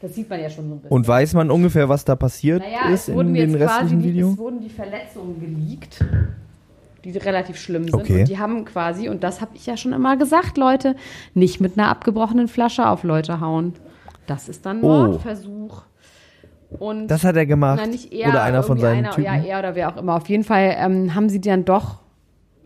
Das 0.00 0.14
sieht 0.14 0.28
man 0.28 0.40
ja 0.40 0.50
schon 0.50 0.68
so 0.68 0.74
ein 0.74 0.78
bisschen. 0.80 0.94
Und 0.94 1.08
weiß 1.08 1.32
man 1.34 1.50
ungefähr, 1.50 1.88
was 1.88 2.04
da 2.04 2.14
passiert 2.14 2.60
naja, 2.60 2.92
ist 2.92 3.08
es 3.08 3.14
wurden 3.14 3.34
in 3.34 3.52
den 3.52 3.58
quasi 3.58 3.64
restlichen 3.64 4.02
die, 4.02 4.08
Video? 4.12 4.32
es 4.32 4.38
wurden 4.38 4.60
die 4.60 4.68
Verletzungen 4.68 5.40
geleakt, 5.40 6.04
die 7.04 7.16
relativ 7.16 7.56
schlimm 7.56 7.84
sind. 7.84 7.94
Okay. 7.94 8.20
Und 8.20 8.28
die 8.28 8.38
haben 8.38 8.64
quasi, 8.66 9.08
und 9.08 9.22
das 9.24 9.40
habe 9.40 9.52
ich 9.54 9.64
ja 9.64 9.76
schon 9.76 9.94
immer 9.94 10.16
gesagt, 10.16 10.58
Leute, 10.58 10.96
nicht 11.32 11.60
mit 11.60 11.78
einer 11.78 11.88
abgebrochenen 11.88 12.48
Flasche 12.48 12.86
auf 12.86 13.02
Leute 13.02 13.40
hauen. 13.40 13.74
Das 14.26 14.48
ist 14.48 14.64
dann 14.66 14.82
Oh. 14.82 14.88
Mordversuch. 14.88 15.82
Und 16.78 17.08
Das 17.08 17.24
hat 17.24 17.36
er 17.36 17.46
gemacht. 17.46 17.78
na, 17.80 17.86
nicht 17.86 18.12
er, 18.12 18.30
Oder 18.30 18.42
einer 18.42 18.62
von 18.62 18.78
seinen 18.78 19.04
einer, 19.04 19.10
Typen. 19.10 19.24
Ja, 19.24 19.36
er 19.36 19.58
oder 19.60 19.74
wer 19.74 19.88
auch 19.92 19.96
immer. 19.96 20.16
Auf 20.16 20.28
jeden 20.28 20.42
Fall 20.44 20.74
ähm, 20.78 21.14
haben 21.14 21.28
sie 21.28 21.40
dann 21.40 21.64
doch, 21.64 21.98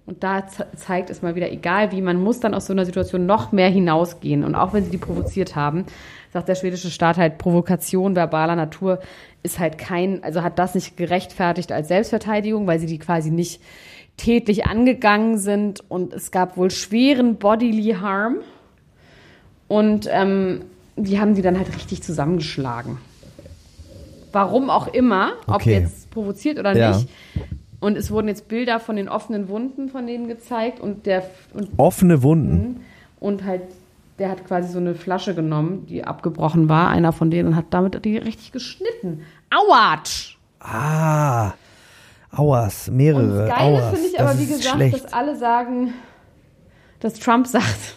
und 0.07 0.25
da 0.25 0.47
ze 0.47 0.67
zeigt 0.75 1.11
es 1.11 1.21
mal 1.21 1.35
wieder, 1.35 1.53
egal 1.53 1.93
wie, 1.93 2.01
man 2.01 2.23
muss 2.23 2.41
dann 2.41 2.55
aus 2.55 2.65
so 2.67 2.73
einer 2.73 2.87
Situation 2.87 3.27
noch 3.27 3.53
mehr 3.53 3.69
hinausgehen. 3.69 4.45
Und 4.45 4.55
auch 4.55 4.73
wenn 4.73 4.83
sie 4.85 4.91
die 4.91 4.97
provoziert 4.97 5.55
haben, 5.57 5.85
sagt 6.33 6.49
der 6.49 6.55
schwedische 6.55 6.91
Staat 6.91 7.19
halt, 7.19 7.37
Provokation 7.37 8.15
verbaler 8.17 8.57
Natur 8.57 9.01
ist 9.43 9.59
halt 9.59 9.77
kein, 9.77 10.25
also 10.25 10.43
hat 10.43 10.59
das 10.59 10.75
nicht 10.75 10.97
gerechtfertigt 10.97 11.73
als 11.73 11.89
Selbstverteidigung, 11.89 12.67
weil 12.67 12.79
sie 12.79 12.87
die 12.87 12.99
quasi 12.99 13.31
nicht 13.31 13.61
tätlich 14.17 14.67
angegangen 14.67 15.37
sind. 15.37 15.83
Und 15.91 16.15
es 16.15 16.31
gab 16.31 16.57
wohl 16.57 16.71
schweren 16.71 17.37
Bodily 17.37 17.97
Harm. 18.01 18.37
Und 19.69 20.09
ähm, 20.11 20.63
die 21.05 21.21
haben 21.21 21.35
die 21.35 21.43
dann 21.43 21.57
halt 21.59 21.75
richtig 21.75 22.03
zusammengeschlagen. 22.03 22.99
Warum 24.33 24.69
auch 24.71 24.89
immer, 24.89 25.33
ob 25.47 25.57
Okay. 25.57 25.81
jetzt 25.81 26.11
provoziert 26.11 26.59
oder 26.59 26.77
Ja. 26.77 26.97
nicht. 26.97 27.09
Und 27.81 27.97
es 27.97 28.11
wurden 28.11 28.29
jetzt 28.29 28.49
Bilder 28.49 28.81
von 28.81 28.97
den 28.97 29.09
offenen 29.09 29.49
Wunden 29.49 29.89
von 29.89 30.07
denen 30.07 30.27
gezeigt 30.29 30.81
und 30.81 31.07
der 31.07 31.23
und, 31.55 31.69
Offene 31.79 32.23
Wunden. 32.23 32.81
und 33.21 33.45
halt 33.45 33.63
der 34.19 34.31
hat 34.31 34.45
quasi 34.47 34.73
so 34.73 34.79
eine 34.81 34.97
Flasche 34.97 35.33
genommen, 35.35 35.87
die 35.87 36.03
abgebrochen 36.05 36.69
war, 36.69 36.89
einer 36.89 37.13
von 37.13 37.31
denen 37.31 37.51
und 37.51 37.57
hat 37.57 37.67
damit 37.71 38.05
die 38.05 38.17
richtig 38.19 38.51
geschnitten. 38.51 39.23
Autsch! 39.51 40.37
Ah. 40.59 41.53
Auas, 42.33 42.89
Und 42.89 42.97
mehrere. 42.97 43.47
das 43.47 43.57
Geile 43.57 43.83
finde 43.93 44.09
ich 44.09 44.21
aber, 44.21 44.39
wie 44.39 44.47
gesagt, 44.47 44.75
schlecht. 44.77 45.05
dass 45.05 45.13
alle 45.13 45.37
sagen, 45.37 45.95
dass 47.01 47.15
Trump 47.15 47.47
sagt. 47.47 47.97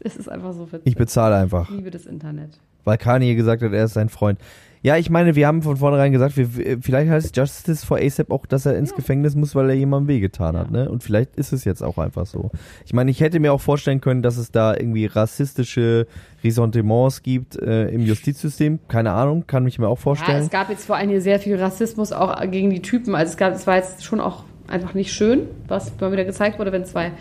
Es 0.00 0.16
ist 0.16 0.28
einfach 0.28 0.52
so 0.52 0.66
witzig. 0.66 0.82
Ich 0.84 0.96
bezahle 0.96 1.36
einfach. 1.36 1.68
Ich 1.70 1.76
liebe 1.76 1.90
das 1.90 2.06
Internet. 2.06 2.58
Weil 2.84 2.96
Kanye 2.98 3.34
gesagt 3.34 3.62
hat, 3.62 3.72
er 3.72 3.84
ist 3.84 3.92
sein 3.94 4.08
Freund. 4.08 4.38
Ja, 4.82 4.96
ich 4.96 5.10
meine, 5.10 5.34
wir 5.36 5.46
haben 5.46 5.60
von 5.60 5.76
vornherein 5.76 6.10
gesagt, 6.10 6.38
wir, 6.38 6.78
vielleicht 6.80 7.10
heißt 7.10 7.36
Justice 7.36 7.84
for 7.84 7.98
ASAP 7.98 8.30
auch, 8.30 8.46
dass 8.46 8.64
er 8.64 8.78
ins 8.78 8.94
Gefängnis 8.94 9.34
muss, 9.34 9.54
weil 9.54 9.68
er 9.68 9.76
jemandem 9.76 10.08
wehgetan 10.08 10.56
hat, 10.56 10.70
ne? 10.70 10.88
Und 10.88 11.02
vielleicht 11.02 11.36
ist 11.36 11.52
es 11.52 11.64
jetzt 11.64 11.82
auch 11.82 11.98
einfach 11.98 12.24
so. 12.24 12.50
Ich 12.86 12.94
meine, 12.94 13.10
ich 13.10 13.20
hätte 13.20 13.40
mir 13.40 13.52
auch 13.52 13.60
vorstellen 13.60 14.00
können, 14.00 14.22
dass 14.22 14.38
es 14.38 14.50
da 14.52 14.72
irgendwie 14.74 15.04
rassistische 15.04 16.06
Ressentiments 16.42 17.22
gibt 17.22 17.56
äh, 17.60 17.88
im 17.88 18.00
Justizsystem. 18.00 18.78
Keine 18.88 19.12
Ahnung, 19.12 19.46
kann 19.46 19.64
mich 19.64 19.78
mir 19.78 19.86
auch 19.86 19.98
Ja, 19.98 20.02
vorstellen. 20.02 20.42
es 20.44 20.48
gab 20.50 20.70
jetzt 20.70 20.86
vor 20.86 20.96
allem 20.96 21.10
hier 21.10 21.20
sehr 21.20 21.40
viel 21.40 21.56
Rassismus 21.56 22.12
auch 22.12 22.40
gegen 22.50 22.70
die 22.70 22.80
Typen. 22.80 23.14
Also 23.14 23.32
es 23.32 23.36
gab, 23.36 23.52
es 23.52 23.66
war 23.66 23.76
jetzt 23.76 24.02
schon 24.02 24.18
auch 24.18 24.44
einfach 24.66 24.94
nicht 24.94 25.12
schön, 25.12 25.42
was 25.68 25.92
mal 26.00 26.10
wieder 26.10 26.24
gezeigt 26.24 26.58
wurde, 26.58 26.72
wenn 26.72 26.86
zwei 26.86 27.12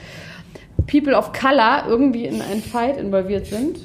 People 0.89 1.15
of 1.15 1.31
Color 1.33 1.83
irgendwie 1.87 2.25
in 2.25 2.41
einen 2.41 2.61
Fight 2.61 2.97
involviert 2.97 3.45
sind. 3.45 3.77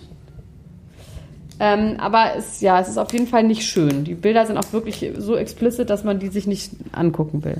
Ähm, 1.60 1.96
aber 1.98 2.32
es, 2.36 2.60
ja, 2.60 2.80
es 2.80 2.88
ist 2.88 2.98
auf 2.98 3.12
jeden 3.12 3.26
Fall 3.26 3.44
nicht 3.44 3.62
schön. 3.62 4.04
Die 4.04 4.14
Bilder 4.14 4.44
sind 4.46 4.56
auch 4.58 4.72
wirklich 4.72 5.08
so 5.18 5.36
explicit, 5.36 5.88
dass 5.88 6.02
man 6.02 6.18
die 6.18 6.28
sich 6.28 6.46
nicht 6.46 6.72
angucken 6.92 7.44
will. 7.44 7.58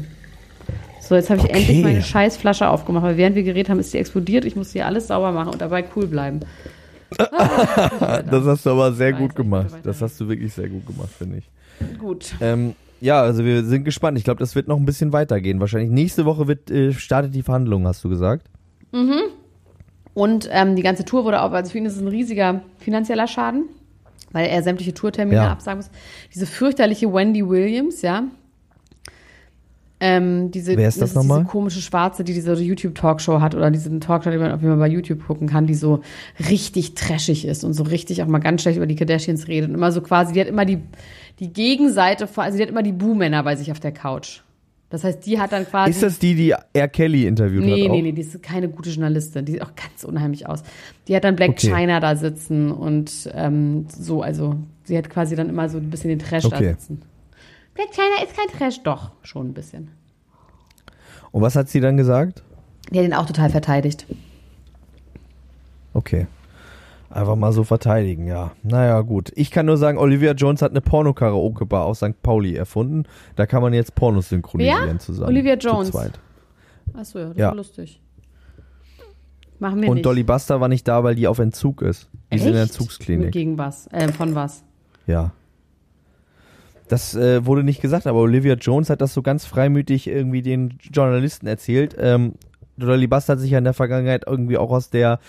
So, 1.01 1.15
jetzt 1.15 1.31
habe 1.31 1.39
ich 1.41 1.45
Okay. 1.45 1.59
endlich 1.59 1.83
meine 1.83 2.03
Scheißflasche 2.03 2.69
aufgemacht, 2.69 3.05
weil 3.05 3.17
während 3.17 3.37
wir 3.37 3.43
geredet 3.43 3.69
haben, 3.69 3.79
ist 3.79 3.91
sie 3.93 3.99
explodiert. 3.99 4.45
Ich 4.47 4.57
muss 4.57 4.73
hier 4.73 4.87
alles 4.87 5.09
sauber 5.09 5.33
machen 5.33 5.51
und 5.53 5.61
dabei 5.61 5.85
cool 5.95 6.07
bleiben. 6.07 6.41
das 7.19 8.45
hast 8.47 8.67
du 8.67 8.71
aber 8.71 8.93
sehr 8.93 9.13
gut 9.13 9.37
gemacht. 9.37 9.75
Das 9.85 10.03
hast 10.03 10.21
du 10.21 10.29
wirklich 10.29 10.53
sehr 10.53 10.69
gut 10.69 10.87
gemacht, 10.87 11.11
finde 11.17 11.39
ich. 11.39 11.99
Gut. 11.99 12.35
Ähm, 12.41 12.75
ja, 13.01 13.21
also 13.21 13.45
wir 13.45 13.65
sind 13.65 13.85
gespannt. 13.85 14.19
Ich 14.19 14.25
glaube, 14.25 14.41
das 14.41 14.55
wird 14.55 14.67
noch 14.67 14.79
ein 14.79 14.87
bisschen 14.87 15.13
weitergehen. 15.13 15.61
Wahrscheinlich 15.61 15.91
nächste 15.91 16.25
Woche 16.25 16.49
wird, 16.49 16.71
äh, 16.71 16.93
startet 16.93 17.35
die 17.35 17.43
Verhandlung, 17.43 17.87
hast 17.87 18.03
du 18.03 18.09
gesagt. 18.09 18.47
Und 20.15 20.49
ähm, 20.53 20.77
die 20.77 20.83
ganze 20.83 21.05
Tour 21.05 21.25
wurde 21.25 21.43
auch, 21.43 21.53
also 21.53 21.73
für 21.73 21.79
ihn 21.79 21.87
ist 21.87 21.97
es 21.97 22.01
ein 22.01 22.09
riesiger 22.09 22.63
finanzieller 22.79 23.27
Schaden, 23.27 23.65
weil 24.33 24.47
er 24.47 24.63
sämtliche 24.63 24.95
Tourtermine 24.95 25.37
Ja. 25.37 25.51
absagen 25.51 25.79
muss. 25.79 25.91
Diese 26.33 26.47
fürchterliche 26.47 27.13
Wendy 27.13 27.47
Williams, 27.49 28.03
ja. 28.03 28.25
Ähm, 30.01 30.51
diese, 30.51 30.77
Wer 30.77 30.89
ist 30.89 31.01
das 31.01 31.11
ist 31.11 31.17
nochmal? 31.17 31.41
Diese 31.41 31.51
komische 31.51 31.81
Schwarze, 31.81 32.25
die 32.25 32.35
diese 32.35 32.53
YouTube-Talkshow 32.53 33.41
hat 33.41 33.55
oder 33.55 33.71
diesen 33.71 34.01
Talkshow, 34.01 34.31
den 34.31 34.41
man 34.41 34.53
auf 34.53 34.61
jeden 34.61 34.73
Fall 34.73 34.89
bei 34.89 34.93
YouTube 34.93 35.27
gucken 35.27 35.49
kann, 35.49 35.67
die 35.67 35.75
so 35.75 36.03
richtig 36.51 36.95
trashig 36.95 37.47
ist 37.47 37.65
und 37.65 37.73
so 37.73 37.85
richtig 37.85 38.23
auch 38.23 38.27
mal 38.27 38.39
ganz 38.41 38.63
schlecht 38.63 38.77
über 38.77 38.87
die 38.87 38.97
Kardashians 38.97 39.49
redet. 39.49 39.71
Und 39.71 39.77
immer 39.77 39.93
so 39.93 40.03
quasi, 40.03 40.33
die 40.33 40.41
hat 40.41 40.49
immer 40.49 40.65
die, 40.65 40.79
die 41.41 41.53
Gegenseite, 41.53 42.29
also 42.37 42.57
die 42.57 42.63
hat 42.63 42.71
immer 42.71 42.83
die 42.83 42.93
Buhmänner 42.93 43.43
bei 43.45 43.57
sich 43.57 43.73
auf 43.73 43.81
der 43.81 43.93
Couch. 43.93 44.43
Das 44.95 45.03
heißt, 45.03 45.27
die 45.27 45.41
hat 45.41 45.51
dann 45.51 45.67
quasi. 45.67 45.91
Ist 45.91 46.05
das 46.05 46.21
die, 46.21 46.37
die 46.37 46.55
R. 46.73 46.87
Kelly 46.87 47.27
interviewt 47.27 47.65
Nee, 47.65 47.83
hat? 47.83 47.91
Auch? 47.91 47.95
nee, 47.97 48.03
nee, 48.03 48.13
die 48.13 48.21
ist 48.21 48.41
keine 48.45 48.69
gute 48.69 48.91
Journalistin. 48.91 49.45
Die 49.45 49.51
sieht 49.51 49.63
auch 49.63 49.75
ganz 49.75 50.05
unheimlich 50.05 50.49
aus. 50.49 50.63
Die 51.09 51.17
hat 51.17 51.25
dann 51.25 51.35
Black 51.35 51.51
Okay. 51.51 51.67
China 51.75 51.99
da 51.99 52.15
sitzen 52.15 52.71
und 52.71 53.29
ähm, 53.35 53.89
so, 53.89 54.23
also 54.23 54.55
sie 54.85 54.97
hat 54.97 55.11
quasi 55.11 55.35
dann 55.35 55.49
immer 55.49 55.69
so 55.69 55.79
ein 55.79 55.91
bisschen 55.91 56.11
den 56.11 56.21
Trash 56.21 56.45
da 56.45 56.57
Okay. 56.57 56.69
sitzen. 56.69 57.03
Black 57.75 57.89
China 57.91 58.23
ist 58.23 58.37
kein 58.37 58.47
Trash, 58.57 58.85
doch, 58.85 59.11
schon 59.25 59.49
ein 59.49 59.53
bisschen. 59.53 59.91
Und 61.33 61.43
was 61.43 61.57
hat 61.57 61.69
sie 61.69 61.81
dann 61.81 61.97
gesagt? 61.97 62.45
Die 62.93 62.99
hat 63.01 63.05
ihn 63.05 63.15
auch 63.15 63.27
total 63.27 63.51
verteidigt. 63.51 64.07
Okay. 65.93 66.29
Einfach 67.15 67.37
mal 67.37 67.53
so 67.53 67.63
verteidigen, 67.63 68.27
ja. 68.27 68.51
Naja, 68.65 69.01
gut. 69.03 69.31
Ich 69.37 69.53
kann 69.53 69.67
nur 69.67 69.77
sagen, 69.77 69.99
Olivia 69.99 70.33
Jones 70.33 70.63
hat 70.63 70.73
eine 70.73 70.81
Porno-Karaoke-Bar 70.81 71.85
aus 71.85 71.99
St. 71.99 72.21
Pauli 72.25 72.57
erfunden. 72.57 73.05
Da 73.37 73.47
kann 73.47 73.63
man 73.63 73.73
jetzt 73.73 73.95
Pornos 73.95 74.31
synchronisieren 74.31 74.85
Wer? 74.89 74.99
zusammen. 74.99 75.29
Olivia 75.29 75.57
Zu 75.57 75.69
Jones. 75.69 75.91
zweit. 75.93 76.19
Achso, 76.93 77.21
ja, 77.21 77.29
das 77.29 77.37
Ja. 77.37 77.49
war 77.51 77.55
lustig. 77.55 78.01
Machen 79.61 79.81
wir 79.81 79.89
Und 79.89 79.95
nicht. 79.95 80.07
Dolly 80.07 80.25
Buster 80.25 80.61
war 80.61 80.67
nicht 80.69 80.89
da, 80.89 81.05
weil 81.05 81.15
die 81.15 81.29
auf 81.29 81.39
Entzug 81.39 81.83
ist. 81.83 82.09
Die 82.33 82.37
ist 82.37 82.47
in 82.47 82.53
der 82.53 82.63
Echt? 82.65 82.73
Entzugsklinik. 82.73 83.31
Gegen 83.31 83.57
was? 83.59 83.87
Äh, 83.93 84.09
von 84.13 84.35
was? 84.35 84.65
Ja. 85.07 85.31
Das 86.89 87.15
äh, 87.15 87.47
wurde 87.47 87.63
nicht 87.63 87.81
gesagt, 87.81 88.09
aber 88.09 88.19
Olivia 88.19 88.55
Jones 88.55 88.91
hat 88.91 89.01
das 89.01 89.15
so 89.15 89.23
ganz 89.23 89.47
freimütig 89.47 90.09
irgendwie 90.09 90.43
den 90.43 90.79
Journalisten 90.93 91.47
erzählt. 91.47 91.95
Ähm, 91.99 92.35
Dolly 92.77 93.07
Buster 93.07 93.35
hat 93.35 93.41
sich 93.41 93.53
ja 93.53 93.59
in 93.59 93.65
der 93.65 93.73
Vergangenheit 93.73 94.25
irgendwie 94.27 94.59
auch 94.59 94.71
aus 94.71 94.91
der 94.91 95.21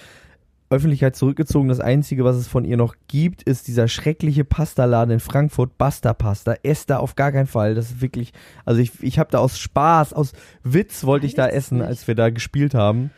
Öffentlichkeit 0.69 1.15
zurückgezogen. 1.15 1.69
Das 1.69 1.79
Einzige, 1.79 2.23
was 2.23 2.35
es 2.35 2.47
von 2.47 2.65
ihr 2.65 2.77
noch 2.77 2.95
gibt, 3.07 3.43
ist 3.43 3.67
dieser 3.67 3.87
schreckliche 3.87 4.43
Pastaladen 4.43 5.13
in 5.13 5.19
Frankfurt, 5.19 5.77
Buster 5.77 6.13
Pasta. 6.13 6.55
Esst 6.63 6.89
da 6.89 6.97
auf 6.97 7.15
gar 7.15 7.31
keinen 7.31 7.47
Fall. 7.47 7.75
Das 7.75 7.91
ist 7.91 8.01
wirklich, 8.01 8.33
also 8.65 8.81
ich, 8.81 8.91
ich 9.03 9.19
habe 9.19 9.29
da 9.31 9.39
aus 9.39 9.59
Spaß, 9.59 10.13
aus 10.13 10.33
Witz 10.63 11.03
wollte 11.03 11.25
ich 11.27 11.35
da 11.35 11.47
essen, 11.47 11.77
nicht. 11.77 11.87
als 11.87 12.07
wir 12.07 12.15
da 12.15 12.29
gespielt 12.29 12.73
haben. 12.73 13.11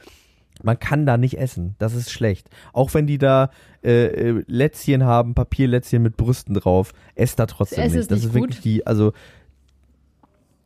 Man 0.64 0.80
kann 0.80 1.06
da 1.06 1.18
nicht 1.18 1.38
essen. 1.38 1.76
Das 1.78 1.93
ist 1.93 2.12
schlecht. 2.12 2.50
Auch 2.74 2.93
wenn 2.95 3.06
die 3.08 3.20
da 3.20 3.52
äh, 3.84 4.06
äh, 4.08 4.43
Lätzchen 4.48 5.04
haben, 5.04 5.36
Papierlätzchen 5.36 6.02
mit 6.02 6.18
Brüsten 6.18 6.56
drauf, 6.56 6.93
esst 7.16 7.38
da 7.39 7.45
trotzdem 7.45 7.78
Das 7.78 7.86
Essen 7.88 7.95
nicht. 7.95 8.02
ist 8.02 8.12
das 8.12 8.20
nicht 8.20 8.28
ist 8.30 8.34
wirklich 8.34 8.58
gut? 8.58 8.66
die, 8.66 8.88
also 8.88 9.14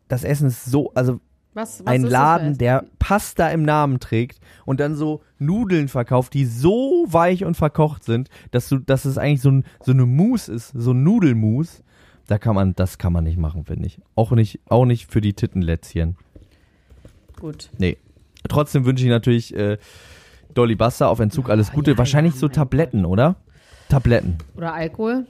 das 0.07 0.23
Essen 0.23 0.47
ist 0.47 0.65
so, 0.65 0.91
also 0.93 1.19
Was, 1.53 1.81
was 1.81 1.87
ein 1.87 2.03
Laden, 2.03 2.57
der 2.57 2.85
Pasta 2.97 3.49
im 3.49 3.63
Namen 3.63 3.99
trägt 3.99 4.39
und 4.65 4.79
dann 4.79 4.95
so 4.95 5.21
Nudeln 5.37 5.89
verkauft, 5.89 6.33
die 6.33 6.45
so 6.45 7.05
weich 7.09 7.43
und 7.43 7.55
verkocht 7.55 8.05
sind, 8.05 8.29
dass 8.51 8.69
du, 8.69 8.77
dass 8.79 9.03
es 9.03 9.17
eigentlich 9.17 9.41
so, 9.41 9.51
ein, 9.51 9.65
so 9.83 9.91
eine 9.91 10.05
Mousse 10.05 10.53
ist, 10.53 10.69
so 10.73 10.91
ein 10.91 11.03
Nudelmus. 11.03 11.83
Da 12.27 12.37
kann 12.37 12.55
man, 12.55 12.73
das 12.75 12.97
kann 12.97 13.11
man 13.11 13.25
nicht 13.25 13.37
machen, 13.37 13.65
finde 13.65 13.87
ich. 13.87 13.99
Auch 14.15 14.31
nicht, 14.31 14.61
auch 14.69 14.85
nicht 14.85 15.11
für 15.11 15.19
die 15.19 15.33
Tittenlätzchen. 15.33 16.15
Gut. 17.37 17.69
Nee. 17.77 17.97
Trotzdem 18.47 18.85
wünsche 18.85 19.03
ich 19.03 19.09
natürlich 19.09 19.53
äh, 19.53 19.77
Dolly 20.53 20.75
Buster 20.75 21.09
auf 21.09 21.19
Entzug 21.19 21.49
alles 21.49 21.71
Gute. 21.73 21.91
ja, 21.91 21.97
Wahrscheinlich 21.97 22.35
ja, 22.35 22.39
so 22.39 22.47
Tabletten, 22.47 23.03
oder? 23.03 23.35
Tabletten. 23.89 24.37
Oder 24.55 24.73
Alkohol? 24.73 25.25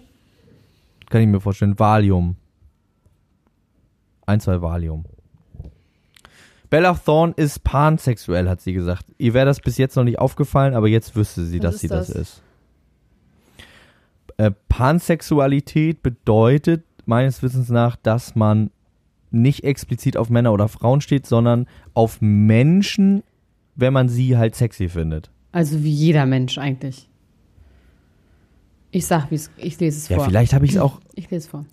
Kann 1.10 1.22
ich 1.22 1.28
mir 1.28 1.42
vorstellen. 1.42 1.80
Valium. 1.80 2.36
Ein, 4.28 4.40
zwei 4.40 4.62
Valium. 4.62 5.06
Bella 6.72 6.94
Thorne 6.96 7.34
ist 7.38 7.64
pansexuell, 7.64 8.50
hat 8.50 8.62
sie 8.62 8.74
gesagt. 8.74 9.06
Ihr 9.20 9.36
wäre 9.36 9.46
das 9.46 9.60
bis 9.60 9.78
jetzt 9.78 9.96
noch 9.96 10.04
nicht 10.06 10.18
aufgefallen, 10.18 10.74
aber 10.74 10.88
jetzt 10.88 11.16
wüsste 11.16 11.46
sie, 11.46 11.60
Was 11.62 11.74
dass 11.74 11.82
sie 11.82 11.88
das, 11.90 12.08
das? 12.08 12.16
ist. 12.16 12.42
Äh, 14.38 14.52
Pansexualität 14.70 16.02
bedeutet 16.02 16.84
meines 17.06 17.44
Wissens 17.44 17.70
nach, 17.70 17.96
dass 17.98 18.36
man 18.36 18.72
nicht 19.32 19.64
explizit 19.66 20.18
auf 20.18 20.30
Männer 20.30 20.54
oder 20.54 20.68
Frauen 20.70 21.02
steht, 21.02 21.28
sondern 21.28 21.68
auf 21.94 22.20
Menschen, 22.22 23.22
wenn 23.76 23.94
man 23.94 24.10
sie 24.10 24.38
halt 24.38 24.56
sexy 24.56 24.90
findet. 24.90 25.30
Also 25.52 25.84
wie 25.84 25.92
jeder 25.92 26.26
Mensch 26.26 26.58
eigentlich. 26.58 27.10
Ich 28.92 29.06
sag, 29.06 29.30
wie 29.30 29.36
es, 29.36 29.52
ich 29.58 29.80
lese 29.80 29.98
es 29.98 30.10
Ja, 30.10 30.18
vor. 30.18 30.26
vielleicht 30.26 30.54
habe 30.54 30.66
ich 30.66 30.72
es 30.72 30.78
auch. 30.78 31.00
Ich 31.16 31.30
lese 31.30 31.46
es 31.46 31.48
vor. 31.48 31.66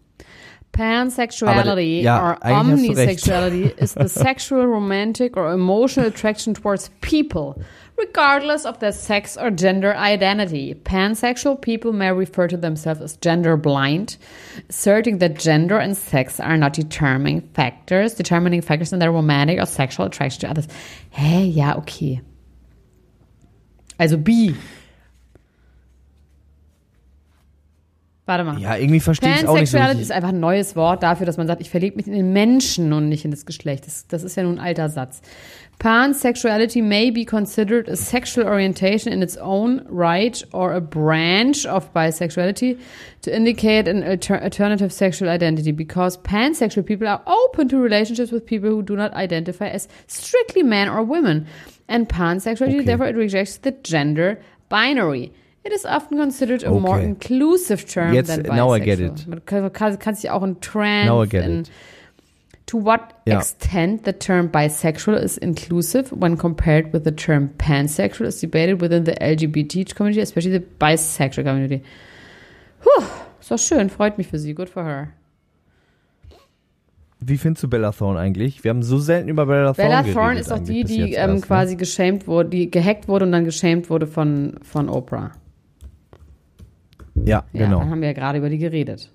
Pansexuality 0.73 2.03
ja, 2.03 2.21
or 2.23 2.39
eigentlich 2.43 2.91
hast 2.91 2.99
du 2.99 3.03
recht. 3.03 3.25
omnisexuality 3.25 3.79
is 3.79 3.95
the 3.95 4.09
sexual, 4.09 4.67
romantic, 4.67 5.37
or 5.37 5.53
emotional 5.53 6.07
attraction 6.09 6.55
towards 6.55 6.91
people, 7.01 7.61
regardless 7.97 8.65
of 8.65 8.79
their 8.79 8.93
sex 8.93 9.37
or 9.37 9.51
gender 9.51 9.97
identity. 9.97 10.75
Pansexual 10.75 11.61
people 11.61 11.93
may 11.93 12.13
refer 12.13 12.47
to 12.47 12.57
themselves 12.57 13.01
as 13.01 13.17
gender 13.17 13.57
blind, 13.57 14.17
asserting 14.69 15.19
that 15.19 15.39
gender 15.39 15.79
and 15.79 15.97
sex 15.97 16.39
are 16.39 16.57
not 16.57 16.75
determining 16.75 17.41
factors, 17.55 18.15
determining 18.15 18.61
factors 18.61 18.93
in 18.93 19.01
their 19.01 19.11
romantic 19.11 19.59
or 19.59 19.67
sexual 19.67 20.07
attraction 20.07 20.43
to 20.43 20.51
others. 20.51 20.69
Hey, 21.11 21.45
ja, 21.45 21.75
okay. 21.79 22.21
Also 23.99 24.17
bi. 24.17 24.55
Warte 28.29 28.45
mal. 28.45 28.59
Ja, 28.61 28.77
irgendwie 28.77 29.01
verstehe 29.01 29.31
ich 29.31 29.37
es 29.39 29.47
auch 29.47 29.59
nicht 29.59 29.71
so. 29.71 29.79
Ist 29.79 30.13
einfach 30.13 30.29
ein 30.29 30.39
neues 30.39 30.77
Wort 30.77 31.03
dafür, 31.03 31.25
dass 31.25 31.39
man 31.39 31.47
sagt, 31.47 31.63
ich 31.63 31.71
verliebe 31.71 31.97
mich 31.97 32.07
in 32.07 32.13
den 32.13 32.35
Menschen 32.35 32.93
und 32.93 33.09
nicht 33.09 33.25
in 33.25 33.31
das 33.31 33.47
Geschlecht. 33.47 33.87
Das, 33.87 34.07
das 34.07 34.23
ist 34.23 34.37
ja 34.37 34.43
nun 34.43 34.59
ein 34.59 34.67
alter 34.67 34.91
Satz. 34.91 35.23
Pansexuality 35.79 36.83
may 36.83 37.11
be 37.11 37.25
considered 37.25 37.89
a 37.89 37.97
sexual 37.97 38.47
orientation 38.47 39.11
in 39.13 39.23
its 39.23 39.39
own 39.39 39.81
right 39.89 40.45
or 40.53 40.75
a 40.75 40.81
branch 40.81 41.65
of 41.67 41.91
bisexuality 41.95 42.77
to 43.23 43.35
indicate 43.35 43.89
an 43.89 44.03
alter 44.03 44.39
alternative 44.43 44.93
sexual 44.93 45.31
identity 45.31 45.73
because 45.73 46.19
pansexual 46.19 46.85
people 46.85 47.09
are 47.09 47.23
open 47.27 47.67
to 47.69 47.79
relationships 47.79 48.31
with 48.31 48.45
people 48.45 48.69
who 48.69 48.83
do 48.83 48.95
not 48.95 49.15
identify 49.15 49.69
as 49.69 49.89
strictly 50.07 50.63
men 50.63 50.89
or 50.89 51.03
women. 51.03 51.47
And 51.89 52.07
pansexuality, 52.09 52.81
Okay. 52.81 52.85
therefore, 52.85 53.09
it 53.09 53.17
rejects 53.17 53.57
the 53.57 53.71
gender 53.71 54.39
binary. 54.69 55.33
It 55.65 55.73
is 55.73 55.85
often 55.85 56.19
considered 56.19 56.65
a 56.65 56.71
more 56.71 56.97
Okay. 56.99 57.05
inclusive 57.05 57.85
term 57.87 58.15
Jetzt, 58.15 58.29
than 58.29 58.43
bisexual. 58.45 58.57
now 58.57 58.75
I 58.75 58.81
get 58.81 59.01
it. 59.01 59.27
Man 59.27 59.45
kann, 59.45 59.73
kann, 59.73 59.99
kann 59.99 60.15
sich 60.15 60.31
auch 60.31 60.43
in 60.43 60.61
trans 60.61 61.07
Now 61.07 61.23
I 61.23 61.29
get 61.29 61.45
in, 61.45 61.61
it. 61.61 61.71
To 62.67 62.85
what 62.85 63.01
Ja. 63.27 63.39
extent 63.39 64.05
the 64.05 64.13
term 64.13 64.51
bisexual 64.51 65.15
is 65.17 65.37
inclusive 65.39 66.11
when 66.13 66.37
compared 66.37 66.93
with 66.93 67.03
the 67.05 67.11
term 67.13 67.51
pansexual 67.59 68.27
is 68.27 68.41
debated 68.41 68.81
within 68.81 69.05
the 69.05 69.13
LGBT 69.21 69.95
community, 69.95 70.21
especially 70.21 70.53
the 70.59 70.65
bisexual 70.79 71.45
community. 71.45 71.83
Puh, 72.81 73.05
ist 73.41 73.51
doch 73.51 73.59
schön, 73.59 73.91
freut 73.91 74.17
mich 74.19 74.29
für 74.29 74.39
sie, 74.39 74.55
good 74.55 74.69
for 74.69 74.85
her. 74.85 75.09
Wie 77.21 77.37
findest 77.37 77.65
du 77.65 77.69
Bella 77.69 77.91
Thorne 77.91 78.21
eigentlich? 78.21 78.63
Wir 78.63 78.69
haben 78.69 78.83
so 78.85 78.99
selten 78.99 79.29
über 79.29 79.47
Bella 79.47 79.73
Thorne 79.73 80.03
Bella. 80.03 80.13
Thorne 80.15 80.39
ist 80.41 80.53
auch 80.53 80.61
die, 80.61 80.85
die 80.85 81.15
ähm, 81.15 81.31
erst, 81.31 81.35
ne? 81.35 81.41
quasi 81.41 81.77
geschämt 81.77 82.27
wurde, 82.29 82.51
die 82.51 82.71
gehackt 82.71 83.09
wurde 83.09 83.25
und 83.27 83.33
dann 83.33 83.45
geschämt 83.45 83.91
wurde 83.91 84.07
von, 84.07 84.55
von 84.63 84.89
Oprah. 84.89 85.33
Ja, 87.25 87.45
Ja, 87.53 87.65
genau. 87.67 87.81
dann 87.81 87.91
haben 87.91 88.01
wir 88.01 88.09
ja 88.09 88.15
gerade 88.15 88.39
über 88.39 88.49
die 88.51 88.59
geredet. 88.59 89.11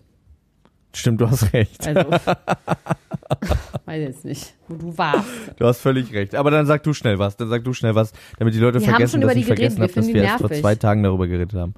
Stimmt, 0.96 1.22
du 1.22 1.30
hast 1.30 1.52
recht. 1.54 1.88
Also, 1.88 2.12
weiß 3.86 4.00
jetzt 4.02 4.26
nicht, 4.26 4.54
wo 4.68 4.76
du 4.76 4.96
warst. 4.98 5.28
Du 5.58 5.66
hast 5.66 5.80
völlig 5.80 6.14
recht. 6.14 6.36
Aber 6.36 6.52
dann 6.52 6.66
sag 6.68 6.84
du 6.84 6.94
schnell 6.94 7.18
was. 7.18 7.36
Dann 7.36 7.50
sag 7.50 7.64
du 7.64 7.74
schnell 7.74 7.96
was, 7.96 8.14
damit 8.38 8.54
die 8.54 8.60
Leute 8.60 8.80
Wir 8.80 8.88
haben 8.88 8.92
vergessen, 8.94 9.12
schon 9.14 9.22
dass 9.22 9.32
über 9.32 9.40
ich 9.40 9.46
die 9.46 9.52
geredet. 9.56 9.74
vergessen 9.74 9.78
Wir 9.80 9.84
habe, 9.88 9.94
dass 9.94 10.08
wir 10.08 10.14
die 10.14 10.20
erst 10.20 10.40
vor 10.42 10.52
zwei 10.52 10.76
Tagen 10.76 11.02
darüber 11.04 11.28
geredet 11.28 11.54
haben. 11.56 11.74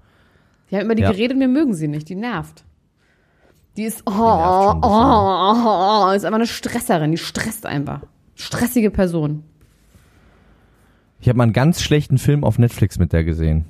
Wir 0.69 0.79
haben 0.79 0.85
über 0.85 0.95
die 0.95 1.03
Ja. 1.03 1.11
geredet, 1.11 1.39
wir 1.39 1.47
mögen 1.47 1.73
sie 1.73 1.87
nicht, 1.87 2.09
die 2.09 2.15
nervt. 2.15 2.65
Die 3.77 3.83
ist, 3.83 4.03
oh, 4.05 4.11
schon 4.11 4.19
ein 4.19 4.83
oh, 4.83 6.07
oh, 6.09 6.11
ist 6.11 6.25
einfach 6.25 6.35
eine 6.39 6.47
Stresserin, 6.47 7.11
die 7.11 7.17
stresst 7.17 7.65
einfach. 7.65 8.01
Stressige 8.35 8.89
Person. 8.91 9.43
Ich 11.21 11.29
habe 11.29 11.37
mal 11.37 11.43
einen 11.43 11.53
ganz 11.53 11.81
schlechten 11.81 12.17
Film 12.17 12.43
auf 12.43 12.57
Netflix 12.59 12.99
mit 12.99 13.13
der 13.13 13.23
gesehen. 13.23 13.65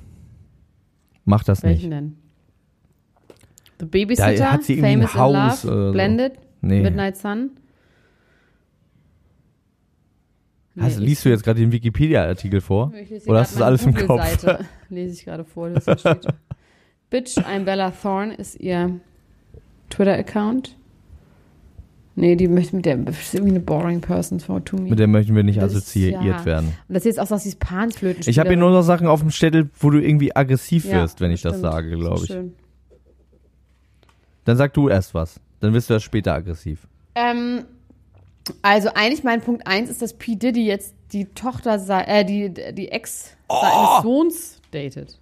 Mach 1.24 1.44
das 1.44 1.62
Welchen 1.62 1.88
nicht. 1.90 1.92
denn? 1.92 2.16
The 3.80 3.86
Babysitter, 3.86 4.34
Da 4.36 4.52
hat 4.52 4.64
sie 4.64 4.74
irgendwie 4.74 4.88
ein 5.04 5.08
Famous 5.08 5.14
in 5.14 5.20
Haus 5.20 5.64
Love, 5.64 5.86
so. 5.86 5.92
Blended, 5.92 6.32
Nee. 6.62 6.80
Midnight 6.82 7.16
Sun. 7.16 7.50
Hast, 10.78 10.98
Nee, 10.98 11.06
liest 11.06 11.24
du 11.24 11.30
jetzt 11.30 11.42
gerade 11.42 11.60
den 11.60 11.72
Wikipedia-Artikel 11.72 12.60
vor? 12.60 12.92
Oder 13.26 13.40
hast 13.40 13.54
du 13.54 13.58
das 13.60 13.66
alles 13.66 13.86
im 13.86 13.94
Kopf? 13.94 14.22
Lese 14.90 15.12
ich 15.14 15.24
gerade 15.24 15.44
vor, 15.44 15.70
das 15.70 15.84
steht. 16.00 16.26
Bitch, 17.10 17.38
I'm 17.38 17.64
Bella 17.64 17.90
Thorne 17.92 18.34
ist 18.34 18.60
ihr 18.60 19.00
Twitter-Account. 19.90 20.76
Nee, 22.18 22.34
die 22.36 22.48
möchte 22.48 22.74
mit 22.76 22.86
der 22.86 22.98
ist 23.06 23.34
irgendwie 23.34 23.52
eine 23.52 23.60
boring 23.60 24.00
person 24.00 24.40
for 24.40 24.64
to 24.64 24.76
me. 24.76 24.88
Mit 24.90 24.98
der 24.98 25.06
möchten 25.06 25.34
wir 25.36 25.42
nicht 25.42 25.60
Das 25.60 25.72
ist- 25.72 25.78
assoziiert 25.82 26.22
ja. 26.24 26.44
werden. 26.44 26.72
Und 26.88 26.94
das 26.94 27.04
jetzt 27.04 27.20
auch 27.20 27.26
so, 27.26 27.36
sie 27.36 27.50
ist 27.50 27.60
Pansflöten. 27.60 28.22
Ich 28.26 28.38
habe 28.38 28.48
hier 28.50 28.58
nur 28.58 28.70
noch 28.70 28.82
Sachen 28.82 29.06
auf 29.06 29.20
dem 29.20 29.30
Zettel, 29.30 29.68
wo 29.78 29.90
du 29.90 29.98
irgendwie 30.02 30.34
aggressiv 30.34 30.86
Ja, 30.86 31.02
wirst, 31.02 31.20
wenn 31.20 31.30
ich 31.30 31.42
das 31.42 31.58
stimmt. 31.58 31.72
sage, 31.72 31.88
ist 31.90 31.98
glaube 32.00 32.20
ich. 32.22 32.26
schön. 32.26 32.54
Dann 34.46 34.56
sag 34.56 34.72
du 34.72 34.88
erst 34.88 35.12
was. 35.12 35.38
Dann 35.60 35.74
wirst 35.74 35.90
du 35.90 35.94
das 35.94 36.02
später 36.02 36.32
aggressiv. 36.32 36.86
Ähm, 37.14 37.64
also 38.62 38.90
eigentlich 38.94 39.24
mein 39.24 39.42
Punkt 39.42 39.66
eins 39.66 39.90
ist, 39.90 40.00
dass 40.00 40.14
P. 40.14 40.36
Diddy 40.36 40.64
jetzt 40.66 40.94
die 41.12 41.26
Tochter, 41.26 41.78
äh, 42.08 42.24
die, 42.24 42.52
die 42.72 42.88
Ex 42.90 43.36
Oh! 43.48 43.60
seines 43.60 44.02
Sohns 44.02 44.60
datet. 44.72 45.18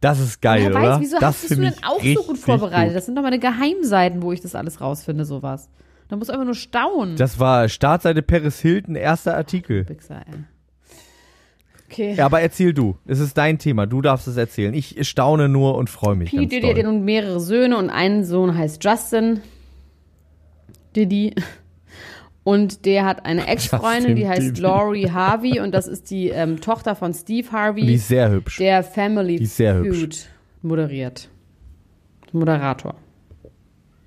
Das 0.00 0.20
ist 0.20 0.42
geil, 0.42 0.70
oder? 0.70 0.82
weiß, 0.82 1.00
wieso 1.00 1.18
das 1.18 1.42
hast 1.42 1.50
du 1.50 1.56
denn 1.56 1.74
auch 1.82 2.02
so 2.02 2.22
gut 2.24 2.38
vorbereitet? 2.38 2.88
gut. 2.88 2.96
Das 2.96 3.06
sind 3.06 3.16
doch 3.16 3.22
meine 3.22 3.38
Geheimseiten, 3.38 4.22
wo 4.22 4.32
ich 4.32 4.40
das 4.40 4.54
alles 4.54 4.80
rausfinde, 4.80 5.24
sowas. 5.24 5.70
Da 6.08 6.16
muss 6.16 6.28
einfach 6.28 6.44
nur 6.44 6.54
staunen. 6.54 7.16
Das 7.16 7.38
war 7.38 7.68
Startseite 7.68 8.22
Paris 8.22 8.60
Hilton, 8.60 8.96
erster 8.96 9.34
Artikel. 9.36 9.88
Wichser, 9.88 10.20
ey. 10.26 10.44
Okay. 11.94 12.14
Ja, 12.14 12.26
aber 12.26 12.40
erzähl 12.40 12.74
du. 12.74 12.96
Es 13.06 13.20
ist 13.20 13.38
dein 13.38 13.58
Thema. 13.58 13.86
Du 13.86 14.02
darfst 14.02 14.26
es 14.26 14.36
erzählen. 14.36 14.74
Ich 14.74 15.06
staune 15.08 15.48
nur 15.48 15.76
und 15.76 15.88
freue 15.88 16.16
mich. 16.16 16.30
P. 16.32 16.46
Diddy 16.46 16.66
hat 16.66 16.76
ja 16.76 16.82
nun 16.82 17.04
mehrere 17.04 17.38
Söhne 17.38 17.76
und 17.78 17.88
ein 17.88 18.24
Sohn 18.24 18.58
heißt 18.58 18.82
Justin 18.82 19.40
Diddy. 20.96 21.34
Und 22.42 22.84
der 22.84 23.06
hat 23.06 23.24
eine 23.24 23.46
Ex-Freundin, 23.46 24.16
die 24.16 24.28
heißt 24.28 24.42
Diddy. 24.42 24.60
Lori 24.60 25.02
Harvey 25.04 25.60
und 25.60 25.72
das 25.72 25.86
ist 25.86 26.10
die 26.10 26.30
ähm, 26.30 26.60
Tochter 26.60 26.96
von 26.96 27.14
Steve 27.14 27.50
Harvey. 27.52 27.86
Die 27.86 27.94
ist 27.94 28.08
sehr 28.08 28.28
hübsch. 28.28 28.58
der 28.58 28.82
Family 28.82 29.36
Die 29.36 29.44
ist 29.44 29.56
sehr 29.56 29.76
hübsch. 29.76 29.98
Feud 29.98 30.28
moderiert. 30.62 31.28
Moderator. 32.32 32.96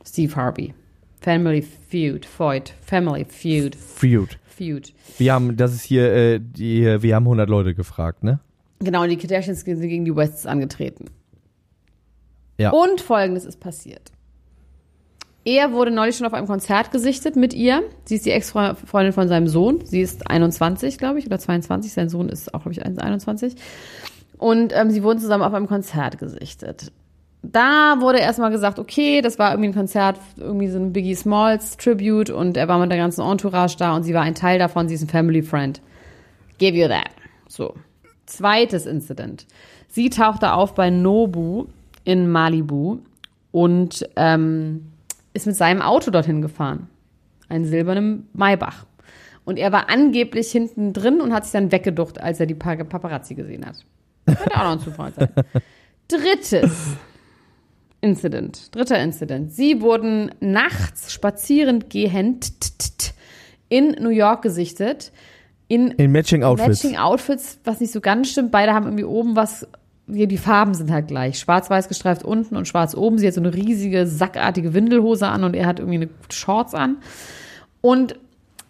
Steve 0.06 0.36
Harvey. 0.36 0.74
Family 1.22 1.62
Feud. 1.62 2.26
Feud. 2.26 2.74
Family 2.82 3.26
Feud. 3.26 3.76
Feud. 3.76 4.38
Feud. 4.58 4.94
Wir 5.18 5.34
haben, 5.34 5.56
das 5.56 5.74
ist 5.74 5.84
hier, 5.84 6.14
äh, 6.14 6.40
die, 6.40 7.02
wir 7.02 7.16
haben 7.16 7.26
100 7.26 7.50
Leute 7.50 7.76
gefragt, 7.76 8.24
ne? 8.24 8.40
Genau, 8.80 9.04
und 9.04 9.10
die 9.10 9.18
Kardashians 9.18 9.62
sind 9.62 9.82
gegen 9.82 10.06
die 10.06 10.16
Wests 10.16 10.46
angetreten. 10.46 11.06
Ja. 12.58 12.72
Und 12.72 13.02
folgendes 13.02 13.46
ist 13.46 13.60
passiert. 13.60 14.12
Er 15.46 15.72
wurde 15.72 15.92
neulich 15.92 16.18
schon 16.18 16.28
auf 16.28 16.34
einem 16.34 16.48
Konzert 16.48 16.92
gesichtet 16.92 17.38
mit 17.38 17.54
ihr. 17.54 17.82
Sie 18.04 18.16
ist 18.16 18.26
die 18.26 18.32
Ex-Freundin 18.32 19.14
von 19.14 19.30
seinem 19.30 19.48
Sohn. 19.48 19.80
Sie 19.86 20.02
ist 20.02 20.30
21, 20.30 20.98
glaube 20.98 21.20
ich, 21.20 21.26
oder 21.26 21.40
22. 21.40 21.94
Sein 21.94 22.10
Sohn 22.10 22.28
ist 22.28 22.54
auch, 22.54 22.64
glaube 22.64 22.74
ich, 22.74 22.86
21. 22.86 23.56
Und 24.38 24.74
ähm, 24.76 24.92
sie 24.92 25.04
wurden 25.04 25.20
zusammen 25.20 25.44
auf 25.44 25.54
einem 25.54 25.68
Konzert 25.68 26.18
gesichtet. 26.18 26.92
Da 27.52 27.96
wurde 28.00 28.20
erstmal 28.20 28.52
gesagt, 28.52 28.78
okay, 28.78 29.22
das 29.22 29.40
war 29.40 29.52
irgendwie 29.52 29.70
ein 29.70 29.74
Konzert, 29.74 30.20
irgendwie 30.36 30.68
so 30.68 30.80
ein 30.80 30.92
Biggie 30.92 31.16
Smalls 31.16 31.78
Tribute 31.78 32.30
und 32.30 32.58
er 32.58 32.68
war 32.68 32.78
mit 32.78 32.92
der 32.92 32.98
ganzen 32.98 33.22
Entourage 33.22 33.78
da 33.78 33.96
und 33.96 34.04
sie 34.04 34.14
war 34.14 34.24
ein 34.24 34.36
Teil 34.36 34.60
davon, 34.60 34.90
sie 34.90 34.96
ist 34.96 35.04
ein 35.04 35.08
Family 35.08 35.42
Friend. 35.42 35.80
Give 36.58 36.76
you 36.76 36.88
that. 36.90 37.10
So. 37.48 37.76
Zweites 38.26 38.86
Incident. 38.86 39.46
Sie 39.88 40.10
tauchte 40.10 40.52
auf 40.52 40.76
bei 40.76 40.90
Nobu 40.90 41.68
in 42.04 42.30
Malibu 42.30 43.00
und 43.52 44.08
ähm, 44.18 44.92
ist 45.34 45.48
mit 45.48 45.56
seinem 45.56 45.82
Auto 45.82 46.12
dorthin 46.12 46.42
gefahren. 46.42 46.90
Einen 47.48 47.64
silbernen 47.64 48.28
Maybach. 48.34 48.86
Und 49.46 49.58
er 49.58 49.72
war 49.72 49.90
angeblich 49.90 50.52
hinten 50.52 50.92
drin 50.92 51.22
und 51.22 51.34
hat 51.34 51.46
sich 51.46 51.54
dann 51.54 51.72
weggeducht, 51.72 52.20
als 52.20 52.42
er 52.42 52.46
die 52.46 52.56
Paparazzi 52.56 53.36
gesehen 53.36 53.66
hat. 53.66 53.86
Könnte 54.26 54.56
auch 54.56 54.64
noch 54.64 54.72
ein 54.72 54.80
Zufall 54.80 55.14
sein. 55.14 55.30
Drittes 56.10 56.98
Incident. 58.02 58.76
Dritter 58.76 59.00
Incident. 59.00 59.52
Sie 59.52 59.82
wurden 59.82 60.32
nachts 60.40 61.12
spazierend 61.12 61.90
gehend 61.90 62.52
in 63.70 63.96
New 64.02 64.10
York 64.10 64.42
gesichtet. 64.42 65.12
In, 65.68 65.92
In 65.92 66.12
Matching 66.12 66.44
Outfits. 66.44 66.84
Matching 66.84 66.98
Outfits, 66.98 67.60
was 67.66 67.80
nicht 67.80 67.92
so 67.92 68.00
ganz 68.00 68.32
stimmt. 68.32 68.52
Beide 68.52 68.74
haben 68.74 68.86
irgendwie 68.86 69.04
oben 69.04 69.36
was, 69.36 69.68
hier 70.12 70.28
die 70.28 70.38
Farben 70.38 70.74
sind 70.74 70.92
halt 70.92 71.08
gleich. 71.08 71.40
Schwarz-weiß 71.40 71.90
gestreift 71.90 72.24
unten 72.24 72.56
und 72.56 72.68
schwarz 72.68 72.96
oben. 72.96 73.18
Sie 73.18 73.28
hat 73.28 73.34
so 73.34 73.42
eine 73.42 73.54
riesige, 73.54 74.08
sackartige 74.08 74.74
Windelhose 74.74 75.28
an 75.28 75.44
und 75.44 75.56
er 75.56 75.66
hat 75.66 75.80
irgendwie 75.80 75.98
eine 75.98 76.10
Shorts 76.30 76.74
an. 76.74 76.98
Und 77.82 78.16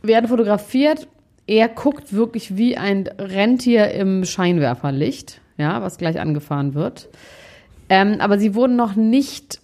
werden 0.02 0.28
fotografiert. 0.28 1.08
Er 1.46 1.70
guckt 1.70 2.14
wirklich 2.14 2.58
wie 2.58 2.78
ein 2.78 3.08
Rentier 3.20 3.92
im 3.92 4.26
Scheinwerferlicht, 4.26 5.42
ja, 5.58 5.82
was 5.82 5.98
gleich 5.98 6.20
angefahren 6.20 6.74
wird. 6.74 7.10
Ähm, 7.90 8.18
aber 8.20 8.40
sie 8.40 8.56
wurden 8.56 8.76
noch 8.76 8.96
nicht 8.96 9.62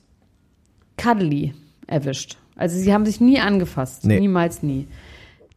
cuddly 0.97 1.53
erwischt. 1.87 2.37
Also 2.55 2.77
sie 2.77 2.93
haben 2.93 3.05
sich 3.05 3.19
nie 3.19 3.39
angefasst. 3.39 4.05
Nee. 4.05 4.19
Niemals 4.19 4.63
nie. 4.63 4.87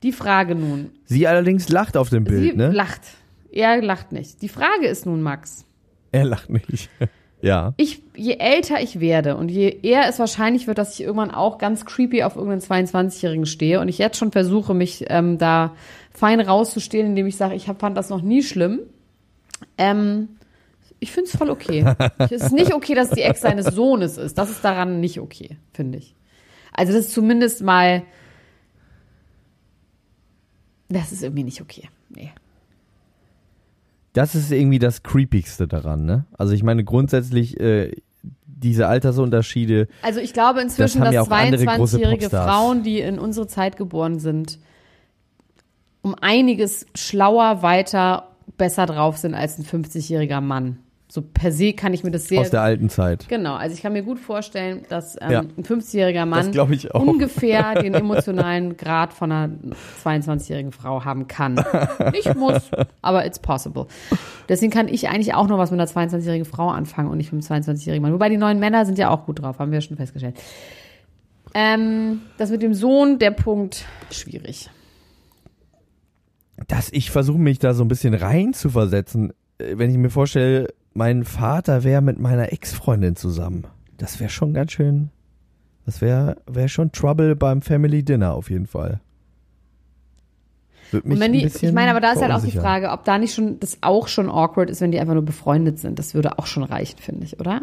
Die 0.03 0.13
Frage 0.13 0.55
nun. 0.55 0.91
Sie 1.05 1.27
allerdings 1.27 1.69
lacht 1.69 1.97
auf 1.97 2.11
dem 2.11 2.25
Bild, 2.25 2.53
sie 2.53 2.57
ne? 2.57 2.71
lacht. 2.71 3.03
Er 3.51 3.81
lacht 3.83 4.13
nicht. 4.13 4.43
Die 4.43 4.49
Frage 4.49 4.87
ist 4.87 5.07
nun, 5.07 5.23
Max. 5.23 5.65
er 6.13 6.25
lacht 6.25 6.51
nicht. 6.51 6.91
ja. 7.43 7.75
Ich, 7.77 8.03
je 8.15 8.37
älter 8.39 8.81
ich 8.83 9.01
werde 9.01 9.37
und 9.37 9.51
je 9.51 9.79
eher 9.83 10.09
es 10.09 10.19
wahrscheinlich 10.19 10.67
wird, 10.67 10.79
dass 10.79 10.95
ich 10.95 11.03
irgendwann 11.03 11.31
auch 11.31 11.59
ganz 11.59 11.85
creepy 11.87 12.23
auf 12.23 12.37
irgendeinen 12.37 12.87
22-Jährigen 12.87 13.47
stehe 13.47 13.81
und 13.81 13.89
ich 13.89 13.99
jetzt 13.99 14.19
schon 14.19 14.33
versuche, 14.33 14.75
mich 14.75 15.07
ähm, 15.09 15.39
da 15.39 15.75
fein 16.13 16.41
rauszustehlen, 16.41 17.09
indem 17.09 17.27
ich 17.27 17.37
sage, 17.37 17.55
ich 17.55 17.69
hab, 17.69 17.81
fand 17.81 17.97
das 17.97 18.11
noch 18.11 18.23
nie 18.23 18.43
schlimm. 18.43 18.81
Ähm, 19.79 20.29
ich 20.99 21.13
finde 21.13 21.31
es 21.31 21.37
voll 21.37 21.51
okay. 21.51 21.85
es 22.19 22.31
ist 22.31 22.53
nicht 22.53 22.73
okay, 22.73 22.95
dass 22.95 23.11
die 23.11 23.23
Ex 23.23 23.41
seines 23.41 23.67
Sohnes 23.67 24.17
ist. 24.17 24.39
Das 24.39 24.51
ist 24.51 24.65
daran 24.65 25.01
nicht 25.01 25.21
okay, 25.21 25.59
finde 25.73 25.99
ich. 25.99 26.15
Also 26.73 26.93
das 26.93 27.07
ist 27.07 27.13
zumindest 27.13 27.63
mal. 27.63 28.03
Das 30.89 31.13
ist 31.13 31.23
irgendwie 31.23 31.45
nicht 31.45 31.61
okay. 31.61 31.89
Nee. 32.09 32.33
Das 34.13 34.35
ist 34.35 34.51
irgendwie 34.51 34.79
das 34.79 35.03
Creepigste 35.03 35.69
daran, 35.69 36.07
ne? 36.07 36.25
Also 36.39 36.55
ich 36.55 36.63
meine 36.63 36.85
grundsätzlich 36.85 37.61
äh, 37.61 37.93
diese 38.47 38.87
Altersunterschiede. 38.89 39.89
Also 40.03 40.21
ich 40.21 40.33
glaube 40.33 40.61
inzwischen, 40.63 41.03
ja 41.03 41.11
dass 41.11 41.29
auch 41.29 41.31
andere 41.31 41.65
große 41.65 41.99
22-jährige 41.99 42.21
Popstars. 42.23 42.51
Frauen, 42.51 42.83
die 42.83 43.01
in 43.01 43.19
unsere 43.19 43.47
Zeit 43.47 43.77
geboren 43.77 44.19
sind, 44.19 44.59
um 46.03 46.15
einiges 46.15 46.87
schlauer, 46.95 47.63
weiter, 47.63 48.31
besser 48.57 48.87
drauf 48.87 49.19
sind 49.19 49.35
als 49.35 49.59
ein 49.59 49.65
50-jähriger 49.65 50.41
Mann. 50.41 50.79
So 51.17 51.23
per 51.23 51.51
se 51.51 51.73
kann 51.73 51.95
ich 51.95 52.05
mir 52.05 52.11
das 52.11 52.29
sehr 52.29 52.43
aus 52.43 52.51
der 52.51 52.61
alten 52.61 52.91
Zeit. 52.91 53.27
Genau, 53.31 53.55
also 53.55 53.75
ich 53.75 53.81
kann 53.81 53.95
mir 53.95 54.03
gut 54.03 54.19
vorstellen, 54.19 54.83
dass 54.91 55.17
ähm, 55.19 55.31
Ja. 55.31 55.41
ein 55.41 55.65
50-jähriger 55.65 56.27
Mann 56.27 56.53
ungefähr 56.93 57.75
den 57.83 57.95
emotionalen 57.95 58.77
Grad 58.77 59.15
von 59.15 59.33
einer 59.33 59.51
22-jährigen 60.05 60.73
Frau 60.73 61.07
haben 61.07 61.27
kann. 61.27 61.55
Nicht 62.13 62.35
muss, 62.37 62.71
aber 63.01 63.25
it's 63.25 63.39
possible. 63.39 63.87
Deswegen 64.51 64.71
kann 64.71 64.89
ich 64.89 65.09
eigentlich 65.09 65.33
auch 65.33 65.49
noch 65.49 65.57
was 65.57 65.71
mit 65.71 65.81
einer 65.81 65.89
22-jährigen 65.89 66.45
Frau 66.45 66.69
anfangen 66.69 67.09
und 67.09 67.17
nicht 67.17 67.33
mit 67.33 67.51
einem 67.51 67.63
22-jährigen 67.65 68.03
Mann. 68.03 68.13
Wobei 68.13 68.29
die 68.29 68.37
neuen 68.37 68.59
Männer 68.59 68.85
sind 68.85 68.99
ja 68.99 69.09
auch 69.09 69.25
gut 69.25 69.41
drauf, 69.41 69.59
haben 69.59 69.73
wir 69.73 69.81
schon 69.81 69.97
festgestellt. 69.97 70.37
Ähm, 71.55 72.21
das 72.37 72.51
mit 72.51 72.61
dem 72.61 72.75
Sohn, 72.75 73.19
der 73.19 73.31
Punkt, 73.31 73.87
schwierig. 74.11 74.69
dass 76.69 76.91
ich 76.93 77.11
versuche 77.11 77.39
mich 77.39 77.59
da 77.59 77.73
so 77.73 77.83
ein 77.85 77.89
bisschen 77.89 78.13
rein 78.13 78.53
zu 78.53 78.69
versetzen, 78.69 79.33
äh, 79.59 79.79
wenn 79.79 79.91
ich 79.91 79.97
mir 79.97 80.11
vorstelle, 80.11 80.69
mein 80.97 81.25
Vater 81.25 81.85
wäre 81.85 82.01
mit 82.01 82.19
meiner 82.19 82.53
Ex-Freundin 82.53 83.17
zusammen. 83.17 83.67
Das 83.99 84.19
wäre 84.19 84.31
schon 84.31 84.55
ganz 84.55 84.73
schön. 84.73 85.11
Das 85.85 86.01
wäre 86.01 86.39
wär 86.47 86.69
schon 86.69 86.91
Trouble 86.91 87.37
beim 87.37 87.63
Family 87.63 88.03
Dinner 88.03 88.35
auf 88.35 88.51
jeden 88.51 88.67
Fall. 88.67 89.01
Würde 90.91 91.09
mich 91.09 91.21
Und 91.21 91.33
die, 91.33 91.45
ich 91.45 91.73
meine, 91.73 91.91
aber 91.91 92.01
da 92.01 92.13
ist 92.13 92.23
halt 92.23 92.33
auch 92.33 92.43
die. 92.43 92.51
Frage, 92.51 92.91
ob 92.91 93.05
da 93.05 93.19
nicht 93.19 93.35
schon, 93.35 93.61
das 93.61 93.79
auch 93.83 94.09
schon 94.09 94.31
awkward 94.31 94.71
ist, 94.71 94.81
wenn 94.81 94.91
die 94.91 94.99
einfach 94.99 95.15
nur 95.15 95.25
befreundet 95.25 95.79
sind. 95.79 95.99
Das 95.99 96.15
würde 96.15 96.39
auch 96.39 96.47
schon 96.47 96.63
reichen, 96.63 96.99
finde 96.99 97.25
ich, 97.25 97.39
oder? 97.41 97.63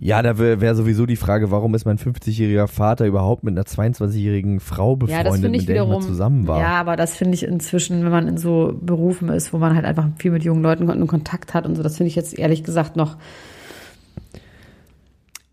Ja, 0.00 0.22
da 0.22 0.38
wäre 0.38 0.60
wär 0.60 0.76
sowieso 0.76 1.06
die 1.06 1.16
Frage, 1.16 1.50
warum 1.50 1.74
ist 1.74 1.84
mein 1.84 1.98
50-jähriger 1.98 2.68
Vater 2.68 3.04
überhaupt 3.04 3.42
mit 3.42 3.56
einer 3.56 3.64
22-jährigen 3.64 4.60
Frau 4.60 4.92
Ja, 4.92 4.94
befreundet, 4.94 5.34
ich 5.34 5.42
mit 5.42 5.52
der 5.52 5.60
ich 5.60 5.68
wiederum. 5.68 5.92
mal 5.94 6.00
zusammen 6.00 6.46
war? 6.46 6.60
Ja, 6.60 6.80
aber 6.80 6.94
das 6.94 7.16
finde 7.16 7.34
ich 7.34 7.42
inzwischen, 7.42 8.04
wenn 8.04 8.12
man 8.12 8.28
in 8.28 8.36
so 8.38 8.78
Berufen 8.80 9.28
ist, 9.28 9.52
wo 9.52 9.58
man 9.58 9.74
halt 9.74 9.84
einfach 9.84 10.06
viel 10.18 10.30
mit 10.30 10.44
jungen 10.44 10.62
Leuten 10.62 10.88
in 10.88 11.06
Kontakt 11.08 11.52
hat 11.52 11.66
und 11.66 11.74
so, 11.74 11.82
das 11.82 11.96
finde 11.96 12.08
ich 12.08 12.14
jetzt 12.14 12.38
ehrlich 12.38 12.62
gesagt 12.62 12.94
noch. 12.94 13.16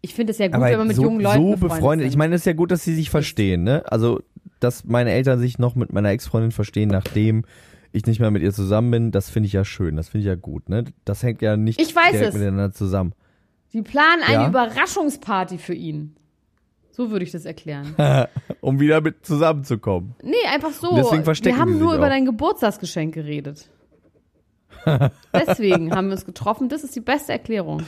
Ich 0.02 0.14
finde 0.14 0.32
es 0.32 0.38
ja 0.38 0.46
gut, 0.46 0.58
aber 0.58 0.70
wenn 0.70 0.78
man 0.78 0.88
mit 0.88 0.96
so, 0.98 1.04
jungen 1.04 1.22
Leuten 1.22 1.38
so 1.38 1.52
befreundet, 1.54 1.78
befreundet. 1.80 2.08
Ich 2.10 2.16
meine, 2.16 2.36
es 2.36 2.42
ist 2.42 2.46
ja 2.46 2.54
gut, 2.54 2.70
dass 2.70 2.84
sie 2.84 2.94
sich 2.94 3.10
verstehen, 3.10 3.64
ne? 3.64 3.82
Also, 3.88 4.22
dass 4.60 4.86
meine 4.86 5.10
Eltern 5.10 5.40
sich 5.40 5.58
noch 5.58 5.74
mit 5.74 5.92
meiner 5.92 6.10
Ex-Freundin 6.10 6.52
verstehen, 6.52 6.90
nachdem 6.90 7.46
ich 7.92 8.06
nicht 8.06 8.20
mehr 8.20 8.30
mit 8.30 8.44
ihr 8.44 8.54
zusammen 8.54 8.92
bin, 8.92 9.12
das 9.12 9.32
finde 9.32 9.48
ich 9.48 9.54
ja 9.54 9.66
schön, 9.66 9.96
das 9.96 10.10
finde 10.10 10.22
ich 10.22 10.28
ja 10.28 10.36
gut, 10.36 10.70
ne? 10.70 10.86
Das 11.04 11.24
hängt 11.24 11.42
ja 11.42 11.58
nicht 11.58 11.82
Ich 11.82 11.96
weiß 11.96 12.12
direkt 12.12 12.30
es. 12.30 12.34
miteinander 12.36 12.72
zusammen. 12.72 13.14
Die 13.76 13.82
planen 13.82 14.24
eine 14.24 14.34
Ja. 14.44 14.48
Überraschungsparty 14.48 15.58
für 15.58 15.74
ihn. 15.74 16.16
So 16.92 17.12
würde 17.12 17.26
ich 17.26 17.32
das 17.32 17.44
erklären. 17.44 17.94
Um 18.62 18.80
wieder 18.80 19.02
mit 19.02 19.26
zusammenzukommen. 19.26 20.16
Nee, 20.24 20.34
einfach 20.52 20.72
so. 20.72 20.92
Und 20.92 20.98
deswegen 20.98 21.24
verstecken 21.26 21.56
wir 21.58 21.62
haben 21.62 21.78
nur 21.78 21.94
über 21.94 22.06
auch. 22.06 22.10
dein 22.10 22.26
Geburtstagsgeschenk 22.26 23.14
geredet. 23.14 23.70
Deswegen 25.34 25.94
haben 25.94 26.08
wir 26.08 26.14
uns 26.14 26.26
getroffen. 26.26 26.70
Das 26.70 26.84
ist 26.84 26.96
die 26.96 27.02
beste 27.02 27.34
Erklärung. 27.34 27.84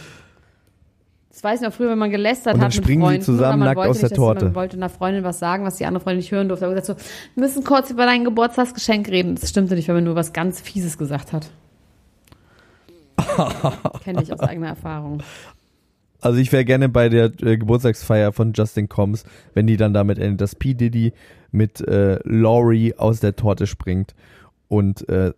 Das 1.30 1.44
weiß 1.44 1.62
ich 1.62 1.66
noch 1.66 1.74
früher, 1.74 1.90
wenn 1.92 1.98
man 1.98 2.12
gelästert 2.12 2.56
Und 2.56 2.60
dann 2.62 2.68
hat 2.70 2.76
mit 2.76 2.84
springen 2.84 3.02
Freunden. 3.04 3.22
zusammen 3.22 3.48
oder 3.48 3.58
man 3.58 3.66
nackt 3.68 3.78
wollte 3.78 3.90
aus 3.92 4.02
nicht, 4.02 4.12
der 4.12 4.16
Torte. 4.18 4.46
Man 4.46 4.56
wollte 4.56 4.78
einer 4.78 4.90
Freundin 4.90 5.24
was 5.24 5.40
sagen, 5.40 5.64
was 5.64 5.78
die 5.78 5.86
andere 5.86 6.04
Freundin 6.04 6.18
nicht 6.20 6.32
hören 6.32 6.48
durfte. 6.50 6.66
Aber 6.66 6.76
gesagt 6.76 7.00
so, 7.00 7.08
wir 7.36 7.44
müssen 7.44 7.64
kurz 7.64 7.90
über 7.90 8.06
dein 8.06 8.24
Geburtstagsgeschenk 8.24 9.08
reden. 9.10 9.36
Das 9.36 9.50
stimmte 9.50 9.76
nicht, 9.76 9.88
weil 9.88 9.96
man 9.96 10.04
nur 10.04 10.16
was 10.16 10.34
ganz 10.34 10.60
Fieses 10.60 10.98
gesagt 10.98 11.32
hat. 11.34 11.50
Kenne 14.04 14.22
ich 14.22 14.34
aus 14.34 14.40
eigener 14.42 14.68
Erfahrung. 14.68 15.24
Also 16.22 16.40
ich 16.40 16.52
wäre 16.52 16.66
gerne 16.66 16.90
bei 16.90 17.10
der 17.10 17.32
äh, 17.42 17.58
Geburtstagsfeier 17.58 18.32
von 18.32 18.54
Justin 18.54 18.90
Combs, 18.90 19.24
wenn 19.54 19.68
die 19.68 19.78
dann 19.78 19.94
damit 19.94 20.18
endet, 20.18 20.42
dass 20.42 20.56
P. 20.56 20.74
Diddy 20.74 21.14
mit 21.52 21.82
äh, 21.82 22.20
Laurie 22.24 22.96
aus 22.96 23.20
der 23.20 23.36
Torte 23.36 23.68
springt 23.68 24.16
und 24.68 25.08
äh, 25.10 25.34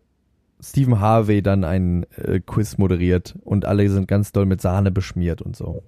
Stephen 0.62 1.00
Harvey 1.00 1.42
dann 1.42 1.64
einen 1.64 2.04
äh, 2.16 2.40
Quiz 2.46 2.78
moderiert 2.78 3.36
und 3.44 3.66
alle 3.66 3.90
sind 3.90 4.08
ganz 4.08 4.32
doll 4.32 4.46
mit 4.46 4.62
Sahne 4.62 4.92
beschmiert 4.92 5.42
und 5.42 5.56
so. 5.56 5.84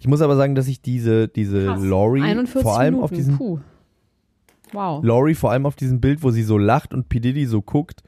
Ich 0.00 0.08
muss 0.08 0.20
aber 0.20 0.36
sagen, 0.36 0.54
dass 0.54 0.68
ich 0.68 0.80
diese, 0.80 1.28
diese 1.28 1.66
Krass. 1.66 1.82
Laurie 1.82 2.22
41 2.22 2.62
vor 2.62 2.78
allem 2.78 2.94
Minuten. 2.94 3.04
auf 3.04 3.10
diesen 3.10 3.36
Puh. 3.36 3.60
Wow. 4.72 5.04
Laurie 5.04 5.34
vor 5.34 5.52
allem 5.52 5.66
auf 5.66 5.76
diesem 5.76 6.00
Bild, 6.00 6.22
wo 6.22 6.30
sie 6.30 6.42
so 6.42 6.58
lacht 6.58 6.92
und 6.92 7.08
P. 7.08 7.20
Diddy 7.20 7.46
so 7.46 7.62
guckt, 7.62 8.02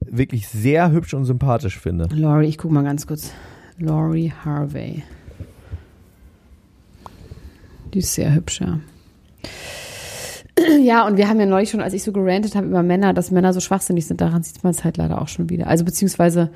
wirklich 0.00 0.48
sehr 0.48 0.90
hübsch 0.90 1.14
und 1.14 1.24
sympathisch 1.26 1.78
finde. 1.78 2.08
Laurie, 2.12 2.46
ich 2.46 2.58
guck 2.58 2.72
mal 2.72 2.82
ganz 2.82 3.06
kurz. 3.06 3.32
Laurie 3.78 4.32
Harvey. 4.44 5.04
Die 7.94 7.98
ist 7.98 8.14
sehr 8.14 8.34
hübsch, 8.34 8.60
ja. 8.60 8.80
Ja, 10.80 11.06
und 11.06 11.16
wir 11.16 11.28
haben 11.28 11.40
ja 11.40 11.46
neulich 11.46 11.70
schon, 11.70 11.80
als 11.80 11.94
ich 11.94 12.02
so 12.02 12.12
gerantet 12.12 12.54
habe 12.54 12.66
über 12.66 12.82
Männer, 12.82 13.14
dass 13.14 13.30
Männer 13.30 13.52
so 13.52 13.60
schwachsinnig 13.60 14.06
sind, 14.06 14.20
daran 14.20 14.42
sieht 14.42 14.62
man 14.62 14.72
es 14.72 14.84
halt 14.84 14.96
leider 14.96 15.20
auch 15.20 15.28
schon 15.28 15.48
wieder. 15.48 15.66
Also 15.66 15.84
beziehungsweise, 15.84 16.50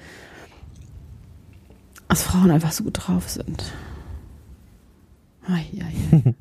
dass 2.08 2.22
Frauen 2.22 2.50
einfach 2.50 2.72
so 2.72 2.84
gut 2.84 2.98
drauf 2.98 3.28
sind. 3.28 3.72
Eieiei. 5.48 6.34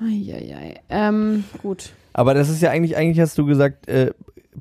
Eieiei. 0.00 0.80
Ähm, 0.88 1.44
gut. 1.62 1.92
Aber 2.12 2.34
das 2.34 2.48
ist 2.48 2.62
ja 2.62 2.70
eigentlich, 2.70 2.96
eigentlich 2.96 3.20
hast 3.20 3.36
du 3.38 3.46
gesagt, 3.46 3.88
äh, 3.88 4.12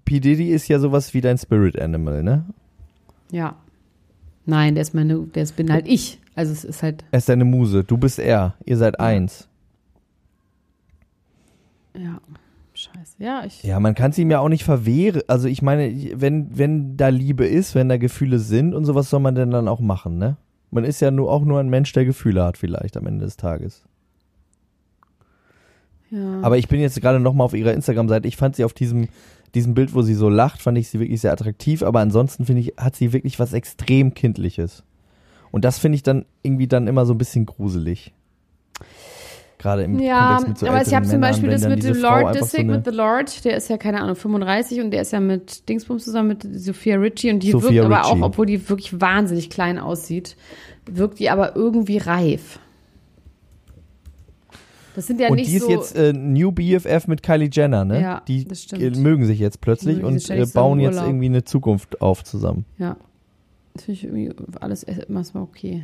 P. 0.05 0.19
Diddy 0.19 0.49
ist 0.51 0.67
ja 0.67 0.79
sowas 0.79 1.13
wie 1.13 1.21
dein 1.21 1.37
Spirit 1.37 1.79
Animal, 1.79 2.23
ne? 2.23 2.45
Ja. 3.31 3.55
Nein, 4.45 4.75
der 4.75 4.83
ist 4.83 4.93
meine, 4.93 5.19
der 5.19 5.43
ist, 5.43 5.55
bin 5.55 5.71
halt 5.71 5.87
ich. 5.87 6.19
Also 6.35 6.51
es 6.51 6.63
ist 6.65 6.83
halt, 6.83 7.03
Er 7.11 7.17
ist 7.19 7.29
deine 7.29 7.45
Muse, 7.45 7.83
du 7.83 7.97
bist 7.97 8.19
er, 8.19 8.55
ihr 8.65 8.77
seid 8.77 8.95
Ja. 8.99 9.05
eins. 9.05 9.47
ja, 11.97 12.19
scheiße. 12.73 13.15
Ja, 13.19 13.43
ich. 13.45 13.63
Ja, 13.63 13.79
man 13.79 13.95
kann 13.95 14.11
es 14.11 14.17
ihm 14.17 14.29
ja 14.29 14.39
auch 14.39 14.49
nicht 14.49 14.65
verwehren. 14.65 15.21
Also 15.27 15.47
ich 15.47 15.61
meine, 15.61 15.93
wenn, 16.19 16.57
wenn 16.57 16.97
da 16.97 17.07
Liebe 17.07 17.45
ist, 17.45 17.73
wenn 17.73 17.87
da 17.87 17.97
Gefühle 17.97 18.39
sind 18.39 18.73
und 18.73 18.83
sowas 18.85 19.09
soll 19.09 19.21
man 19.21 19.35
denn 19.35 19.51
dann 19.51 19.67
auch 19.69 19.79
machen, 19.79 20.17
ne? 20.17 20.35
Man 20.71 20.83
ist 20.83 20.99
ja 20.99 21.09
nur 21.09 21.31
auch 21.31 21.45
nur 21.45 21.59
ein 21.61 21.69
Mensch, 21.69 21.93
der 21.93 22.03
Gefühle 22.03 22.43
hat 22.43 22.57
vielleicht 22.57 22.97
am 22.97 23.07
Ende 23.07 23.23
des 23.23 23.37
Tages. 23.37 23.83
Ja. 26.11 26.41
Aber 26.41 26.57
ich 26.57 26.67
bin 26.67 26.81
jetzt 26.81 26.99
gerade 27.01 27.19
noch 27.21 27.33
mal 27.33 27.45
auf 27.45 27.53
ihrer 27.53 27.73
Instagram-Seite. 27.73 28.27
Ich 28.27 28.35
fand 28.35 28.57
sie 28.57 28.65
auf 28.65 28.73
diesem, 28.73 29.07
diesem 29.53 29.73
Bild, 29.73 29.93
wo 29.93 30.01
sie 30.01 30.13
so 30.15 30.27
lacht, 30.27 30.61
fand 30.61 30.77
ich 30.77 30.89
sie 30.89 30.99
wirklich 30.99 31.21
sehr 31.21 31.31
attraktiv. 31.31 31.81
Aber 31.81 32.01
ansonsten 32.01 32.45
finde 32.45 32.61
ich, 32.61 32.73
hat 32.77 32.95
sie 32.95 33.13
wirklich 33.13 33.39
was 33.39 33.53
extrem 33.53 34.13
Kindliches. 34.13 34.83
Und 35.55 35.63
das 35.63 35.79
finde 35.79 35.95
ich 35.95 36.03
dann 36.03 36.25
irgendwie 36.43 36.67
dann 36.67 36.85
immer 36.85 37.05
so 37.05 37.13
ein 37.13 37.17
bisschen 37.17 37.45
gruselig. 37.45 38.11
Gerade 39.57 39.83
im 39.83 39.99
Ja, 39.99 40.35
Kontext 40.35 40.47
mit 40.49 40.57
so 40.57 40.67
aber 40.67 40.81
ich 40.81 40.93
habe 40.93 41.05
zum 41.05 41.21
Beispiel 41.21 41.49
das 41.49 41.65
mit 41.65 41.81
dem 41.81 41.95
Lord 41.95 42.35
Disick, 42.35 42.67
so 42.67 42.73
mit 42.73 42.83
The 42.83 42.91
Lord, 42.91 43.45
der 43.45 43.55
ist 43.55 43.69
ja, 43.69 43.77
keine 43.77 44.01
Ahnung, 44.01 44.17
35 44.17 44.81
und 44.81 44.91
der 44.91 45.03
ist 45.03 45.13
ja 45.13 45.21
mit 45.21 45.69
Dingsbums 45.69 46.03
zusammen 46.03 46.27
mit 46.27 46.45
Sophia 46.59 46.97
Ritchie 46.97 47.31
und 47.31 47.39
die 47.39 47.51
Sophia 47.51 47.69
wirkt 47.69 47.85
aber 47.85 47.99
Ritchie. 47.99 48.21
auch, 48.21 48.25
obwohl 48.25 48.47
die 48.47 48.67
wirklich 48.67 48.99
wahnsinnig 48.99 49.49
klein 49.49 49.79
aussieht, 49.79 50.35
wirkt 50.87 51.19
die 51.19 51.29
aber 51.29 51.55
irgendwie 51.55 51.99
reif. 51.99 52.59
Das 54.93 55.07
sind 55.07 55.21
ja 55.21 55.29
und 55.29 55.37
nicht 55.37 55.49
die 55.49 55.55
ist 55.55 55.63
so. 55.63 55.71
jetzt 55.71 55.95
äh, 55.95 56.11
New 56.11 56.51
BFF 56.51 57.07
mit 57.07 57.23
Kylie 57.23 57.47
Jenner, 57.49 57.85
ne? 57.85 58.01
Ja, 58.01 58.21
die 58.27 58.43
das 58.43 58.63
stimmt. 58.63 58.81
äh, 58.81 58.89
mögen 58.99 59.23
sich 59.23 59.39
jetzt 59.39 59.61
plötzlich 59.61 60.03
und 60.03 60.29
äh, 60.29 60.45
bauen 60.53 60.81
jetzt 60.81 61.01
irgendwie 61.01 61.27
eine 61.27 61.45
Zukunft 61.45 62.01
auf 62.01 62.25
zusammen. 62.25 62.65
ja. 62.77 62.97
Das 63.75 63.83
finde 63.83 63.99
ich 63.99 64.03
irgendwie 64.05 64.31
alles 64.61 64.83
erstmal 64.83 65.43
okay. 65.43 65.83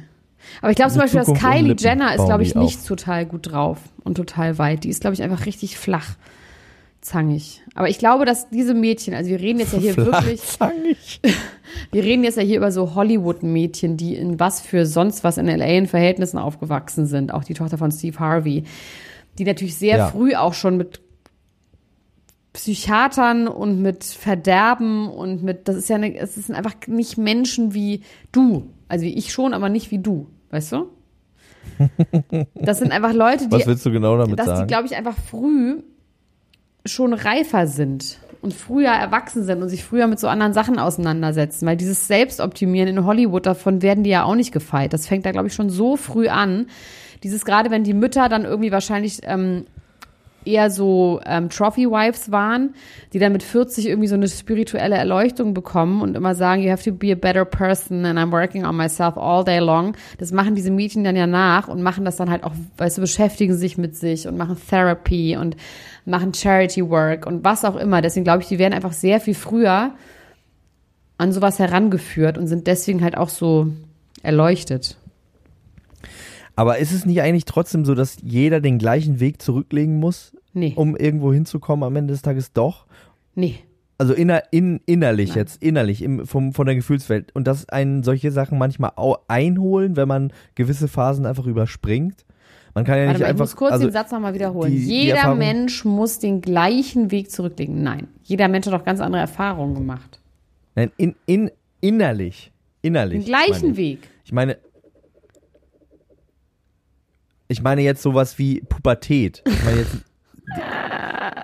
Aber 0.62 0.72
ich 0.72 0.76
glaube 0.76 0.92
zum 0.92 1.02
Beispiel, 1.02 1.20
dass 1.20 1.34
Kylie 1.40 1.68
Lippen 1.68 1.84
Jenner 1.84 2.16
ist, 2.16 2.26
glaube 2.26 2.42
ich, 2.42 2.54
die 2.54 2.58
auf. 2.58 2.64
nicht 2.64 2.88
total 2.88 3.26
gut 3.28 3.52
drauf 3.52 3.78
und 4.04 4.16
total 4.16 4.58
weit. 4.58 4.84
Die 4.86 4.90
ist, 4.90 5.02
glaube 5.02 5.14
ich, 5.14 5.22
einfach 5.22 5.46
richtig 5.46 5.78
flach. 5.78 6.16
Zangig. 7.02 7.62
Aber 7.74 7.90
ich 7.90 7.98
glaube, 8.00 8.26
dass 8.26 8.50
diese 8.50 8.74
Mädchen, 8.76 9.14
also 9.16 9.30
wir 9.30 9.40
reden 9.40 9.60
jetzt 9.60 9.74
ja 9.74 9.80
hier 9.80 9.98
wirklich, 9.98 10.40
Flachzangig. 10.42 11.20
wir 11.92 12.04
reden 12.04 12.24
jetzt 12.24 12.38
ja 12.38 12.44
hier 12.44 12.58
über 12.58 12.72
so 12.72 12.96
Hollywood-Mädchen, 12.96 13.98
die 13.98 14.16
in 14.16 14.40
was 14.40 14.62
für 14.62 14.86
sonst 14.86 15.24
was 15.24 15.38
in 15.38 15.48
LA 15.48 15.66
in 15.66 15.88
Verhältnissen 15.88 16.38
aufgewachsen 16.38 17.08
sind. 17.08 17.34
Auch 17.34 17.44
die 17.44 17.56
Tochter 17.56 17.78
von 17.78 17.92
Steve 17.92 18.20
Harvey. 18.20 18.64
Die 19.38 19.46
natürlich 19.46 19.76
sehr 19.76 19.98
Ja. 19.98 20.08
früh 20.10 20.36
auch 20.36 20.54
schon 20.54 20.78
mit 20.78 21.02
Psychiatern 22.54 23.48
und 23.48 23.82
mit 23.82 24.04
Verderben 24.04 25.10
und 25.10 25.42
mit, 25.42 25.68
das 25.68 25.78
ist 25.78 25.90
ja 25.90 25.96
eine, 25.96 26.18
es 26.18 26.36
sind 26.36 26.54
einfach 26.54 26.76
nicht 26.88 27.18
Menschen 27.18 27.74
wie 27.74 28.02
du. 28.32 28.70
Also 28.90 29.06
wie 29.06 29.14
ich 29.18 29.32
schon, 29.32 29.54
aber 29.54 29.70
nicht 29.70 29.90
wie 29.92 30.00
du. 30.00 30.28
Weißt 30.50 30.74
du? 30.74 30.90
Das 32.56 32.80
sind 32.80 32.92
einfach 32.92 33.14
Leute, 33.14 33.46
die 33.48 33.52
Was 33.52 33.66
willst 33.66 33.86
du 33.86 33.92
genau 33.92 34.18
damit 34.18 34.38
dass 34.38 34.46
die, 34.46 34.56
sagen? 34.56 34.68
glaube 34.68 34.86
ich, 34.86 34.96
einfach 34.96 35.16
früh 35.16 35.82
schon 36.86 37.14
reifer 37.14 37.68
sind 37.68 38.20
und 38.42 38.54
früher 38.54 38.90
erwachsen 38.90 39.44
sind 39.44 39.62
und 39.62 39.70
sich 39.70 39.84
früher 39.84 40.08
mit 40.08 40.20
so 40.20 40.28
anderen 40.28 40.54
Sachen 40.54 40.80
auseinandersetzen. 40.80 41.66
Weil 41.66 41.78
dieses 41.78 42.08
Selbstoptimieren 42.08 42.88
in 42.90 43.06
Hollywood, 43.06 43.46
davon 43.46 43.82
werden 43.82 44.04
die 44.04 44.10
ja 44.10 44.24
auch 44.24 44.36
nicht 44.36 44.52
gefeit. 44.52 44.94
Das 44.94 45.08
fängt 45.08 45.26
da, 45.26 45.32
glaube 45.32 45.48
ich, 45.48 45.54
schon 45.54 45.70
so 45.70 45.96
früh 45.96 46.28
an. 46.28 46.68
Dieses, 47.24 47.46
gerade 47.46 47.70
wenn 47.70 47.84
die 47.84 47.94
Mütter 47.94 48.30
dann 48.30 48.46
irgendwie 48.46 48.72
wahrscheinlich 48.72 49.20
ähm, 49.24 49.66
eher 50.46 50.70
so 50.70 51.22
ähm, 51.26 51.50
Trophy-Wives 51.50 52.32
waren, 52.32 52.74
die 53.14 53.20
dann 53.20 53.32
mit 53.32 53.44
40 53.44 53.88
irgendwie 53.88 54.08
so 54.08 54.16
eine 54.16 54.28
spirituelle 54.28 54.96
Erleuchtung 54.96 55.54
bekommen 55.54 56.02
und 56.02 56.16
immer 56.16 56.36
sagen, 56.36 56.62
you 56.62 56.72
have 56.72 56.84
to 56.84 56.92
be 56.92 57.12
a 57.12 57.16
better 57.16 57.46
person 57.46 58.06
and 58.06 58.18
I'm 58.18 58.32
working 58.32 58.66
on 58.66 58.76
myself 58.76 59.18
all 59.18 59.44
day 59.44 59.60
long. 59.60 59.96
Das 60.18 60.32
machen 60.32 60.56
diese 60.56 60.72
Mädchen 60.72 61.04
dann 61.04 61.16
ja 61.16 61.28
nach 61.28 61.68
und 61.68 61.82
machen 61.82 62.06
das 62.06 62.16
dann 62.16 62.30
halt 62.30 62.44
auch, 62.44 62.54
weißt 62.78 62.98
du, 62.98 63.02
beschäftigen 63.02 63.56
sich 63.56 63.78
mit 63.78 63.96
sich 63.96 64.28
und 64.28 64.38
machen 64.38 64.58
Therapy 64.70 65.38
und 65.38 65.56
machen 66.06 66.34
Charity 66.34 66.90
Work 66.90 67.26
und 67.28 67.44
was 67.44 67.66
auch 67.66 67.76
immer. 67.76 68.02
Deswegen 68.02 68.24
glaube 68.24 68.42
ich, 68.42 68.48
die 68.48 68.60
werden 68.60 68.74
einfach 68.74 68.94
sehr 68.94 69.20
viel 69.20 69.36
früher 69.36 69.92
an 71.18 71.32
sowas 71.32 71.60
herangeführt 71.60 72.38
und 72.38 72.48
sind 72.48 72.66
deswegen 72.66 73.04
halt 73.04 73.16
auch 73.16 73.30
so 73.30 73.68
erleuchtet. 74.24 74.98
Aber 76.62 76.78
ist 76.78 76.92
es 76.92 77.06
nicht 77.06 77.22
eigentlich 77.22 77.46
trotzdem 77.46 77.86
so, 77.86 77.96
dass 77.96 78.18
jeder 78.22 78.62
den 78.62 78.78
gleichen 78.78 79.20
Weg 79.20 79.42
zurücklegen 79.42 80.00
muss, 80.00 80.36
Nee, 80.54 80.74
um 80.76 80.96
irgendwo 80.96 81.34
hinzukommen 81.34 81.84
am 81.84 81.96
Ende 81.96 82.14
des 82.14 82.22
Tages 82.22 82.54
doch? 82.54 82.86
nee. 83.36 83.56
Also 83.98 84.14
inner, 84.16 84.42
in, 84.50 84.82
innerlich 84.88 85.30
Nein. 85.30 85.38
jetzt, 85.38 85.62
innerlich, 85.62 86.02
im, 86.02 86.26
vom, 86.26 86.54
von 86.54 86.66
der 86.66 86.74
Gefühlswelt. 86.74 87.36
Und 87.36 87.46
dass 87.46 87.70
einen 87.70 88.02
solche 88.02 88.32
Sachen 88.32 88.58
manchmal 88.58 88.92
einholen, 89.28 89.96
wenn 89.96 90.08
man 90.08 90.34
gewisse 90.56 90.88
Phasen 90.88 91.28
einfach 91.28 91.46
überspringt. 91.46 92.26
Man 92.74 92.84
kann 92.84 92.98
ja 92.98 93.06
Warte 93.06 93.12
nicht 93.14 93.20
mal, 93.20 93.26
ich 93.26 93.30
einfach. 93.30 93.44
muss 93.46 93.56
kurz 93.56 93.72
also, 93.74 93.86
den 93.86 93.94
Satz 93.94 94.12
nochmal 94.12 94.34
wiederholen. 94.34 94.72
die- 94.72 94.80
die 94.88 95.02
Jeder 95.04 95.18
Erfahrung- 95.18 95.38
Mensch 95.38 95.86
muss 95.86 96.18
den 96.18 96.42
gleichen 96.42 97.12
Weg 97.12 97.30
zurücklegen. 97.30 97.84
Nein, 97.84 98.08
jeder 98.24 98.48
Mensch 98.48 98.66
hat 98.66 98.74
doch 98.74 98.86
ganz 98.86 99.02
andere 99.02 99.22
Erfahrungen 99.22 99.76
gemacht. 99.76 100.20
Nein, 100.74 100.92
in, 100.98 101.14
in, 101.28 101.52
innerlich. 101.80 102.52
Innerlich. 102.82 103.20
Den 103.20 103.26
gleichen 103.26 103.72
ich. 103.74 103.78
Weg. 103.78 104.00
Ich 104.26 104.32
meine. 104.32 104.58
Ich 107.52 107.62
meine 107.62 107.82
jetzt 107.82 108.02
sowas 108.02 108.38
wie 108.40 108.62
Pubertät. 108.62 109.44
Ich 109.46 109.64
meine 109.66 109.80
jetzt. 109.80 109.98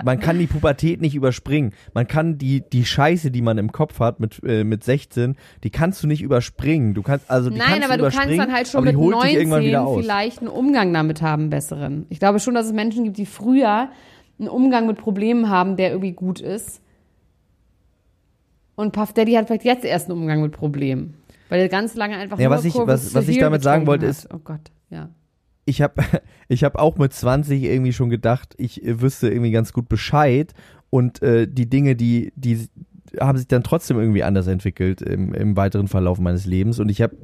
Man 0.03 0.19
kann 0.19 0.37
die 0.39 0.47
Pubertät 0.47 1.01
nicht 1.01 1.15
überspringen. 1.15 1.73
Man 1.93 2.07
kann 2.07 2.37
die, 2.37 2.61
die 2.61 2.85
Scheiße, 2.85 3.31
die 3.31 3.41
man 3.41 3.57
im 3.57 3.71
Kopf 3.71 3.99
hat 3.99 4.19
mit, 4.19 4.41
äh, 4.43 4.63
mit 4.63 4.83
16, 4.83 5.35
die 5.63 5.69
kannst 5.69 6.01
du 6.03 6.07
nicht 6.07 6.21
überspringen. 6.21 6.93
Du 6.93 7.01
kannst, 7.01 7.29
also 7.29 7.49
die 7.49 7.57
Nein, 7.57 7.67
kannst 7.81 7.85
aber 7.91 7.97
du 7.97 8.09
kannst 8.15 8.37
dann 8.39 8.53
halt 8.53 8.67
schon 8.67 8.83
mit 8.83 8.95
holt 8.95 9.23
dich 9.23 9.33
irgendwann 9.33 9.59
19 9.59 9.67
wieder 9.67 9.85
aus. 9.85 9.99
vielleicht 10.01 10.39
einen 10.39 10.47
Umgang 10.49 10.93
damit 10.93 11.21
haben, 11.21 11.49
besseren. 11.49 12.05
Ich 12.09 12.19
glaube 12.19 12.39
schon, 12.39 12.53
dass 12.53 12.67
es 12.67 12.73
Menschen 12.73 13.03
gibt, 13.05 13.17
die 13.17 13.25
früher 13.25 13.89
einen 14.39 14.49
Umgang 14.49 14.87
mit 14.87 14.97
Problemen 14.97 15.49
haben, 15.49 15.75
der 15.77 15.89
irgendwie 15.91 16.13
gut 16.13 16.39
ist. 16.39 16.81
Und 18.75 18.91
Puff 18.93 19.13
Daddy 19.13 19.33
hat 19.33 19.47
vielleicht 19.47 19.65
jetzt 19.65 19.83
erst 19.85 20.09
einen 20.09 20.19
Umgang 20.19 20.41
mit 20.41 20.51
Problemen. 20.51 21.15
Weil 21.49 21.61
er 21.61 21.69
ganz 21.69 21.95
lange 21.95 22.17
einfach 22.17 22.37
Ja, 22.39 22.49
nur 22.49 22.57
was 22.57 22.65
ich- 22.65 22.75
was- 22.75 23.13
was 23.15 23.27
ich 23.27 23.39
damit 23.39 23.63
sagen 23.63 23.87
wollte, 23.87 24.05
hat. 24.05 24.11
ist- 24.11 24.29
Oh 24.33 24.39
Gott, 24.43 24.61
ja. 24.89 25.09
Ich 25.67 25.81
habe 25.81 26.01
ich 26.47 26.63
hab 26.63 26.77
auch 26.77 26.97
mit 26.97 27.13
20 27.13 27.61
irgendwie 27.63 27.93
schon 27.93 28.09
gedacht, 28.09 28.55
ich 28.57 28.83
äh, 28.83 29.01
wüsste 29.01 29.29
irgendwie 29.29 29.51
ganz 29.51 29.73
gut 29.73 29.87
Bescheid 29.87 30.53
und 30.89 31.21
äh, 31.21 31.47
die 31.47 31.69
Dinge, 31.69 31.95
die, 31.95 32.31
die 32.35 32.67
haben 33.19 33.37
sich 33.37 33.47
dann 33.47 33.63
trotzdem 33.63 33.99
irgendwie 33.99 34.23
anders 34.23 34.47
entwickelt 34.47 35.01
im, 35.01 35.33
im 35.33 35.55
weiteren 35.55 35.87
Verlauf 35.87 36.19
meines 36.19 36.45
Lebens 36.45 36.79
und 36.79 36.89
ich 36.89 37.01
habe 37.01 37.15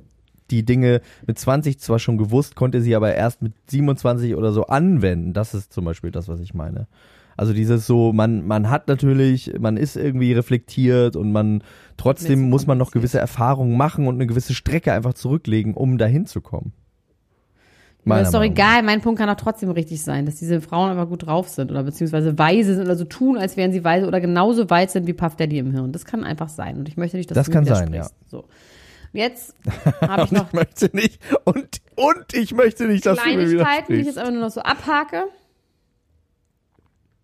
die 0.51 0.65
Dinge 0.65 1.01
mit 1.25 1.39
20 1.39 1.79
zwar 1.79 1.99
schon 1.99 2.17
gewusst, 2.17 2.55
konnte 2.55 2.81
sie 2.81 2.95
aber 2.95 3.15
erst 3.15 3.41
mit 3.41 3.53
27 3.69 4.35
oder 4.35 4.51
so 4.51 4.67
anwenden. 4.67 5.33
Das 5.33 5.53
ist 5.53 5.71
zum 5.71 5.85
Beispiel 5.85 6.11
das, 6.11 6.27
was 6.27 6.41
ich 6.41 6.53
meine. 6.53 6.87
Also 7.37 7.53
dieses 7.53 7.87
so, 7.87 8.13
man, 8.13 8.45
man 8.45 8.69
hat 8.69 8.87
natürlich, 8.87 9.53
man 9.59 9.77
ist 9.77 9.95
irgendwie 9.95 10.33
reflektiert 10.33 11.15
und 11.15 11.31
man 11.31 11.63
trotzdem 11.97 12.49
muss 12.49 12.67
man 12.67 12.77
noch 12.77 12.91
gewisse 12.91 13.19
Erfahrungen 13.19 13.77
machen 13.77 14.05
und 14.05 14.15
eine 14.15 14.27
gewisse 14.27 14.53
Strecke 14.53 14.93
einfach 14.93 15.13
zurücklegen, 15.13 15.73
um 15.73 15.97
dahin 15.97 16.27
zu 16.27 16.41
kommen. 16.41 16.73
Meiner 18.05 18.23
ist 18.23 18.33
doch 18.33 18.39
Meinung 18.39 18.53
egal, 18.53 18.83
mein 18.83 19.01
Punkt 19.01 19.19
kann 19.19 19.29
auch 19.29 19.35
trotzdem 19.35 19.71
richtig 19.71 20.03
sein, 20.03 20.25
dass 20.25 20.35
diese 20.35 20.59
Frauen 20.59 20.91
einfach 20.91 21.07
gut 21.07 21.25
drauf 21.25 21.47
sind 21.47 21.71
oder 21.71 21.83
beziehungsweise 21.83 22.37
weise 22.37 22.75
sind 22.75 22.83
oder 22.85 22.97
so 22.97 23.05
tun, 23.05 23.37
als 23.37 23.55
wären 23.55 23.71
sie 23.71 23.83
weise 23.83 24.07
oder 24.07 24.19
genauso 24.19 24.69
weit 24.69 24.91
sind 24.91 25.07
wie 25.07 25.13
Puff 25.13 25.35
Daddy 25.37 25.57
im 25.57 25.71
Hirn. 25.71 25.91
Das 25.93 26.03
kann 26.03 26.23
einfach 26.23 26.49
sein 26.49 26.77
und 26.77 26.89
ich 26.89 26.97
möchte 26.97 27.17
nicht, 27.17 27.31
dass 27.31 27.35
Das 27.35 27.45
du 27.45 27.53
kann 27.53 27.65
sein, 27.65 27.93
widersprichst. 27.93 28.29
So. 28.29 28.45
Jetzt 29.13 29.55
habe 30.01 30.23
ich 30.23 30.31
noch 30.31 30.47
ich 30.47 30.53
möchte 30.53 30.89
nicht 30.93 31.21
und 31.45 31.81
und 31.95 32.33
ich 32.33 32.53
möchte 32.53 32.85
nicht, 32.85 33.05
dass 33.05 33.19
du 33.19 33.29
mir 33.29 33.35
Kleinigkeiten, 33.35 33.93
die 33.93 33.99
ich 33.99 34.07
jetzt 34.07 34.17
aber 34.17 34.31
nur 34.31 34.41
noch 34.41 34.51
so 34.51 34.61
abhake. 34.61 35.25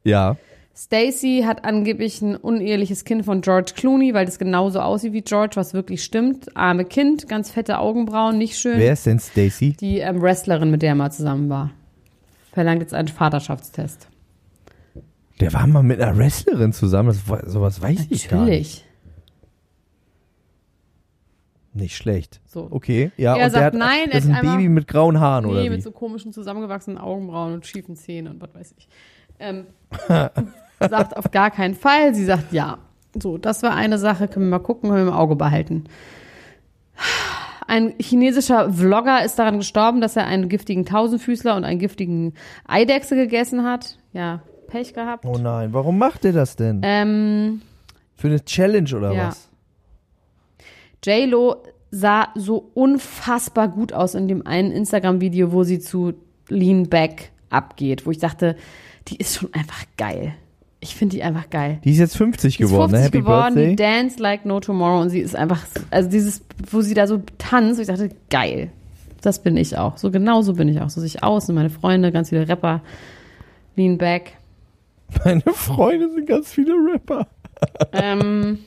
Ja, 0.03 0.37
Stacy 0.79 1.43
hat 1.45 1.65
angeblich 1.65 2.21
ein 2.21 2.37
uneheliches 2.37 3.03
Kind 3.03 3.25
von 3.25 3.41
George 3.41 3.73
Clooney, 3.75 4.13
weil 4.13 4.25
das 4.25 4.39
genauso 4.39 4.79
aussieht 4.79 5.11
wie 5.11 5.21
George, 5.21 5.57
was 5.57 5.73
wirklich 5.73 6.01
stimmt. 6.05 6.55
Arme 6.55 6.85
Kind, 6.85 7.27
ganz 7.27 7.51
fette 7.51 7.79
Augenbrauen, 7.79 8.37
nicht 8.37 8.57
schön. 8.57 8.79
wer 8.79 8.93
ist 8.93 9.05
denn 9.05 9.19
Stacy? 9.19 9.73
Die 9.73 9.99
ähm, 9.99 10.21
Wrestlerin, 10.21 10.71
mit 10.71 10.81
der 10.81 10.89
er 10.91 10.95
mal 10.95 11.11
zusammen 11.11 11.49
war. 11.49 11.71
Verlangt 12.53 12.81
jetzt 12.81 12.93
einen 12.93 13.09
Vaterschaftstest. 13.09 14.07
Der 15.41 15.51
war 15.53 15.67
mal 15.67 15.83
mit 15.83 15.99
einer 15.99 16.17
Wrestlerin 16.17 16.71
zusammen. 16.71 17.09
Das, 17.09 17.27
war- 17.27 17.49
sowas 17.49 17.81
weiß 17.81 18.07
ich 18.09 18.29
gar 18.29 18.45
nicht. 18.45 18.85
Natürlich. 18.85 18.85
Nicht 21.73 21.97
schlecht. 21.97 22.39
So. 22.45 22.67
Okay, 22.71 23.11
ja. 23.17 23.35
Er 23.35 23.45
und 23.47 23.51
sagt 23.51 23.55
der 23.61 23.65
hat, 23.65 23.73
nein, 23.73 24.09
das 24.11 24.23
ist 24.23 24.31
ein 24.31 24.41
Baby 24.45 24.69
mit 24.69 24.87
grauen 24.87 25.19
Haaren 25.19 25.45
oder 25.45 25.61
Nee, 25.61 25.69
mit 25.69 25.83
so 25.83 25.91
komischen 25.91 26.31
zusammengewachsenen 26.31 26.97
Augenbrauen 26.97 27.53
und 27.53 27.65
schiefen 27.65 27.97
Zähnen 27.97 28.31
und 28.33 28.41
was 28.41 28.55
weiß 28.55 28.75
ich. 28.77 28.87
Ähm, 29.39 29.65
sagt 30.79 31.17
auf 31.17 31.31
gar 31.31 31.51
keinen 31.51 31.75
Fall. 31.75 32.13
Sie 32.13 32.25
sagt 32.25 32.53
ja. 32.53 32.79
So, 33.19 33.37
das 33.37 33.63
war 33.63 33.73
eine 33.73 33.97
Sache. 33.97 34.27
Können 34.27 34.45
wir 34.45 34.57
mal 34.57 34.63
gucken, 34.63 34.89
können 34.89 35.05
wir 35.05 35.11
im 35.11 35.17
Auge 35.17 35.35
behalten. 35.35 35.85
Ein 37.67 37.93
chinesischer 37.99 38.73
Vlogger 38.73 39.23
ist 39.23 39.37
daran 39.37 39.57
gestorben, 39.57 40.01
dass 40.01 40.15
er 40.15 40.25
einen 40.25 40.49
giftigen 40.49 40.85
Tausendfüßler 40.85 41.55
und 41.55 41.63
einen 41.63 41.79
giftigen 41.79 42.33
Eidechse 42.67 43.15
gegessen 43.15 43.63
hat. 43.63 43.99
Ja, 44.11 44.41
Pech 44.67 44.93
gehabt. 44.93 45.25
oh 45.25 45.37
nein, 45.37 45.73
warum 45.73 45.97
macht 45.97 46.25
er 46.25 46.33
das 46.33 46.55
denn? 46.55 46.81
Ähm, 46.83 47.61
Für 48.15 48.27
eine 48.27 48.43
Challenge 48.43 48.95
oder 48.95 49.11
ja. 49.11 49.27
was? 49.27 49.49
J-Lo 51.03 51.63
sah 51.91 52.29
so 52.35 52.71
unfassbar 52.73 53.67
gut 53.67 53.93
aus 53.93 54.15
in 54.15 54.27
dem 54.27 54.45
einen 54.45 54.71
Instagram-Video, 54.71 55.51
wo 55.51 55.63
sie 55.63 55.79
zu 55.79 56.13
Lean 56.49 56.89
Back 56.89 57.31
abgeht, 57.49 58.05
wo 58.05 58.11
ich 58.11 58.19
dachte, 58.19 58.55
die 59.07 59.17
ist 59.17 59.37
schon 59.37 59.53
einfach 59.53 59.83
geil. 59.97 60.33
Ich 60.81 60.95
finde 60.95 61.17
die 61.17 61.23
einfach 61.23 61.49
geil. 61.49 61.79
Die 61.83 61.91
ist 61.91 61.97
jetzt 61.99 62.15
50 62.15 62.57
Die 62.57 62.63
ist 62.63 62.69
geworden, 62.69 62.91
50 62.91 62.99
ne? 62.99 63.05
Happy 63.05 63.19
geworden, 63.19 63.55
Birthday. 63.55 63.69
die 63.71 63.75
dance 63.75 64.19
like 64.21 64.45
no 64.45 64.59
tomorrow 64.61 65.01
und 65.01 65.09
sie 65.09 65.19
ist 65.19 65.35
einfach, 65.35 65.65
also 65.91 66.09
dieses, 66.09 66.41
wo 66.71 66.81
sie 66.81 66.93
da 66.93 67.05
so 67.05 67.21
tanzt, 67.37 67.79
ich 67.79 67.87
dachte, 67.87 68.09
geil. 68.29 68.71
Das 69.21 69.43
bin 69.43 69.57
ich 69.57 69.77
auch. 69.77 69.97
So 69.97 70.11
genau 70.11 70.41
so 70.41 70.53
bin 70.53 70.69
ich 70.69 70.79
auch. 70.79 70.89
So 70.89 71.01
sehe 71.01 71.07
ich 71.07 71.23
aus 71.23 71.49
und 71.49 71.55
meine 71.55 71.69
Freunde, 71.69 72.11
ganz 72.13 72.29
viele 72.29 72.47
Rapper. 72.47 72.81
Lean 73.75 73.97
Back. 73.97 74.33
Meine 75.25 75.41
Freunde 75.53 76.11
sind 76.11 76.27
ganz 76.27 76.53
viele 76.53 76.73
Rapper. 76.73 77.27
Ähm, 77.93 78.59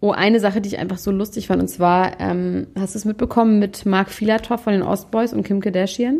oh, 0.00 0.10
eine 0.10 0.40
Sache, 0.40 0.60
die 0.60 0.68
ich 0.68 0.78
einfach 0.78 0.98
so 0.98 1.10
lustig 1.10 1.46
fand, 1.46 1.62
und 1.62 1.68
zwar, 1.68 2.20
ähm, 2.20 2.66
hast 2.78 2.94
du 2.94 2.98
es 2.98 3.04
mitbekommen 3.06 3.58
mit 3.58 3.86
Mark 3.86 4.10
Filatov 4.10 4.60
von 4.62 4.74
den 4.74 4.82
Ostboys 4.82 5.32
und 5.32 5.42
Kim 5.42 5.60
Kardashian? 5.60 6.18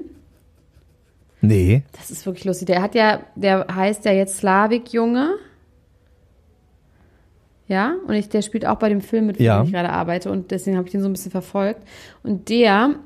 Nee. 1.46 1.82
Das 1.92 2.10
ist 2.10 2.26
wirklich 2.26 2.44
lustig. 2.44 2.66
Der 2.66 2.82
hat 2.82 2.94
ja, 2.94 3.20
der 3.34 3.66
heißt 3.74 4.04
ja 4.04 4.12
jetzt 4.12 4.38
Slavik-Junge. 4.38 5.34
Ja, 7.66 7.94
und 8.06 8.14
ich, 8.14 8.28
der 8.28 8.42
spielt 8.42 8.66
auch 8.66 8.76
bei 8.78 8.88
dem 8.90 9.00
Film 9.00 9.26
mit, 9.26 9.40
Ja. 9.40 9.58
dem 9.60 9.66
ich 9.66 9.72
gerade 9.72 9.88
arbeite 9.90 10.30
und 10.30 10.50
deswegen 10.50 10.76
habe 10.76 10.86
ich 10.86 10.92
den 10.92 11.00
so 11.00 11.08
ein 11.08 11.12
bisschen 11.12 11.30
verfolgt. 11.30 11.80
Und 12.22 12.48
der 12.50 12.96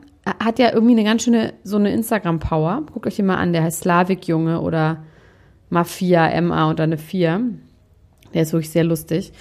hat 0.43 0.59
ja 0.59 0.73
irgendwie 0.73 0.93
eine 0.95 1.05
ganz 1.05 1.23
schöne, 1.23 1.55
so 1.63 1.77
eine 1.77 1.93
Instagram-Power. 1.93 2.83
Guckt 2.93 3.07
euch 3.07 3.17
den 3.17 3.27
mal 3.27 3.37
an, 3.37 3.53
der 3.53 3.63
heißt 3.63 3.81
Slavik-Junge 3.83 4.61
oder 4.61 5.05
Mafia, 5.71 6.41
MA 6.41 6.71
und 6.71 6.79
dann 6.81 6.91
eine 6.91 6.99
4. 6.99 7.41
Der 8.35 8.43
ist 8.43 8.53
wirklich 8.53 8.71
sehr 8.71 8.85
lustig. 8.85 9.33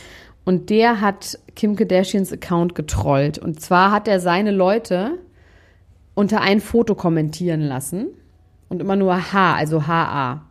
Und 0.45 0.69
der 0.69 1.01
hat 1.01 1.39
Kim 1.55 1.75
Kardashians 1.75 2.31
Account 2.31 2.73
getrollt. 2.75 3.37
Und 3.37 3.59
zwar 3.59 3.91
hat 3.91 4.07
er 4.07 4.19
seine 4.21 4.51
Leute 4.51 5.17
unter 6.13 6.41
ein 6.41 6.61
Foto 6.61 6.95
kommentieren 6.95 7.61
lassen. 7.61 8.07
Und 8.69 8.81
immer 8.81 8.95
nur 8.95 9.33
H, 9.33 9.55
also 9.55 9.87
HA. 9.87 10.45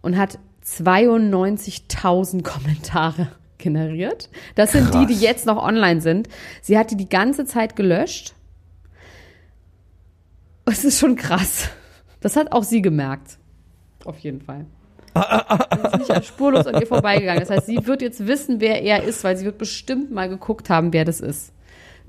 Und 0.00 0.16
hat 0.16 0.38
92.000 0.64 2.42
Kommentare 2.48 3.28
generiert. 3.58 4.30
Das 4.54 4.72
sind 4.72 4.94
die, 4.94 5.06
die 5.06 5.20
jetzt 5.20 5.46
noch 5.46 5.62
online 5.62 6.00
sind. 6.00 6.28
Sie 6.62 6.78
hat 6.78 6.90
die 6.90 6.96
die 6.96 7.08
ganze 7.08 7.44
Zeit 7.44 7.76
gelöscht. 7.76 8.34
Es 10.64 10.84
ist 10.84 10.98
schon 10.98 11.16
krass. 11.16 11.68
Das 12.20 12.36
hat 12.36 12.52
auch 12.52 12.62
sie 12.62 12.82
gemerkt. 12.82 13.38
Auf 14.04 14.18
jeden 14.18 14.40
Fall. 14.40 14.66
Sie 15.14 16.00
ist 16.00 16.08
nicht 16.08 16.24
spurlos 16.26 16.66
an 16.66 16.80
ihr 16.80 16.86
vorbeigegangen. 16.86 17.40
Das 17.40 17.50
heißt, 17.50 17.66
sie 17.66 17.86
wird 17.86 18.02
jetzt 18.02 18.26
wissen, 18.26 18.60
wer 18.60 18.82
er 18.82 19.02
ist, 19.02 19.24
weil 19.24 19.36
sie 19.36 19.44
wird 19.44 19.58
bestimmt 19.58 20.10
mal 20.10 20.28
geguckt 20.28 20.70
haben, 20.70 20.92
wer 20.92 21.04
das 21.04 21.20
ist. 21.20 21.52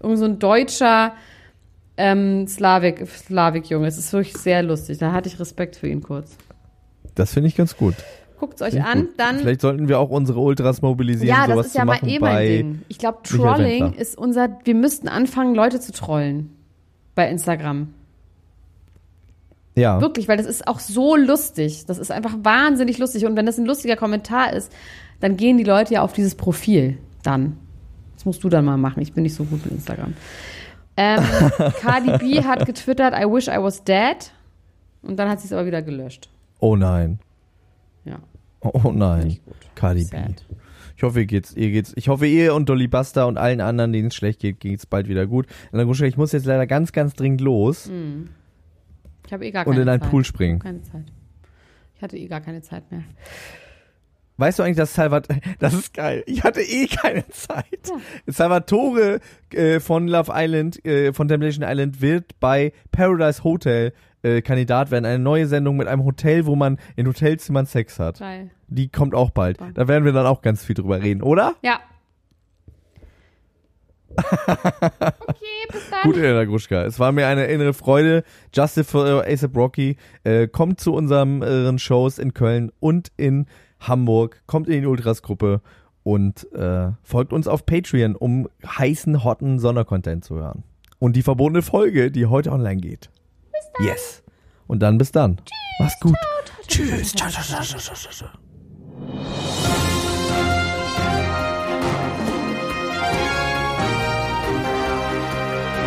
Irgend 0.01 0.19
so 0.19 0.25
ein 0.25 0.39
deutscher 0.39 1.13
ähm, 1.99 2.47
Slavik, 2.47 3.05
Slavik-Junge. 3.05 3.85
Es 3.85 3.97
ist 3.97 4.11
wirklich 4.13 4.35
sehr 4.37 4.63
lustig. 4.63 4.97
Da 4.97 5.11
hatte 5.11 5.27
ich 5.27 5.39
Respekt 5.39 5.75
für 5.75 5.87
ihn 5.87 6.01
kurz. 6.01 6.37
Das 7.13 7.33
finde 7.33 7.49
ich 7.49 7.55
ganz 7.55 7.75
gut. 7.75 7.95
Guckt 8.39 8.61
es 8.61 8.61
euch 8.61 8.81
an, 8.81 9.01
gut. 9.01 9.09
dann. 9.17 9.39
Vielleicht 9.39 9.59
sollten 9.59 9.89
wir 9.89 9.99
auch 9.99 10.09
unsere 10.09 10.39
Ultras 10.39 10.81
mobilisieren, 10.81 11.27
Ja, 11.27 11.43
sowas 11.43 11.57
das 11.57 11.65
ist 11.67 11.75
ja 11.75 11.83
mal 11.83 11.99
eh 12.07 12.19
mein 12.19 12.47
Ding. 12.47 12.81
Ich 12.87 12.97
glaube, 12.97 13.19
Trolling 13.23 13.93
ist 13.93 14.17
unser. 14.17 14.59
Wir 14.63 14.75
müssten 14.75 15.09
anfangen, 15.09 15.53
Leute 15.53 15.81
zu 15.81 15.91
trollen. 15.91 16.55
Bei 17.15 17.29
Instagram. 17.29 17.93
Ja. 19.75 19.99
Wirklich, 19.99 20.29
weil 20.29 20.37
das 20.37 20.45
ist 20.45 20.67
auch 20.69 20.79
so 20.79 21.17
lustig. 21.17 21.85
Das 21.85 21.97
ist 21.97 22.11
einfach 22.11 22.35
wahnsinnig 22.41 22.97
lustig. 22.97 23.25
Und 23.25 23.35
wenn 23.35 23.45
das 23.45 23.57
ein 23.57 23.65
lustiger 23.65 23.97
Kommentar 23.97 24.53
ist, 24.53 24.71
dann 25.19 25.35
gehen 25.35 25.57
die 25.57 25.65
Leute 25.65 25.95
ja 25.95 26.01
auf 26.01 26.13
dieses 26.13 26.35
Profil 26.35 26.97
dann. 27.23 27.57
Das 28.15 28.25
musst 28.25 28.43
du 28.43 28.49
dann 28.49 28.63
mal 28.63 28.77
machen. 28.77 29.01
Ich 29.01 29.11
bin 29.11 29.23
nicht 29.23 29.35
so 29.35 29.43
gut 29.43 29.65
mit 29.65 29.73
Instagram. 29.73 30.13
Ähm, 31.01 31.23
Cardi 31.79 32.17
B 32.17 32.43
hat 32.43 32.65
getwittert, 32.65 33.13
I 33.13 33.23
wish 33.23 33.47
I 33.47 33.57
was 33.57 33.81
dead. 33.83 34.31
Und 35.01 35.15
dann 35.17 35.29
hat 35.29 35.39
sie 35.39 35.45
es 35.47 35.53
aber 35.53 35.65
wieder 35.65 35.81
gelöscht. 35.81 36.29
Oh 36.59 36.75
nein. 36.75 37.19
Ja, 38.03 38.19
Oh 38.61 38.91
nein. 38.91 39.27
nicht 39.27 39.45
gut. 39.45 39.55
Cardi 39.75 40.01
B. 40.03 40.17
Sad. 40.17 40.45
Ich 40.97 41.03
hoffe, 41.03 41.21
ihr 41.21 41.25
geht's, 41.25 41.55
ihr 41.55 41.71
geht's. 41.71 41.93
Ich 41.95 42.09
hoffe, 42.09 42.25
ihr 42.27 42.53
und 42.53 42.67
Dolly 42.67 42.89
Buster 42.89 43.27
und 43.27 43.37
allen 43.37 43.61
anderen, 43.61 43.93
denen 43.93 44.09
es 44.09 44.15
schlecht 44.15 44.41
geht, 44.41 44.59
geht's 44.59 44.85
bald 44.85 45.07
wieder 45.07 45.25
gut. 45.25 45.45
Ich 45.71 46.17
muss 46.17 46.33
jetzt 46.33 46.45
leider 46.45 46.67
ganz, 46.67 46.91
ganz 46.91 47.13
dringend 47.13 47.39
los 47.39 47.89
Ich 49.25 49.31
habe 49.31 49.45
eh 49.45 49.51
gar 49.51 49.65
und 49.65 49.71
keine 49.73 49.83
in 49.83 49.89
einen 49.89 50.01
Zeit. 50.01 50.09
Pool 50.11 50.25
springen. 50.25 50.59
Keine 50.59 50.81
Zeit. 50.81 51.05
Ich 51.95 52.01
hatte 52.01 52.17
eh 52.17 52.27
gar 52.27 52.41
keine 52.41 52.61
Zeit 52.61 52.91
mehr. 52.91 53.03
Weißt 54.39 54.57
du 54.57 54.63
eigentlich, 54.63 54.77
dass 54.77 54.93
Salvatore, 54.93 55.41
das 55.59 55.73
ist 55.73 55.93
geil. 55.93 56.23
Ich 56.25 56.45
hatte 56.45 56.61
eh 56.61 56.87
keine 56.87 57.27
Zeit. 57.27 57.91
Salvatore 58.25 59.19
äh, 59.51 59.81
von 59.81 60.07
Love 60.07 60.31
Island, 60.33 60.83
äh, 60.85 61.11
von 61.11 61.27
Temptation 61.27 61.67
Island 61.69 61.99
wird 61.99 62.39
bei 62.39 62.71
Paradise 62.93 63.43
Hotel 63.43 63.91
äh, 64.23 64.41
Kandidat 64.41 64.91
werden. 64.91 65.03
Eine 65.03 65.19
neue 65.19 65.45
Sendung 65.45 65.75
mit 65.75 65.87
einem 65.87 66.05
Hotel, 66.05 66.45
wo 66.45 66.55
man 66.55 66.77
in 66.95 67.05
Hotelzimmern 67.05 67.65
Sex 67.65 67.99
hat. 67.99 68.19
Geil. 68.19 68.49
Die 68.69 68.87
kommt 68.87 69.13
auch 69.13 69.31
bald. 69.31 69.59
Da 69.73 69.89
werden 69.89 70.05
wir 70.05 70.13
dann 70.13 70.25
auch 70.25 70.41
ganz 70.41 70.63
viel 70.63 70.75
drüber 70.75 71.01
reden, 71.03 71.21
oder? 71.21 71.55
Ja. 71.61 71.81
okay, 74.17 75.45
bis 75.71 75.89
dann. 75.89 76.01
Gut, 76.03 76.15
Elena 76.15 76.45
Gruschka. 76.45 76.83
Es 76.85 76.97
war 76.97 77.11
mir 77.11 77.27
eine 77.27 77.45
innere 77.47 77.73
Freude. 77.73 78.23
Justice 78.53 78.89
für 78.89 79.25
ASAP 79.27 79.55
Rocky. 79.55 79.97
Äh, 80.23 80.47
kommt 80.47 80.79
zu 80.79 80.93
unseren 80.93 81.41
äh, 81.41 81.77
Shows 81.77 82.19
in 82.19 82.33
Köln 82.33 82.71
und 82.79 83.11
in 83.17 83.45
Hamburg. 83.79 84.41
Kommt 84.47 84.67
in 84.67 84.81
die 84.81 84.87
Ultras-Gruppe 84.87 85.61
und 86.03 86.51
äh, 86.53 86.91
folgt 87.03 87.33
uns 87.33 87.47
auf 87.47 87.65
Patreon, 87.65 88.15
um 88.15 88.47
heißen, 88.65 89.23
hotten 89.23 89.59
Sondercontent 89.59 90.23
zu 90.25 90.35
hören. 90.35 90.63
Und 90.99 91.15
die 91.15 91.23
verbotene 91.23 91.61
Folge, 91.61 92.11
die 92.11 92.25
heute 92.25 92.51
online 92.51 92.81
geht. 92.81 93.09
Bis 93.51 93.71
dann. 93.73 93.85
Yes. 93.85 94.23
Und 94.67 94.79
dann 94.79 94.97
bis 94.97 95.11
dann. 95.11 95.39
Mach's 95.79 95.99
gut. 95.99 96.15
Tschüss. 96.67 97.13
Ciao, 97.13 97.29
ciao, 97.29 97.43
ciao, 97.43 97.63
ciao, 97.63 97.79
ciao, 97.79 98.11
ciao. 98.11 98.29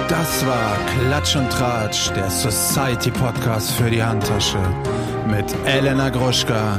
Das 0.09 0.47
war 0.47 0.77
Klatsch 0.87 1.37
und 1.37 1.49
Tratsch, 1.51 2.11
der 2.13 2.29
Society 2.29 3.11
Podcast 3.11 3.71
für 3.73 3.91
die 3.91 4.03
Handtasche 4.03 4.59
mit 5.27 5.47
Elena 5.65 6.11
Gruschka 6.11 6.79